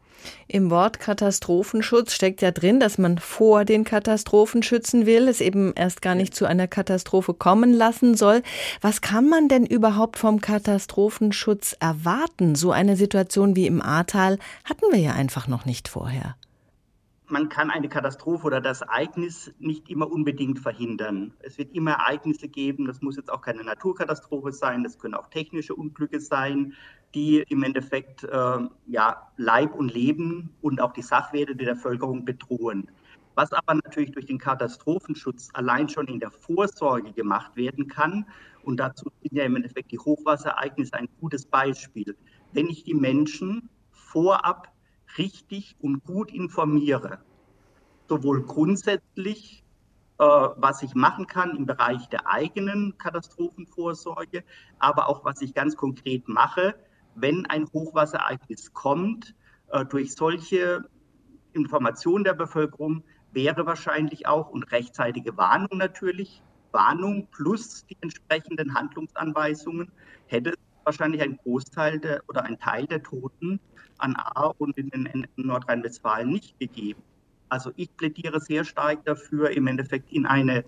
Im 0.48 0.70
Wort 0.70 1.00
Katastrophenschutz 1.00 2.14
steckt 2.14 2.42
ja 2.42 2.52
drin, 2.52 2.80
dass 2.80 2.98
man 2.98 3.18
vor 3.18 3.66
den 3.66 3.84
Katastrophen 3.84 4.64
schützen 4.64 5.06
will, 5.06 5.28
es 5.28 5.42
eben 5.42 5.74
erst 5.76 6.02
gar 6.02 6.16
nicht 6.16 6.36
zu 6.36 6.46
einer 6.46 6.68
Katastrophe 6.68 7.34
kommen 7.34 7.74
lassen 7.74 8.16
soll. 8.16 8.42
Was 8.82 9.02
kann 9.02 9.28
man 9.28 9.48
denn 9.48 9.66
überhaupt 9.66 10.18
vom 10.18 10.42
Katastrophenschutz 10.42 11.76
erwarten? 11.80 12.56
So 12.56 12.72
eine 12.72 12.96
Situation 12.96 13.56
wie 13.56 13.68
im 13.68 13.82
Ahrtal 13.82 14.40
hatten 14.64 14.86
wir 14.92 15.00
ja 15.00 15.14
einfach 15.14 15.48
noch 15.48 15.66
nicht 15.66 15.88
vorher 15.88 16.36
man 17.28 17.50
kann 17.50 17.72
eine 17.72 17.90
Katastrophe 17.90 18.46
oder 18.46 18.62
das 18.62 18.82
Ereignis 18.82 19.52
nicht 19.60 19.90
immer 19.90 20.12
unbedingt 20.12 20.60
verhindern. 20.60 21.34
Es 21.40 21.58
wird 21.58 21.74
immer 21.74 21.92
Ereignisse 21.92 22.48
geben, 22.48 22.86
das 22.86 23.02
muss 23.02 23.18
jetzt 23.18 23.32
auch 23.32 23.42
keine 23.42 23.64
Naturkatastrophe 23.64 24.52
sein, 24.52 24.84
das 24.84 25.00
können 25.00 25.16
auch 25.16 25.28
technische 25.28 25.76
Unglücke 25.76 26.20
sein, 26.20 26.74
die 27.16 27.44
im 27.50 27.64
Endeffekt 27.64 28.26
äh, 28.26 28.60
ja, 28.88 29.32
Leib 29.38 29.74
und 29.74 29.94
Leben 29.94 30.54
und 30.62 30.82
auch 30.82 30.92
die 30.92 31.02
Sachwerte 31.02 31.56
der 31.56 31.74
Bevölkerung 31.74 32.26
bedrohen. 32.26 32.92
Was 33.36 33.52
aber 33.52 33.76
natürlich 33.76 34.12
durch 34.12 34.26
den 34.26 34.38
Katastrophenschutz 34.38 35.50
allein 35.54 35.90
schon 35.90 36.08
in 36.08 36.20
der 36.20 36.32
Vorsorge 36.32 37.12
gemacht 37.14 37.56
werden 37.56 37.88
kann, 37.88 38.26
und 38.64 38.78
dazu 38.78 39.12
sind 39.22 39.38
ja 39.38 39.46
im 39.46 39.56
Endeffekt 39.56 39.92
die 39.92 40.00
Hochwasserereignisse 40.00 40.96
ein 40.96 41.08
gutes 41.20 41.46
Beispiel. 41.46 42.16
Wenn 42.52 42.68
ich 42.68 42.84
die 42.84 42.96
Menschen 42.96 43.70
vorab 43.92 44.74
richtig 45.18 45.76
und 45.80 46.04
gut 46.04 46.32
informiere, 46.32 47.20
sowohl 48.10 48.44
grundsätzlich, 48.44 49.64
äh, 50.18 50.24
was 50.24 50.82
ich 50.82 50.96
machen 50.96 51.28
kann 51.28 51.56
im 51.56 51.66
Bereich 51.66 52.08
der 52.10 52.28
eigenen 52.28 52.98
Katastrophenvorsorge, 52.98 54.44
aber 54.80 55.10
auch 55.10 55.24
was 55.24 55.42
ich 55.42 55.54
ganz 55.54 55.76
konkret 55.76 56.28
mache, 56.28 56.76
wenn 57.16 57.46
ein 57.48 57.68
Hochwasserereignis 57.74 58.74
kommt. 58.74 59.36
Äh, 59.72 59.86
durch 59.86 60.14
solche 60.14 60.84
Informationen 61.54 62.24
der 62.24 62.34
Bevölkerung 62.34 63.04
wäre 63.32 63.66
wahrscheinlich 63.66 64.28
auch 64.28 64.50
und 64.50 64.72
rechtzeitige 64.72 65.36
Warnung 65.38 65.78
natürlich, 65.78 66.42
Warnung 66.72 67.28
plus 67.32 67.86
die 67.88 67.98
entsprechenden 68.02 68.76
Handlungsanweisungen, 68.76 69.92
hätte 70.28 70.54
wahrscheinlich 70.84 71.22
ein 71.22 71.38
Großteil 71.38 72.00
der, 72.00 72.22
oder 72.28 72.44
ein 72.44 72.60
Teil 72.60 72.86
der 72.86 73.02
Toten 73.02 73.60
an 73.98 74.16
A 74.16 74.54
und 74.58 74.78
in, 74.78 74.90
in 74.90 75.28
Nordrhein-Westfalen 75.36 76.30
nicht 76.30 76.60
gegeben. 76.60 77.02
Also 77.50 77.72
ich 77.76 77.96
plädiere 77.96 78.40
sehr 78.40 78.64
stark 78.64 79.06
dafür, 79.06 79.52
im 79.52 79.68
Endeffekt 79.68 80.12
in 80.12 80.26
eine 80.26 80.66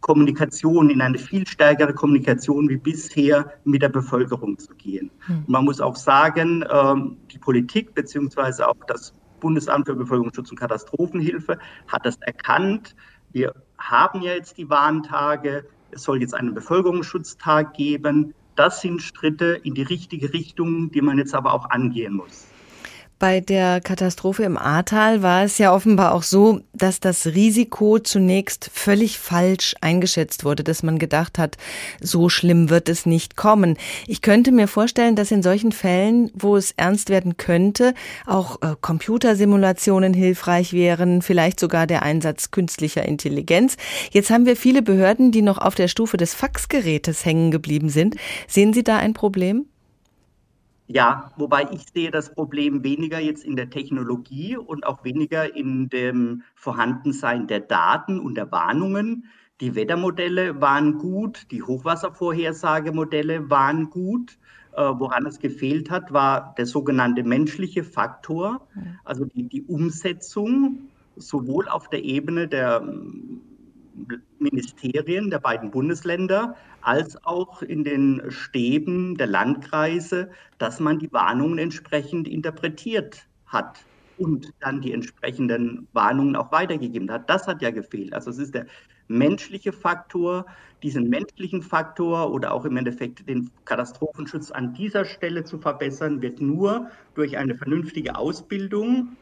Kommunikation, 0.00 0.90
in 0.90 1.00
eine 1.00 1.18
viel 1.18 1.46
stärkere 1.46 1.92
Kommunikation 1.92 2.68
wie 2.68 2.76
bisher 2.76 3.52
mit 3.64 3.82
der 3.82 3.88
Bevölkerung 3.88 4.58
zu 4.58 4.74
gehen. 4.74 5.10
Hm. 5.26 5.44
Man 5.46 5.64
muss 5.64 5.80
auch 5.80 5.96
sagen, 5.96 6.64
ähm, 6.70 7.16
die 7.30 7.38
Politik 7.38 7.94
beziehungsweise 7.94 8.68
auch 8.68 8.76
das 8.86 9.12
Bundesamt 9.40 9.86
für 9.86 9.94
Bevölkerungsschutz 9.94 10.50
und 10.50 10.58
Katastrophenhilfe 10.58 11.58
hat 11.86 12.06
das 12.06 12.16
erkannt. 12.18 12.94
Wir 13.32 13.54
haben 13.78 14.22
ja 14.22 14.34
jetzt 14.34 14.58
die 14.58 14.68
Warntage. 14.68 15.64
Es 15.90 16.02
soll 16.02 16.20
jetzt 16.20 16.34
einen 16.34 16.54
Bevölkerungsschutztag 16.54 17.74
geben. 17.74 18.34
Das 18.56 18.80
sind 18.80 19.02
Schritte 19.02 19.60
in 19.62 19.74
die 19.74 19.82
richtige 19.82 20.32
Richtung, 20.32 20.90
die 20.90 21.00
man 21.00 21.18
jetzt 21.18 21.34
aber 21.34 21.54
auch 21.54 21.70
angehen 21.70 22.14
muss. 22.14 22.48
Bei 23.18 23.40
der 23.40 23.80
Katastrophe 23.80 24.44
im 24.44 24.56
Ahrtal 24.56 25.22
war 25.22 25.42
es 25.42 25.58
ja 25.58 25.74
offenbar 25.74 26.14
auch 26.14 26.22
so, 26.22 26.60
dass 26.72 27.00
das 27.00 27.26
Risiko 27.26 27.98
zunächst 27.98 28.70
völlig 28.72 29.18
falsch 29.18 29.74
eingeschätzt 29.80 30.44
wurde, 30.44 30.62
dass 30.62 30.84
man 30.84 31.00
gedacht 31.00 31.36
hat, 31.36 31.56
so 32.00 32.28
schlimm 32.28 32.70
wird 32.70 32.88
es 32.88 33.06
nicht 33.06 33.36
kommen. 33.36 33.76
Ich 34.06 34.22
könnte 34.22 34.52
mir 34.52 34.68
vorstellen, 34.68 35.16
dass 35.16 35.32
in 35.32 35.42
solchen 35.42 35.72
Fällen, 35.72 36.30
wo 36.32 36.56
es 36.56 36.70
ernst 36.76 37.10
werden 37.10 37.36
könnte, 37.36 37.92
auch 38.24 38.62
äh, 38.62 38.76
Computersimulationen 38.80 40.14
hilfreich 40.14 40.72
wären, 40.72 41.20
vielleicht 41.20 41.58
sogar 41.58 41.88
der 41.88 42.04
Einsatz 42.04 42.52
künstlicher 42.52 43.04
Intelligenz. 43.04 43.76
Jetzt 44.12 44.30
haben 44.30 44.46
wir 44.46 44.54
viele 44.54 44.80
Behörden, 44.80 45.32
die 45.32 45.42
noch 45.42 45.58
auf 45.58 45.74
der 45.74 45.88
Stufe 45.88 46.18
des 46.18 46.34
Faxgerätes 46.34 47.24
hängen 47.24 47.50
geblieben 47.50 47.88
sind. 47.88 48.14
Sehen 48.46 48.72
Sie 48.72 48.84
da 48.84 48.96
ein 48.96 49.12
Problem? 49.12 49.66
Ja, 50.90 51.32
wobei 51.36 51.68
ich 51.70 51.84
sehe 51.92 52.10
das 52.10 52.32
Problem 52.32 52.82
weniger 52.82 53.20
jetzt 53.20 53.44
in 53.44 53.56
der 53.56 53.68
Technologie 53.68 54.56
und 54.56 54.86
auch 54.86 55.04
weniger 55.04 55.54
in 55.54 55.90
dem 55.90 56.42
Vorhandensein 56.54 57.46
der 57.46 57.60
Daten 57.60 58.18
und 58.18 58.36
der 58.36 58.50
Warnungen. 58.50 59.26
Die 59.60 59.74
Wettermodelle 59.74 60.62
waren 60.62 60.96
gut, 60.96 61.46
die 61.50 61.62
Hochwasservorhersagemodelle 61.62 63.50
waren 63.50 63.90
gut. 63.90 64.38
Äh, 64.72 64.80
woran 64.80 65.26
es 65.26 65.40
gefehlt 65.40 65.90
hat, 65.90 66.14
war 66.14 66.54
der 66.56 66.64
sogenannte 66.64 67.22
menschliche 67.22 67.84
Faktor, 67.84 68.66
also 69.04 69.26
die, 69.26 69.42
die 69.42 69.64
Umsetzung 69.64 70.88
sowohl 71.16 71.68
auf 71.68 71.90
der 71.90 72.02
Ebene 72.02 72.48
der 72.48 72.82
Ministerien 74.38 75.30
der 75.30 75.40
beiden 75.40 75.70
Bundesländer 75.70 76.56
als 76.88 77.22
auch 77.26 77.60
in 77.60 77.84
den 77.84 78.22
Stäben 78.30 79.18
der 79.18 79.26
Landkreise, 79.26 80.30
dass 80.56 80.80
man 80.80 80.98
die 80.98 81.12
Warnungen 81.12 81.58
entsprechend 81.58 82.26
interpretiert 82.26 83.26
hat 83.46 83.84
und 84.16 84.54
dann 84.60 84.80
die 84.80 84.94
entsprechenden 84.94 85.86
Warnungen 85.92 86.34
auch 86.34 86.50
weitergegeben 86.50 87.10
hat. 87.10 87.28
Das 87.28 87.46
hat 87.46 87.60
ja 87.60 87.70
gefehlt. 87.70 88.14
Also 88.14 88.30
es 88.30 88.38
ist 88.38 88.54
der 88.54 88.64
menschliche 89.06 89.70
Faktor, 89.70 90.46
diesen 90.82 91.10
menschlichen 91.10 91.60
Faktor 91.60 92.32
oder 92.32 92.54
auch 92.54 92.64
im 92.64 92.78
Endeffekt 92.78 93.28
den 93.28 93.50
Katastrophenschutz 93.66 94.50
an 94.50 94.72
dieser 94.72 95.04
Stelle 95.04 95.44
zu 95.44 95.58
verbessern, 95.58 96.22
wird 96.22 96.40
nur 96.40 96.90
durch 97.14 97.36
eine 97.36 97.54
vernünftige 97.54 98.16
Ausbildung 98.16 99.14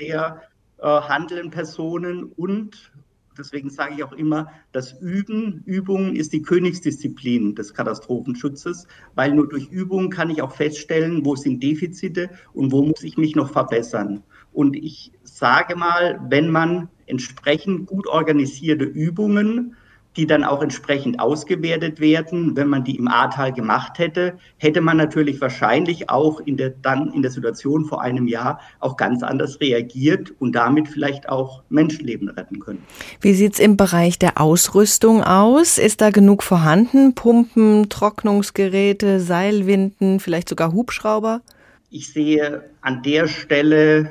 der 0.00 0.42
äh, 0.78 0.86
handelnden 0.86 1.52
Personen 1.52 2.24
und 2.24 2.90
deswegen 3.36 3.70
sage 3.70 3.94
ich 3.96 4.04
auch 4.04 4.12
immer, 4.12 4.50
das 4.72 4.92
Üben, 5.00 5.62
Übung 5.66 6.14
ist 6.14 6.32
die 6.32 6.42
Königsdisziplin 6.42 7.54
des 7.54 7.74
Katastrophenschutzes, 7.74 8.86
weil 9.14 9.34
nur 9.34 9.48
durch 9.48 9.68
Übung 9.68 10.10
kann 10.10 10.30
ich 10.30 10.42
auch 10.42 10.52
feststellen, 10.52 11.24
wo 11.24 11.36
sind 11.36 11.62
Defizite 11.62 12.30
und 12.52 12.72
wo 12.72 12.82
muss 12.82 13.02
ich 13.02 13.16
mich 13.16 13.34
noch 13.36 13.50
verbessern. 13.50 14.22
Und 14.52 14.76
ich 14.76 15.12
sage 15.22 15.76
mal, 15.76 16.20
wenn 16.28 16.50
man 16.50 16.88
entsprechend 17.06 17.86
gut 17.86 18.06
organisierte 18.06 18.84
Übungen 18.84 19.76
die 20.16 20.26
dann 20.26 20.44
auch 20.44 20.62
entsprechend 20.62 21.20
ausgewertet 21.20 22.00
werden. 22.00 22.56
Wenn 22.56 22.68
man 22.68 22.84
die 22.84 22.96
im 22.96 23.08
Ahrtal 23.08 23.52
gemacht 23.52 23.98
hätte, 23.98 24.38
hätte 24.58 24.80
man 24.80 24.96
natürlich 24.96 25.40
wahrscheinlich 25.40 26.10
auch 26.10 26.40
in 26.40 26.56
der, 26.56 26.70
dann 26.70 27.12
in 27.12 27.22
der 27.22 27.30
Situation 27.30 27.84
vor 27.84 28.00
einem 28.00 28.28
Jahr 28.28 28.60
auch 28.80 28.96
ganz 28.96 29.22
anders 29.22 29.60
reagiert 29.60 30.32
und 30.38 30.52
damit 30.52 30.88
vielleicht 30.88 31.28
auch 31.28 31.62
Menschenleben 31.68 32.28
retten 32.28 32.60
können. 32.60 32.82
Wie 33.20 33.34
sieht 33.34 33.54
es 33.54 33.58
im 33.58 33.76
Bereich 33.76 34.18
der 34.18 34.40
Ausrüstung 34.40 35.22
aus? 35.22 35.78
Ist 35.78 36.00
da 36.00 36.10
genug 36.10 36.42
vorhanden? 36.42 37.14
Pumpen, 37.14 37.88
Trocknungsgeräte, 37.88 39.20
Seilwinden, 39.20 40.20
vielleicht 40.20 40.48
sogar 40.48 40.72
Hubschrauber? 40.72 41.42
Ich 41.90 42.12
sehe 42.12 42.70
an 42.80 43.02
der 43.02 43.28
Stelle 43.28 44.10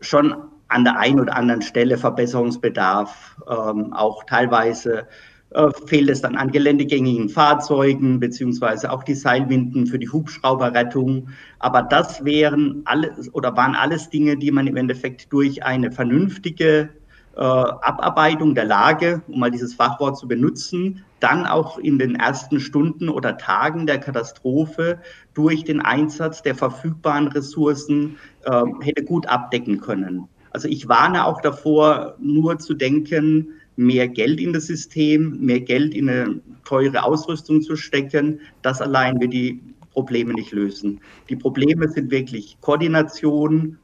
schon 0.00 0.34
an 0.68 0.84
der 0.84 0.98
einen 0.98 1.20
oder 1.20 1.36
anderen 1.36 1.62
Stelle 1.62 1.98
Verbesserungsbedarf. 1.98 3.36
Ähm, 3.48 3.92
auch 3.92 4.24
teilweise 4.24 5.06
äh, 5.50 5.70
fehlt 5.86 6.10
es 6.10 6.20
dann 6.20 6.36
an 6.36 6.50
geländegängigen 6.50 7.28
Fahrzeugen, 7.28 8.18
beziehungsweise 8.18 8.90
auch 8.90 9.04
die 9.04 9.14
Seilwinden 9.14 9.86
für 9.86 9.98
die 9.98 10.08
Hubschrauberrettung. 10.08 11.28
Aber 11.60 11.82
das 11.82 12.24
wären 12.24 12.82
alles 12.86 13.32
oder 13.32 13.56
waren 13.56 13.74
alles 13.76 14.10
Dinge, 14.10 14.36
die 14.36 14.50
man 14.50 14.66
im 14.66 14.76
Endeffekt 14.76 15.32
durch 15.32 15.62
eine 15.62 15.92
vernünftige 15.92 16.90
äh, 17.36 17.40
Abarbeitung 17.40 18.54
der 18.54 18.64
Lage, 18.64 19.22
um 19.28 19.40
mal 19.40 19.50
dieses 19.50 19.74
Fachwort 19.74 20.18
zu 20.18 20.26
benutzen, 20.26 21.04
dann 21.20 21.46
auch 21.46 21.78
in 21.78 21.98
den 21.98 22.16
ersten 22.16 22.60
Stunden 22.60 23.08
oder 23.08 23.38
Tagen 23.38 23.86
der 23.86 23.98
Katastrophe 23.98 24.98
durch 25.34 25.64
den 25.64 25.80
Einsatz 25.80 26.42
der 26.42 26.54
verfügbaren 26.54 27.28
Ressourcen 27.28 28.18
äh, 28.44 28.62
hätte 28.80 29.04
gut 29.04 29.26
abdecken 29.26 29.80
können. 29.80 30.28
Also 30.54 30.68
ich 30.68 30.88
warne 30.88 31.26
auch 31.26 31.40
davor, 31.40 32.16
nur 32.20 32.58
zu 32.60 32.74
denken, 32.74 33.48
mehr 33.74 34.06
Geld 34.06 34.40
in 34.40 34.52
das 34.52 34.66
System, 34.66 35.40
mehr 35.40 35.58
Geld 35.58 35.92
in 35.92 36.08
eine 36.08 36.40
teure 36.64 37.02
Ausrüstung 37.02 37.60
zu 37.60 37.74
stecken. 37.74 38.38
Das 38.62 38.80
allein 38.80 39.20
wird 39.20 39.32
die 39.32 39.60
Probleme 39.92 40.32
nicht 40.32 40.52
lösen. 40.52 41.00
Die 41.28 41.34
Probleme 41.34 41.88
sind 41.88 42.12
wirklich 42.12 42.56
Koordination, 42.60 43.78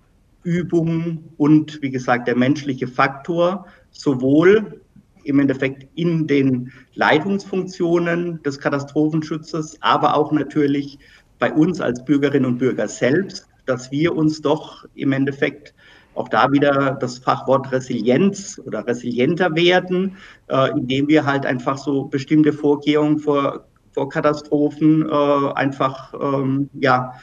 Übung 0.45 1.25
und, 1.39 1.83
wie 1.83 1.91
gesagt, 1.91 2.29
der 2.29 2.37
menschliche 2.37 2.87
Faktor, 2.87 3.67
sowohl 3.91 4.81
im 5.25 5.41
Endeffekt 5.41 5.89
in 5.97 6.29
den 6.29 6.71
Leitungsfunktionen 6.95 8.41
des 8.45 8.61
Katastrophenschutzes, 8.61 9.77
aber 9.81 10.15
auch 10.15 10.31
natürlich 10.31 11.01
bei 11.41 11.53
uns 11.53 11.81
als 11.81 12.05
Bürgerinnen 12.05 12.47
und 12.47 12.59
Bürger 12.59 12.87
selbst, 12.87 13.49
dass 13.67 13.91
wir 13.91 14.15
uns 14.15 14.41
doch 14.41 14.85
im 14.95 15.11
Endeffekt 15.11 15.75
auch 16.15 16.29
da 16.29 16.51
wieder 16.53 16.97
das 17.01 17.19
Fachwort 17.19 17.71
Resilienz 17.73 18.61
oder 18.65 18.87
resilienter 18.87 19.55
werden, 19.55 20.17
äh, 20.49 20.71
indem 20.71 21.09
wir 21.09 21.25
halt 21.25 21.47
einfach 21.47 21.79
so 21.79 22.05
bestimmte 22.05 22.53
Vorgehungen 22.53 23.19
vor, 23.19 23.65
vor 23.93 24.09
Katastrophen 24.09 25.09
äh, 25.09 25.53
einfach 25.55 26.13
ähm, 26.15 26.69
ja, 26.75 27.15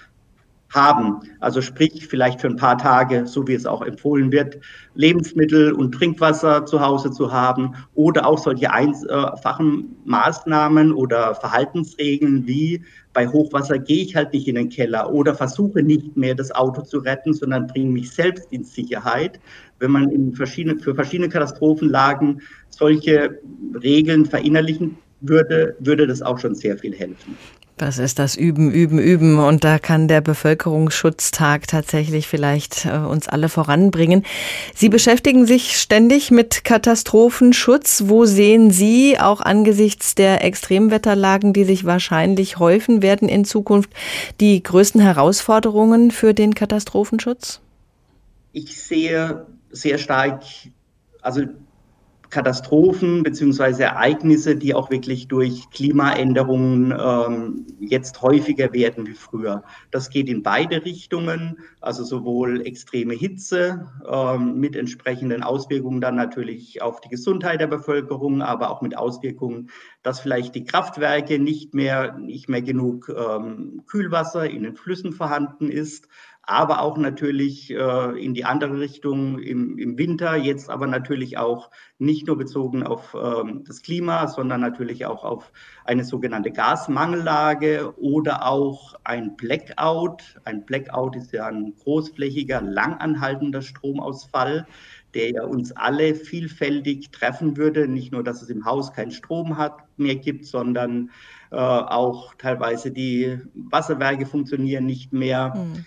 haben. 0.73 1.21
Also 1.39 1.61
sprich 1.61 2.07
vielleicht 2.07 2.41
für 2.41 2.47
ein 2.47 2.55
paar 2.55 2.77
Tage, 2.77 3.25
so 3.25 3.47
wie 3.47 3.53
es 3.53 3.65
auch 3.65 3.81
empfohlen 3.81 4.31
wird, 4.31 4.57
Lebensmittel 4.95 5.71
und 5.71 5.93
Trinkwasser 5.93 6.65
zu 6.65 6.81
Hause 6.81 7.11
zu 7.11 7.31
haben 7.31 7.75
oder 7.95 8.25
auch 8.25 8.37
solche 8.37 8.71
einfachen 8.71 9.95
Maßnahmen 10.05 10.91
oder 10.91 11.35
Verhaltensregeln 11.35 12.47
wie 12.47 12.83
bei 13.17 13.27
Hochwasser 13.27 13.79
gehe 13.79 14.03
ich 14.03 14.15
halt 14.15 14.31
nicht 14.31 14.47
in 14.47 14.53
den 14.53 14.69
Keller 14.69 15.11
oder 15.11 15.33
versuche 15.33 15.81
nicht 15.81 16.15
mehr 16.15 16.35
das 16.35 16.51
Auto 16.51 16.83
zu 16.83 16.99
retten, 16.99 17.33
sondern 17.33 17.65
bringe 17.65 17.89
mich 17.89 18.11
selbst 18.11 18.47
in 18.51 18.63
Sicherheit. 18.63 19.39
Wenn 19.79 19.89
man 19.89 20.11
in 20.11 20.35
verschiedene, 20.35 20.77
für 20.77 20.93
verschiedene 20.93 21.27
Katastrophenlagen 21.27 22.43
solche 22.69 23.39
Regeln 23.81 24.27
verinnerlichen 24.27 24.99
würde, 25.21 25.75
würde 25.79 26.05
das 26.05 26.21
auch 26.21 26.37
schon 26.37 26.53
sehr 26.53 26.77
viel 26.77 26.93
helfen. 26.93 27.35
Das 27.77 27.99
ist 27.99 28.17
das 28.17 28.35
Üben, 28.35 28.71
Üben, 28.71 28.97
Üben. 28.97 29.37
Und 29.37 29.63
da 29.63 29.77
kann 29.77 30.07
der 30.07 30.21
Bevölkerungsschutztag 30.21 31.67
tatsächlich 31.67 32.27
vielleicht 32.27 32.85
äh, 32.85 32.97
uns 32.97 33.27
alle 33.27 33.49
voranbringen. 33.49 34.25
Sie 34.73 34.89
beschäftigen 34.89 35.45
sich 35.45 35.77
ständig 35.77 36.31
mit 36.31 36.63
Katastrophenschutz. 36.63 38.05
Wo 38.07 38.25
sehen 38.25 38.71
Sie 38.71 39.19
auch 39.19 39.41
angesichts 39.41 40.15
der 40.15 40.43
Extremwetterlagen, 40.43 41.53
die 41.53 41.65
sich 41.65 41.85
wahrscheinlich 41.85 42.57
häufen 42.57 43.03
werden 43.03 43.29
in 43.29 43.45
Zukunft, 43.45 43.91
die 44.41 44.63
größten 44.63 44.99
Herausforderungen 44.99 46.09
für 46.09 46.33
den 46.33 46.55
Katastrophenschutz? 46.55 47.61
Ich 48.53 48.75
sehe 48.81 49.45
sehr 49.69 49.99
stark, 49.99 50.41
also 51.21 51.41
Katastrophen 52.29 53.23
beziehungsweise 53.23 53.83
Ereignisse, 53.83 54.55
die 54.55 54.73
auch 54.73 54.89
wirklich 54.89 55.27
durch 55.27 55.69
Klimaänderungen 55.71 56.93
ähm, 56.97 57.65
jetzt 57.79 58.21
häufiger 58.21 58.73
werden 58.73 59.07
wie 59.07 59.13
früher. 59.13 59.63
Das 59.91 60.09
geht 60.09 60.29
in 60.29 60.43
beide 60.43 60.83
Richtungen, 60.83 61.59
also 61.81 62.03
sowohl 62.03 62.65
extreme 62.65 63.13
Hitze 63.13 63.87
ähm, 64.09 64.59
mit 64.59 64.75
entsprechenden 64.75 65.43
Auswirkungen 65.43 66.01
dann 66.01 66.15
natürlich 66.15 66.81
auf 66.81 67.01
die 67.01 67.09
Gesundheit 67.09 67.61
der 67.61 67.67
Bevölkerung, 67.67 68.41
aber 68.41 68.71
auch 68.71 68.81
mit 68.81 68.97
Auswirkungen, 68.97 69.69
dass 70.03 70.19
vielleicht 70.19 70.55
die 70.55 70.63
Kraftwerke 70.63 71.39
nicht 71.39 71.73
mehr, 71.73 72.17
nicht 72.17 72.49
mehr 72.49 72.61
genug 72.61 73.09
ähm, 73.09 73.83
Kühlwasser 73.87 74.49
in 74.49 74.63
den 74.63 74.75
Flüssen 74.75 75.13
vorhanden 75.13 75.69
ist 75.69 76.07
aber 76.47 76.81
auch 76.81 76.97
natürlich 76.97 77.69
äh, 77.71 78.23
in 78.23 78.33
die 78.33 78.45
andere 78.45 78.79
Richtung 78.79 79.37
im, 79.39 79.77
im, 79.77 79.97
Winter, 79.97 80.37
jetzt 80.37 80.69
aber 80.69 80.87
natürlich 80.87 81.37
auch 81.37 81.69
nicht 81.99 82.25
nur 82.25 82.37
bezogen 82.37 82.83
auf 82.83 83.15
ähm, 83.21 83.65
das 83.67 83.81
Klima, 83.81 84.27
sondern 84.27 84.61
natürlich 84.61 85.05
auch 85.05 85.25
auf 85.25 85.51
eine 85.83 86.05
sogenannte 86.05 86.51
Gasmangellage 86.51 87.93
oder 87.97 88.47
auch 88.47 88.95
ein 89.03 89.35
Blackout. 89.35 90.39
Ein 90.45 90.65
Blackout 90.65 91.17
ist 91.17 91.33
ja 91.33 91.47
ein 91.47 91.73
großflächiger, 91.83 92.61
langanhaltender 92.61 93.61
Stromausfall, 93.61 94.65
der 95.15 95.31
ja 95.31 95.43
uns 95.43 95.73
alle 95.75 96.15
vielfältig 96.15 97.11
treffen 97.11 97.57
würde. 97.57 97.89
Nicht 97.89 98.13
nur, 98.13 98.23
dass 98.23 98.41
es 98.41 98.49
im 98.49 98.63
Haus 98.63 98.93
keinen 98.93 99.11
Strom 99.11 99.57
hat, 99.57 99.79
mehr 99.97 100.15
gibt, 100.15 100.45
sondern 100.45 101.09
äh, 101.51 101.55
auch 101.57 102.35
teilweise 102.35 102.91
die 102.91 103.39
Wasserwerke 103.53 104.25
funktionieren 104.25 104.85
nicht 104.85 105.11
mehr, 105.11 105.53
mhm. 105.55 105.85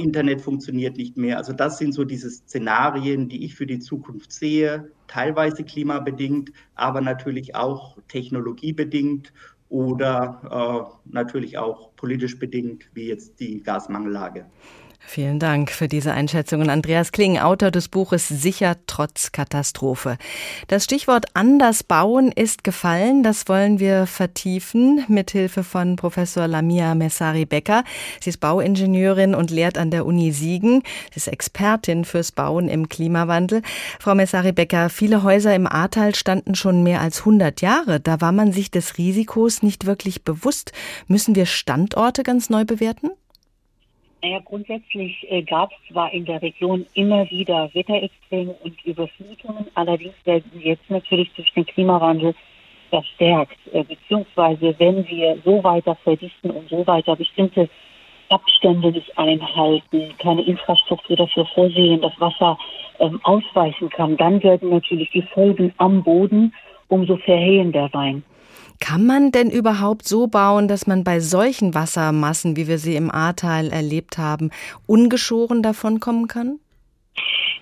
Internet 0.00 0.40
funktioniert 0.40 0.96
nicht 0.96 1.16
mehr. 1.16 1.36
Also 1.38 1.52
das 1.52 1.78
sind 1.78 1.92
so 1.92 2.04
diese 2.04 2.30
Szenarien, 2.30 3.28
die 3.28 3.44
ich 3.44 3.54
für 3.54 3.66
die 3.66 3.78
Zukunft 3.78 4.32
sehe, 4.32 4.90
teilweise 5.06 5.64
klimabedingt, 5.64 6.52
aber 6.74 7.00
natürlich 7.00 7.54
auch 7.54 7.98
technologiebedingt 8.08 9.32
oder 9.68 10.90
äh, 11.06 11.10
natürlich 11.12 11.58
auch 11.58 11.94
politisch 11.96 12.38
bedingt, 12.38 12.90
wie 12.94 13.06
jetzt 13.06 13.38
die 13.40 13.62
Gasmangellage. 13.62 14.46
Vielen 15.02 15.40
Dank 15.40 15.72
für 15.72 15.88
diese 15.88 16.12
Einschätzung. 16.12 16.60
Und 16.60 16.70
Andreas 16.70 17.10
Kling, 17.10 17.38
Autor 17.38 17.70
des 17.70 17.88
Buches 17.88 18.28
Sicher 18.28 18.76
trotz 18.86 19.32
Katastrophe. 19.32 20.18
Das 20.68 20.84
Stichwort 20.84 21.26
anders 21.34 21.82
bauen 21.82 22.30
ist 22.30 22.62
gefallen. 22.62 23.22
Das 23.22 23.48
wollen 23.48 23.80
wir 23.80 24.06
vertiefen 24.06 25.04
mit 25.08 25.32
Hilfe 25.32 25.64
von 25.64 25.96
Professor 25.96 26.46
Lamia 26.46 26.94
Messari-Becker. 26.94 27.82
Sie 28.20 28.30
ist 28.30 28.38
Bauingenieurin 28.38 29.34
und 29.34 29.50
lehrt 29.50 29.78
an 29.78 29.90
der 29.90 30.06
Uni 30.06 30.30
Siegen. 30.32 30.82
Sie 31.10 31.16
ist 31.16 31.28
Expertin 31.28 32.04
fürs 32.04 32.30
Bauen 32.30 32.68
im 32.68 32.88
Klimawandel. 32.88 33.62
Frau 33.98 34.14
Messari-Becker, 34.14 34.90
viele 34.90 35.24
Häuser 35.24 35.54
im 35.54 35.66
Ahrtal 35.66 36.14
standen 36.14 36.54
schon 36.54 36.84
mehr 36.84 37.00
als 37.00 37.20
100 37.20 37.62
Jahre. 37.62 38.00
Da 38.00 38.20
war 38.20 38.32
man 38.32 38.52
sich 38.52 38.70
des 38.70 38.96
Risikos 38.96 39.62
nicht 39.62 39.86
wirklich 39.86 40.22
bewusst. 40.22 40.72
Müssen 41.08 41.34
wir 41.34 41.46
Standorte 41.46 42.22
ganz 42.22 42.48
neu 42.48 42.64
bewerten? 42.64 43.10
Naja, 44.22 44.40
grundsätzlich 44.44 45.26
äh, 45.30 45.42
gab 45.42 45.70
es 45.72 45.92
zwar 45.92 46.12
in 46.12 46.26
der 46.26 46.42
Region 46.42 46.84
immer 46.92 47.28
wieder 47.30 47.70
Wetterextreme 47.72 48.54
und 48.62 48.84
Überflutungen, 48.84 49.66
allerdings 49.74 50.14
werden 50.24 50.50
jetzt 50.62 50.90
natürlich 50.90 51.30
durch 51.36 51.50
den 51.54 51.64
Klimawandel 51.64 52.34
verstärkt, 52.90 53.56
äh, 53.72 53.82
beziehungsweise 53.82 54.74
wenn 54.78 55.08
wir 55.08 55.38
so 55.42 55.64
weiter 55.64 55.94
verdichten 55.96 56.50
und 56.50 56.68
so 56.68 56.86
weiter 56.86 57.16
bestimmte 57.16 57.70
Abstände 58.28 58.92
nicht 58.92 59.16
einhalten, 59.16 60.14
keine 60.18 60.42
Infrastruktur 60.42 61.16
dafür 61.16 61.46
vorsehen, 61.46 62.02
dass 62.02 62.12
Wasser 62.20 62.58
ähm, 62.98 63.20
ausweichen 63.24 63.88
kann, 63.88 64.18
dann 64.18 64.42
werden 64.42 64.68
natürlich 64.68 65.10
die 65.12 65.22
Folgen 65.22 65.72
am 65.78 66.02
Boden 66.02 66.54
umso 66.88 67.16
verheerender 67.16 67.88
sein. 67.92 68.22
Kann 68.80 69.06
man 69.06 69.30
denn 69.30 69.50
überhaupt 69.50 70.08
so 70.08 70.26
bauen, 70.26 70.66
dass 70.66 70.86
man 70.86 71.04
bei 71.04 71.20
solchen 71.20 71.74
Wassermassen, 71.74 72.56
wie 72.56 72.66
wir 72.66 72.78
sie 72.78 72.96
im 72.96 73.10
Ahrtal 73.10 73.68
erlebt 73.68 74.18
haben, 74.18 74.50
ungeschoren 74.86 75.62
davon 75.62 76.00
kommen 76.00 76.26
kann? 76.28 76.58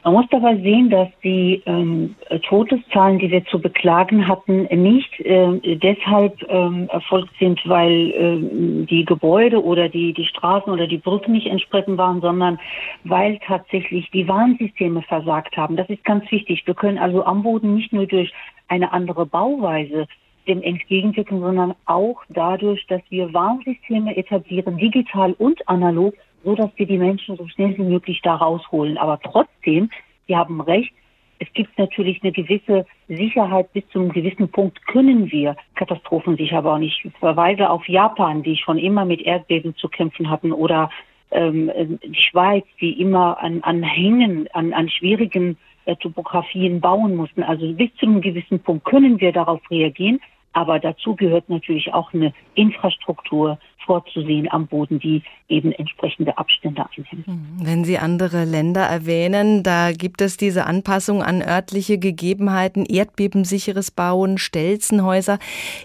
Man 0.04 0.14
muss 0.14 0.26
dabei 0.30 0.56
sehen, 0.56 0.90
dass 0.90 1.08
die 1.24 1.60
ähm, 1.66 2.14
Todeszahlen, 2.48 3.18
die 3.18 3.30
wir 3.30 3.44
zu 3.46 3.60
beklagen 3.60 4.28
hatten, 4.28 4.62
nicht 4.70 5.20
äh, 5.20 5.76
deshalb 5.76 6.40
ähm, 6.48 6.88
erfolgt 6.90 7.36
sind, 7.40 7.60
weil 7.66 8.10
äh, 8.12 8.86
die 8.86 9.04
Gebäude 9.04 9.62
oder 9.62 9.88
die, 9.88 10.14
die 10.14 10.24
Straßen 10.24 10.72
oder 10.72 10.86
die 10.86 10.98
Brücken 10.98 11.32
nicht 11.32 11.48
entsprechend 11.48 11.98
waren, 11.98 12.20
sondern 12.20 12.60
weil 13.04 13.38
tatsächlich 13.44 14.08
die 14.12 14.28
Warnsysteme 14.28 15.02
versagt 15.02 15.56
haben. 15.56 15.76
Das 15.76 15.90
ist 15.90 16.04
ganz 16.04 16.30
wichtig. 16.30 16.62
Wir 16.64 16.74
können 16.74 16.98
also 16.98 17.24
am 17.24 17.42
Boden 17.42 17.74
nicht 17.74 17.92
nur 17.92 18.06
durch 18.06 18.32
eine 18.68 18.92
andere 18.92 19.26
Bauweise 19.26 20.06
dem 20.48 20.62
entgegenwirken, 20.62 21.40
sondern 21.40 21.74
auch 21.86 22.22
dadurch, 22.28 22.86
dass 22.86 23.02
wir 23.10 23.32
Warnsysteme 23.32 24.16
etablieren, 24.16 24.78
digital 24.78 25.34
und 25.34 25.66
analog, 25.68 26.14
so 26.44 26.54
dass 26.54 26.70
wir 26.76 26.86
die 26.86 26.98
Menschen 26.98 27.36
so 27.36 27.46
schnell 27.48 27.76
wie 27.76 27.82
möglich 27.82 28.20
da 28.22 28.34
rausholen. 28.34 28.98
Aber 28.98 29.20
trotzdem, 29.20 29.90
Sie 30.26 30.36
haben 30.36 30.60
recht, 30.60 30.92
es 31.40 31.52
gibt 31.52 31.78
natürlich 31.78 32.22
eine 32.22 32.32
gewisse 32.32 32.84
Sicherheit. 33.08 33.72
Bis 33.72 33.88
zu 33.90 34.00
einem 34.00 34.12
gewissen 34.12 34.48
Punkt 34.48 34.84
können 34.86 35.30
wir 35.30 35.56
katastrophensicher 35.76 36.62
bauen. 36.62 36.82
Ich 36.82 37.06
verweise 37.20 37.70
auf 37.70 37.88
Japan, 37.88 38.42
die 38.42 38.56
schon 38.56 38.78
immer 38.78 39.04
mit 39.04 39.20
Erdbeben 39.20 39.76
zu 39.76 39.88
kämpfen 39.88 40.28
hatten, 40.30 40.52
oder 40.52 40.90
ähm, 41.30 41.70
die 42.04 42.20
Schweiz, 42.30 42.64
die 42.80 43.00
immer 43.00 43.38
an, 43.40 43.62
an 43.62 43.82
Hängen, 43.82 44.48
an, 44.52 44.72
an 44.72 44.88
schwierigen 44.88 45.56
äh, 45.84 45.94
Topografien 45.96 46.80
bauen 46.80 47.14
mussten. 47.16 47.42
Also 47.42 47.72
bis 47.72 47.94
zu 47.96 48.06
einem 48.06 48.20
gewissen 48.20 48.60
Punkt 48.60 48.84
können 48.84 49.20
wir 49.20 49.32
darauf 49.32 49.60
reagieren. 49.70 50.20
Aber 50.58 50.80
dazu 50.80 51.14
gehört 51.14 51.48
natürlich 51.48 51.94
auch 51.94 52.12
eine 52.12 52.34
Infrastruktur 52.56 53.60
vorzusehen 53.86 54.50
am 54.50 54.66
Boden, 54.66 54.98
die 54.98 55.22
eben 55.48 55.70
entsprechende 55.70 56.36
Abstände 56.36 56.84
einhält. 56.84 57.26
Hm. 57.28 57.58
Wenn 57.62 57.84
Sie 57.84 57.96
andere 57.96 58.44
Länder 58.44 58.82
erwähnen, 58.82 59.62
da 59.62 59.92
gibt 59.92 60.20
es 60.20 60.36
diese 60.36 60.66
Anpassung 60.66 61.22
an 61.22 61.42
örtliche 61.42 61.98
Gegebenheiten, 61.98 62.86
erdbebensicheres 62.86 63.92
Bauen, 63.92 64.36
Stelzenhäuser. 64.36 65.38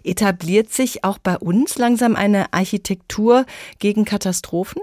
Etabliert 0.04 0.70
sich 0.70 1.04
auch 1.04 1.20
bei 1.20 1.38
uns 1.38 1.78
langsam 1.78 2.16
eine 2.16 2.52
Architektur 2.52 3.46
gegen 3.78 4.06
Katastrophen? 4.06 4.82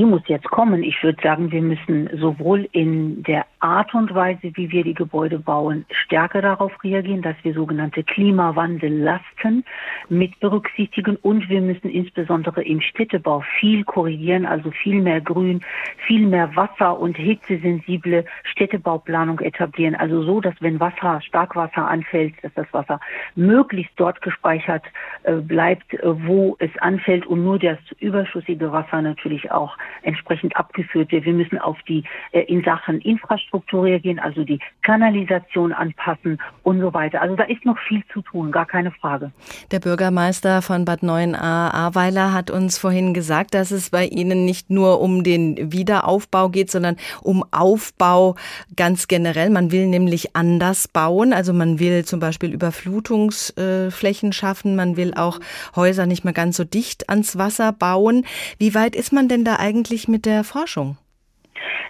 die 0.00 0.06
muss 0.06 0.22
jetzt 0.28 0.48
kommen. 0.50 0.82
Ich 0.82 1.02
würde 1.02 1.18
sagen, 1.22 1.52
wir 1.52 1.60
müssen 1.60 2.08
sowohl 2.18 2.66
in 2.72 3.22
der 3.24 3.44
Art 3.60 3.92
und 3.94 4.14
Weise, 4.14 4.50
wie 4.54 4.70
wir 4.70 4.84
die 4.84 4.94
Gebäude 4.94 5.38
bauen, 5.38 5.84
stärker 5.90 6.40
darauf 6.40 6.72
reagieren, 6.82 7.20
dass 7.20 7.36
wir 7.42 7.52
sogenannte 7.52 8.02
Klimawandellasten 8.02 9.64
mit 10.08 10.40
berücksichtigen 10.40 11.16
und 11.16 11.48
wir 11.50 11.60
müssen 11.60 11.90
insbesondere 11.90 12.62
im 12.62 12.80
Städtebau 12.80 13.44
viel 13.60 13.84
korrigieren, 13.84 14.46
also 14.46 14.70
viel 14.70 15.02
mehr 15.02 15.20
Grün, 15.20 15.60
viel 16.06 16.26
mehr 16.26 16.56
Wasser- 16.56 16.98
und 16.98 17.18
hitzesensible 17.18 18.24
Städtebauplanung 18.44 19.40
etablieren. 19.40 19.94
Also 19.94 20.22
so, 20.22 20.40
dass 20.40 20.54
wenn 20.60 20.80
Wasser, 20.80 21.20
Starkwasser 21.20 21.86
anfällt, 21.86 22.32
dass 22.42 22.54
das 22.54 22.66
Wasser 22.72 22.98
möglichst 23.34 23.92
dort 23.96 24.22
gespeichert 24.22 24.84
äh, 25.24 25.34
bleibt, 25.34 25.92
äh, 25.92 26.26
wo 26.26 26.56
es 26.60 26.70
anfällt 26.78 27.26
und 27.26 27.44
nur 27.44 27.58
das 27.58 27.78
überschüssige 27.98 28.72
Wasser 28.72 29.02
natürlich 29.02 29.50
auch 29.50 29.76
entsprechend 30.02 30.56
abgeführt 30.56 31.12
wird. 31.12 31.26
Wir 31.26 31.34
müssen 31.34 31.58
auf 31.58 31.76
die 31.86 32.04
äh, 32.32 32.40
in 32.40 32.64
Sachen 32.64 33.00
Infrastruktur 33.02 33.49
reagieren, 33.72 34.18
also 34.18 34.44
die 34.44 34.58
Kanalisation 34.82 35.72
anpassen 35.72 36.38
und 36.62 36.80
so 36.80 36.92
weiter. 36.94 37.20
Also 37.20 37.36
da 37.36 37.44
ist 37.44 37.64
noch 37.64 37.78
viel 37.88 38.02
zu 38.12 38.22
tun, 38.22 38.52
gar 38.52 38.66
keine 38.66 38.90
Frage. 38.90 39.32
Der 39.70 39.80
Bürgermeister 39.80 40.62
von 40.62 40.84
Bad 40.84 41.00
9a 41.02 41.34
Ahrweiler 41.34 42.32
hat 42.32 42.50
uns 42.50 42.78
vorhin 42.78 43.14
gesagt, 43.14 43.54
dass 43.54 43.70
es 43.70 43.90
bei 43.90 44.06
Ihnen 44.06 44.44
nicht 44.44 44.70
nur 44.70 45.00
um 45.00 45.24
den 45.24 45.72
Wiederaufbau 45.72 46.48
geht, 46.48 46.70
sondern 46.70 46.96
um 47.22 47.44
Aufbau 47.50 48.36
ganz 48.76 49.08
generell. 49.08 49.50
Man 49.50 49.72
will 49.72 49.86
nämlich 49.86 50.36
anders 50.36 50.88
bauen. 50.88 51.32
Also 51.32 51.52
man 51.52 51.78
will 51.78 52.04
zum 52.04 52.20
Beispiel 52.20 52.52
Überflutungsflächen 52.52 54.32
schaffen. 54.32 54.76
Man 54.76 54.96
will 54.96 55.14
auch 55.14 55.40
Häuser 55.76 56.06
nicht 56.06 56.24
mehr 56.24 56.34
ganz 56.34 56.56
so 56.56 56.64
dicht 56.64 57.08
ans 57.08 57.38
Wasser 57.38 57.72
bauen. 57.72 58.24
Wie 58.58 58.74
weit 58.74 58.94
ist 58.96 59.12
man 59.12 59.28
denn 59.28 59.44
da 59.44 59.56
eigentlich 59.56 60.08
mit 60.08 60.26
der 60.26 60.44
Forschung? 60.44 60.96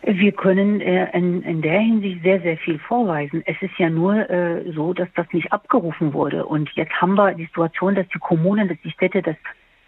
Wir 0.02 0.32
können 0.32 0.80
äh, 0.80 1.10
in, 1.16 1.62
der 1.62 1.80
Hinsicht 1.80 2.22
sehr, 2.22 2.40
sehr 2.40 2.56
viel 2.58 2.78
vorweisen. 2.78 3.42
Es 3.46 3.56
ist 3.60 3.78
ja 3.78 3.90
nur 3.90 4.28
äh, 4.30 4.70
so, 4.72 4.92
dass 4.92 5.08
das 5.14 5.26
nicht 5.32 5.52
abgerufen 5.52 6.12
wurde. 6.12 6.46
Und 6.46 6.70
jetzt 6.74 6.92
haben 7.00 7.14
wir 7.14 7.34
die 7.34 7.44
Situation, 7.46 7.94
dass 7.94 8.08
die 8.08 8.18
Kommunen, 8.18 8.68
dass 8.68 8.78
die 8.82 8.90
Städte, 8.90 9.22
dass 9.22 9.36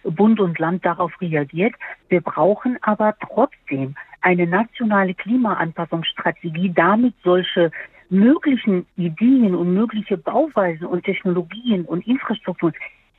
Bund 0.05 0.41
und 0.41 0.59
Land 0.59 0.85
darauf 0.85 1.12
reagiert. 1.20 1.74
Wir 2.09 2.20
brauchen 2.20 2.76
aber 2.83 3.14
trotzdem 3.20 3.95
eine 4.20 4.47
nationale 4.47 5.14
Klimaanpassungsstrategie, 5.14 6.72
damit 6.74 7.14
solche 7.22 7.70
möglichen 8.11 8.87
Ideen 8.97 9.55
und 9.55 9.72
mögliche 9.72 10.18
Bauweisen 10.18 10.87
und 10.87 11.05
Technologien 11.05 11.85
und 11.85 12.07
Infrastrukturen 12.07 12.74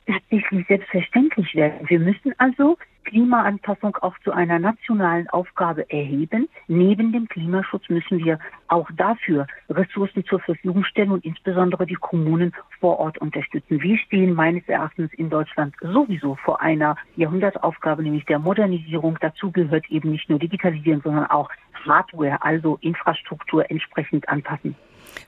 tatsächlich 0.06 0.66
selbstverständlich 0.66 1.54
werden. 1.54 1.88
Wir 1.88 1.98
müssen 1.98 2.32
also 2.38 2.76
Klimaanpassung 3.04 3.96
auch 3.96 4.18
zu 4.24 4.32
einer 4.32 4.58
nationalen 4.58 5.28
Aufgabe 5.28 5.88
erheben. 5.90 6.48
Neben 6.68 7.12
dem 7.12 7.28
Klimaschutz 7.28 7.88
müssen 7.88 8.18
wir 8.18 8.38
auch 8.68 8.90
dafür 8.96 9.46
Ressourcen 9.68 10.24
zur 10.24 10.40
Verfügung 10.40 10.84
stellen 10.84 11.10
und 11.10 11.24
insbesondere 11.24 11.86
die 11.86 11.94
Kommunen 11.94 12.52
vor 12.80 12.98
Ort 12.98 13.18
unterstützen. 13.18 13.80
Wir 13.82 13.98
stehen 13.98 14.34
meines 14.34 14.66
Erachtens 14.68 15.12
in 15.14 15.30
Deutschland 15.30 15.74
sowieso 15.80 16.36
vor 16.36 16.60
einer 16.60 16.96
Jahrhundertaufgabe, 17.16 18.02
nämlich 18.02 18.24
der 18.24 18.38
Modernisierung. 18.38 19.18
Dazu 19.20 19.52
gehört 19.52 19.90
eben 19.90 20.10
nicht 20.10 20.28
nur 20.28 20.38
Digitalisieren, 20.38 21.02
sondern 21.02 21.26
auch 21.26 21.50
Hardware, 21.86 22.42
also 22.42 22.78
Infrastruktur 22.80 23.70
entsprechend 23.70 24.28
anpassen. 24.28 24.74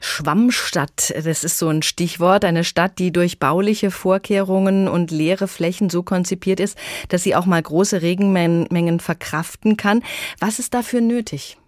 Schwammstadt, 0.01 1.14
das 1.24 1.45
ist 1.45 1.59
so 1.59 1.68
ein 1.68 1.82
Stichwort, 1.82 2.45
eine 2.45 2.64
Stadt, 2.64 2.99
die 2.99 3.12
durch 3.12 3.39
bauliche 3.39 3.91
Vorkehrungen 3.91 4.89
und 4.89 5.11
leere 5.11 5.49
Flächen 5.49 5.91
so 5.91 6.03
konzipiert 6.03 6.61
ist, 6.61 6.76
dass 7.09 7.22
sie 7.22 7.34
auch 7.34 7.47
mal 7.47 7.62
große 7.62 8.03
Regenmengen 8.03 9.01
verkraften 9.01 9.76
kann. 9.76 10.03
Was 10.41 10.59
ist 10.59 10.74
dafür 10.74 11.01
nötig? 11.01 11.59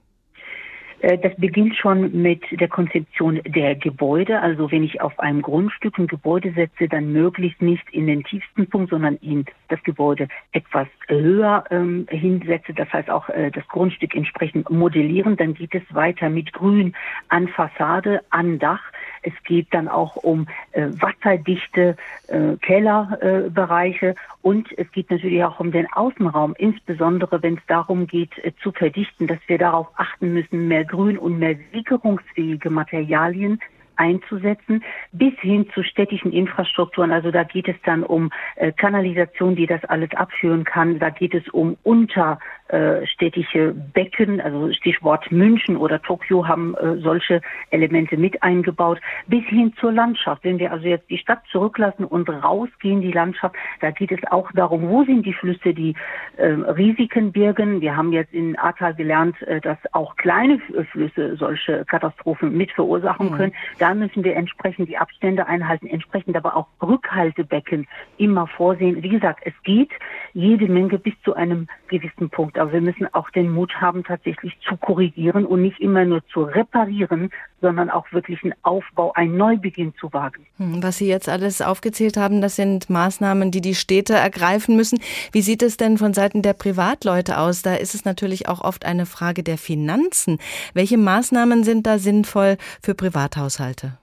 Äh, 1.00 1.18
das 1.18 1.34
beginnt 1.36 1.76
schon 1.76 2.22
mit 2.22 2.42
der 2.50 2.68
Konzeption 2.68 3.40
der 3.46 3.74
Gebäude. 3.74 4.40
Also 4.40 4.70
wenn 4.70 4.82
ich 4.82 5.00
auf 5.00 5.18
einem 5.18 5.42
Grundstück 5.42 5.98
ein 5.98 6.06
Gebäude 6.06 6.52
setze, 6.52 6.88
dann 6.88 7.12
möglichst 7.12 7.62
nicht 7.62 7.84
in 7.90 8.06
den 8.06 8.24
tiefsten 8.24 8.68
Punkt, 8.68 8.90
sondern 8.90 9.16
in 9.16 9.44
das 9.68 9.82
Gebäude 9.82 10.28
etwas 10.52 10.88
höher 11.08 11.64
ähm, 11.70 12.06
hinsetze. 12.10 12.72
Das 12.74 12.92
heißt 12.92 13.10
auch 13.10 13.28
äh, 13.28 13.50
das 13.50 13.66
Grundstück 13.68 14.14
entsprechend 14.14 14.70
modellieren. 14.70 15.36
Dann 15.36 15.54
geht 15.54 15.74
es 15.74 15.82
weiter 15.90 16.28
mit 16.28 16.52
Grün 16.52 16.94
an 17.28 17.48
Fassade, 17.48 18.22
an 18.30 18.58
Dach. 18.58 18.82
Es 19.28 19.44
geht 19.44 19.68
dann 19.72 19.88
auch 19.88 20.16
um 20.16 20.46
äh, 20.72 20.86
wasserdichte 21.00 21.96
äh, 22.28 22.56
Kellerbereiche 22.62 24.14
und 24.42 24.66
es 24.78 24.90
geht 24.92 25.10
natürlich 25.10 25.44
auch 25.44 25.60
um 25.60 25.70
den 25.70 25.86
Außenraum, 25.92 26.54
insbesondere 26.56 27.42
wenn 27.42 27.54
es 27.54 27.66
darum 27.66 28.06
geht 28.06 28.38
äh, 28.38 28.52
zu 28.62 28.72
verdichten, 28.72 29.26
dass 29.26 29.38
wir 29.46 29.58
darauf 29.58 29.88
achten 29.96 30.32
müssen, 30.32 30.68
mehr 30.68 30.84
Grün 30.84 31.18
und 31.18 31.38
mehr 31.38 31.56
wickerungsfähige 31.72 32.70
Materialien 32.70 33.60
einzusetzen, 33.98 34.84
bis 35.12 35.34
hin 35.40 35.68
zu 35.74 35.82
städtischen 35.82 36.32
Infrastrukturen. 36.32 37.10
Also 37.12 37.30
da 37.30 37.42
geht 37.42 37.68
es 37.68 37.76
dann 37.84 38.02
um 38.02 38.30
äh, 38.56 38.72
Kanalisation, 38.72 39.56
die 39.56 39.66
das 39.66 39.84
alles 39.84 40.10
abführen 40.14 40.64
kann. 40.64 40.98
Da 40.98 41.10
geht 41.10 41.34
es 41.34 41.48
um 41.48 41.76
unterstädtische 42.68 43.74
Becken, 43.94 44.40
also 44.40 44.72
Stichwort 44.72 45.30
München 45.30 45.76
oder 45.76 46.00
Tokio 46.02 46.46
haben 46.46 46.74
äh, 46.76 46.96
solche 46.98 47.40
Elemente 47.70 48.16
mit 48.16 48.42
eingebaut, 48.42 49.00
bis 49.26 49.44
hin 49.46 49.72
zur 49.80 49.92
Landschaft. 49.92 50.44
Wenn 50.44 50.58
wir 50.58 50.72
also 50.72 50.86
jetzt 50.86 51.08
die 51.10 51.18
Stadt 51.18 51.40
zurücklassen 51.50 52.04
und 52.04 52.28
rausgehen, 52.28 53.00
die 53.00 53.12
Landschaft, 53.12 53.54
da 53.80 53.90
geht 53.90 54.12
es 54.12 54.20
auch 54.30 54.50
darum, 54.52 54.88
wo 54.88 55.04
sind 55.04 55.24
die 55.24 55.32
Flüsse, 55.32 55.74
die 55.74 55.94
äh, 56.36 56.46
Risiken 56.46 57.32
birgen. 57.32 57.80
Wir 57.80 57.96
haben 57.96 58.12
jetzt 58.12 58.32
in 58.32 58.58
Ahrtal 58.58 58.94
gelernt, 58.94 59.40
äh, 59.42 59.60
dass 59.60 59.78
auch 59.92 60.16
kleine 60.16 60.58
Flüsse 60.92 61.36
solche 61.36 61.84
Katastrophen 61.86 62.56
mit 62.56 62.70
verursachen 62.72 63.30
mhm. 63.30 63.36
können. 63.36 63.52
Da 63.78 63.94
müssen 63.94 64.24
wir 64.24 64.36
entsprechend 64.36 64.88
die 64.88 64.98
Abstände 64.98 65.46
einhalten, 65.46 65.86
entsprechend 65.86 66.36
aber 66.36 66.56
auch 66.56 66.66
Rückhaltebecken 66.82 67.86
immer 68.18 68.46
vorsehen. 68.46 69.02
Wie 69.02 69.08
gesagt, 69.08 69.40
es 69.44 69.54
geht 69.62 69.90
jede 70.38 70.68
Menge 70.68 70.98
bis 70.98 71.14
zu 71.24 71.34
einem 71.34 71.66
gewissen 71.88 72.30
Punkt. 72.30 72.58
Aber 72.58 72.72
wir 72.72 72.80
müssen 72.80 73.12
auch 73.12 73.28
den 73.30 73.50
Mut 73.50 73.74
haben, 73.80 74.04
tatsächlich 74.04 74.56
zu 74.60 74.76
korrigieren 74.76 75.44
und 75.44 75.62
nicht 75.62 75.80
immer 75.80 76.04
nur 76.04 76.24
zu 76.28 76.44
reparieren, 76.44 77.30
sondern 77.60 77.90
auch 77.90 78.10
wirklich 78.12 78.42
einen 78.44 78.54
Aufbau, 78.62 79.12
einen 79.14 79.36
Neubeginn 79.36 79.94
zu 79.98 80.12
wagen. 80.12 80.46
Hm, 80.58 80.80
was 80.80 80.98
Sie 80.98 81.08
jetzt 81.08 81.28
alles 81.28 81.60
aufgezählt 81.60 82.16
haben, 82.16 82.40
das 82.40 82.54
sind 82.54 82.88
Maßnahmen, 82.88 83.50
die 83.50 83.60
die 83.60 83.74
Städte 83.74 84.14
ergreifen 84.14 84.76
müssen. 84.76 85.00
Wie 85.32 85.42
sieht 85.42 85.62
es 85.62 85.76
denn 85.76 85.98
von 85.98 86.14
Seiten 86.14 86.42
der 86.42 86.52
Privatleute 86.52 87.38
aus? 87.38 87.62
Da 87.62 87.74
ist 87.74 87.96
es 87.96 88.04
natürlich 88.04 88.48
auch 88.48 88.60
oft 88.60 88.86
eine 88.86 89.06
Frage 89.06 89.42
der 89.42 89.58
Finanzen. 89.58 90.38
Welche 90.72 90.98
Maßnahmen 90.98 91.64
sind 91.64 91.84
da 91.86 91.98
sinnvoll 91.98 92.58
für 92.80 92.94
Privathaushalte? 92.94 93.98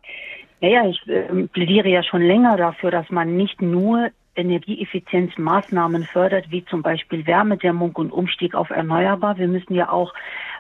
Naja, 0.60 0.90
ich 0.90 1.00
äh, 1.08 1.48
plädiere 1.48 1.88
ja 1.88 2.04
schon 2.04 2.22
länger 2.22 2.58
dafür, 2.58 2.92
dass 2.92 3.10
man 3.10 3.38
nicht 3.38 3.62
nur 3.62 4.10
Energieeffizienzmaßnahmen 4.36 6.06
fördert, 6.06 6.52
wie 6.52 6.66
zum 6.66 6.82
Beispiel 6.82 7.26
Wärmedämmung 7.26 7.96
und 7.96 8.12
Umstieg 8.12 8.56
auf 8.56 8.70
Erneuerbar. 8.70 9.38
Wir 9.38 9.48
müssen 9.48 9.74
ja 9.74 9.90
auch 9.90 10.14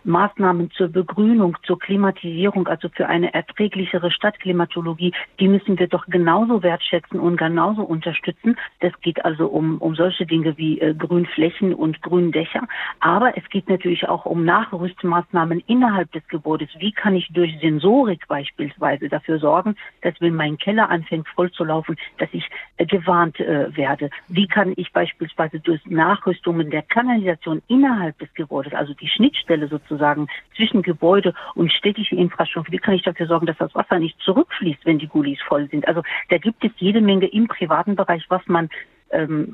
Maßnahmen 0.05 0.71
zur 0.71 0.87
Begrünung, 0.89 1.57
zur 1.63 1.79
Klimatisierung, 1.79 2.67
also 2.67 2.89
für 2.89 3.07
eine 3.07 3.33
erträglichere 3.33 4.11
Stadtklimatologie, 4.11 5.13
die 5.39 5.47
müssen 5.47 5.77
wir 5.79 5.87
doch 5.87 6.05
genauso 6.07 6.63
wertschätzen 6.63 7.19
und 7.19 7.37
genauso 7.37 7.81
unterstützen. 7.81 8.55
Das 8.79 8.93
geht 9.01 9.25
also 9.25 9.47
um, 9.47 9.79
um 9.79 9.95
solche 9.95 10.25
Dinge 10.25 10.57
wie 10.57 10.79
äh, 10.79 10.93
Grünflächen 10.93 11.73
und 11.73 12.01
Gründächer. 12.01 12.67
Aber 12.99 13.37
es 13.37 13.47
geht 13.49 13.67
natürlich 13.69 14.07
auch 14.07 14.25
um 14.25 14.45
Nachrüstmaßnahmen 14.45 15.63
innerhalb 15.67 16.11
des 16.11 16.27
Gebäudes. 16.27 16.69
Wie 16.77 16.91
kann 16.91 17.15
ich 17.15 17.27
durch 17.33 17.57
Sensorik 17.59 18.27
beispielsweise 18.27 19.09
dafür 19.09 19.39
sorgen, 19.39 19.75
dass 20.01 20.13
wenn 20.21 20.35
mein 20.35 20.57
Keller 20.57 20.89
anfängt 20.89 21.27
voll 21.29 21.51
zu 21.51 21.63
laufen, 21.63 21.95
dass 22.19 22.29
ich 22.31 22.47
äh, 22.77 22.85
gewarnt 22.85 23.39
äh, 23.39 23.75
werde? 23.75 24.09
Wie 24.27 24.47
kann 24.47 24.73
ich 24.75 24.91
beispielsweise 24.93 25.59
durch 25.59 25.85
Nachrüstungen 25.85 26.69
der 26.69 26.83
Kanalisation 26.83 27.61
innerhalb 27.67 28.17
des 28.19 28.33
Gebäudes, 28.33 28.73
also 28.73 28.93
die 28.93 29.07
Schnittstelle 29.07 29.67
sozusagen, 29.67 29.94
sozusagen 29.95 30.27
zwischen 30.55 30.81
Gebäude 30.81 31.33
und 31.55 31.71
städtische 31.71 32.15
Infrastruktur, 32.15 32.73
wie 32.73 32.77
kann 32.77 32.93
ich 32.93 33.03
dafür 33.03 33.27
sorgen, 33.27 33.45
dass 33.45 33.57
das 33.57 33.73
Wasser 33.75 33.99
nicht 33.99 34.19
zurückfließt, 34.21 34.85
wenn 34.85 34.99
die 34.99 35.07
Gullis 35.07 35.39
voll 35.47 35.67
sind? 35.69 35.87
Also 35.87 36.01
da 36.29 36.37
gibt 36.37 36.63
es 36.63 36.71
jede 36.77 37.01
Menge 37.01 37.27
im 37.27 37.47
privaten 37.47 37.95
Bereich, 37.95 38.25
was 38.29 38.41
man 38.47 38.69
ähm, 39.11 39.53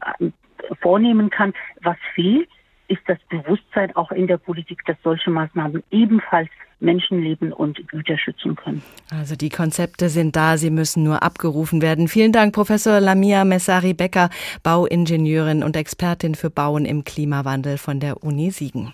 vornehmen 0.82 1.30
kann. 1.30 1.54
Was 1.82 1.98
fehlt, 2.16 2.50
ist 2.88 3.02
das 3.08 3.18
Bewusstsein 3.30 3.96
auch 3.96 4.12
in 4.12 4.28
der 4.28 4.38
Politik, 4.38 4.84
dass 4.86 4.98
solche 5.04 5.30
Maßnahmen 5.30 5.84
ebenfalls 5.92 6.50
Menschenleben 6.82 7.54
und 7.54 7.88
Güter 7.90 8.18
schützen 8.18 8.56
können. 8.56 8.82
Also 9.12 9.36
die 9.36 9.50
Konzepte 9.50 10.10
sind 10.10 10.36
da, 10.36 10.58
sie 10.58 10.72
müssen 10.72 11.04
nur 11.04 11.22
abgerufen 11.22 11.82
werden. 11.82 12.08
Vielen 12.08 12.32
Dank, 12.32 12.56
Professor 12.56 13.00
Lamia 13.00 13.46
Messari-Becker, 13.46 14.30
Bauingenieurin 14.64 15.64
und 15.64 15.76
Expertin 15.78 16.34
für 16.34 16.50
Bauen 16.50 16.86
im 16.86 17.04
Klimawandel 17.04 17.78
von 17.78 18.00
der 18.00 18.24
Uni 18.24 18.50
Siegen. 18.50 18.94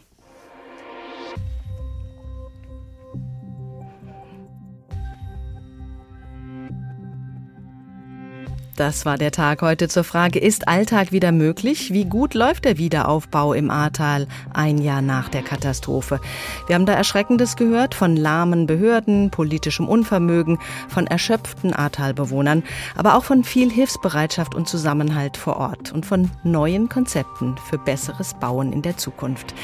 Das 8.78 9.08
war 9.08 9.18
der 9.18 9.32
Tag 9.32 9.64
heute 9.64 9.88
zur 9.88 10.04
Frage, 10.04 10.38
ist 10.38 10.68
Alltag 10.68 11.12
wieder 11.12 11.32
möglich? 11.32 11.94
Wie 11.94 12.06
gut 12.06 12.36
läuft 12.36 12.64
der 12.64 12.78
Wiederaufbau 12.78 13.54
im 13.54 13.72
Ahrtal 13.72 14.28
ein 14.54 14.78
Jahr 14.78 15.02
nach 15.02 15.30
der 15.30 15.42
Katastrophe? 15.42 16.20
Wir 16.68 16.76
haben 16.76 16.86
da 16.86 16.94
Erschreckendes 16.94 17.56
gehört 17.56 17.96
von 17.96 18.16
lahmen 18.16 18.68
Behörden, 18.68 19.32
politischem 19.32 19.88
Unvermögen, 19.90 20.60
von 20.90 21.08
erschöpften 21.08 21.74
Ahrtalbewohnern, 21.74 22.62
aber 22.96 23.16
auch 23.16 23.24
von 23.24 23.44
viel 23.44 23.72
Hilfsbereitschaft 23.72 24.54
und 24.54 24.68
Zusammenhalt 24.68 25.38
vor 25.38 25.58
Ort 25.58 25.92
und 25.92 26.06
von 26.06 26.30
neuen 26.44 26.88
Konzepten 26.88 27.56
für 27.58 27.80
besseres 27.80 28.36
Bauen 28.36 28.72
in 28.72 28.84
der 28.84 28.96
Zukunft. 28.96 29.56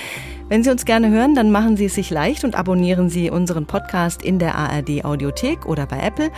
Wenn 0.49 0.63
Sie 0.63 0.69
uns 0.69 0.85
gerne 0.85 1.09
hören, 1.09 1.35
dann 1.35 1.51
machen 1.51 1.77
Sie 1.77 1.85
es 1.85 1.95
sich 1.95 2.09
leicht 2.09 2.43
und 2.43 2.55
abonnieren 2.55 3.09
Sie 3.09 3.29
unseren 3.29 3.65
Podcast 3.65 4.21
in 4.21 4.39
der 4.39 4.55
ARD 4.55 5.03
Audiothek 5.05 5.65
oder 5.65 5.85
bei 5.85 5.99
Apple. 5.99 6.31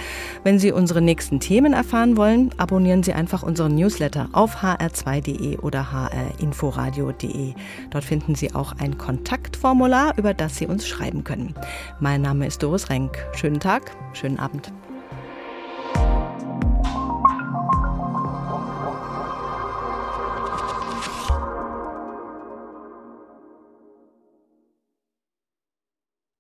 Wenn 0.44 0.60
Sie 0.60 0.72
unsere 0.72 1.02
nächsten 1.02 1.40
Themen 1.40 1.74
erfahren 1.74 2.16
wollen, 2.16 2.52
abonnieren 2.58 3.04
Sie 3.04 3.14
einfach 3.14 3.44
unseren 3.44 3.76
Newsletter 3.76 4.30
auf 4.32 4.58
hr2.de 4.58 5.58
oder 5.58 5.92
hrinforadio.de. 5.92 7.54
Dort 7.90 8.04
finden 8.04 8.36
Sie 8.36 8.54
auch 8.54 8.74
ein 8.78 8.98
Kontaktformular, 8.98 10.18
über 10.18 10.34
das 10.34 10.58
Sie 10.58 10.68
uns 10.68 10.88
schreiben 10.88 11.24
können. 11.24 11.56
Mein 12.00 12.22
Name 12.22 12.46
ist 12.46 12.62
Doris 12.62 12.90
Renk. 12.90 13.18
Schönen 13.34 13.60
Tag, 13.60 13.92
schönen 14.14 14.40
Abend. 14.40 14.72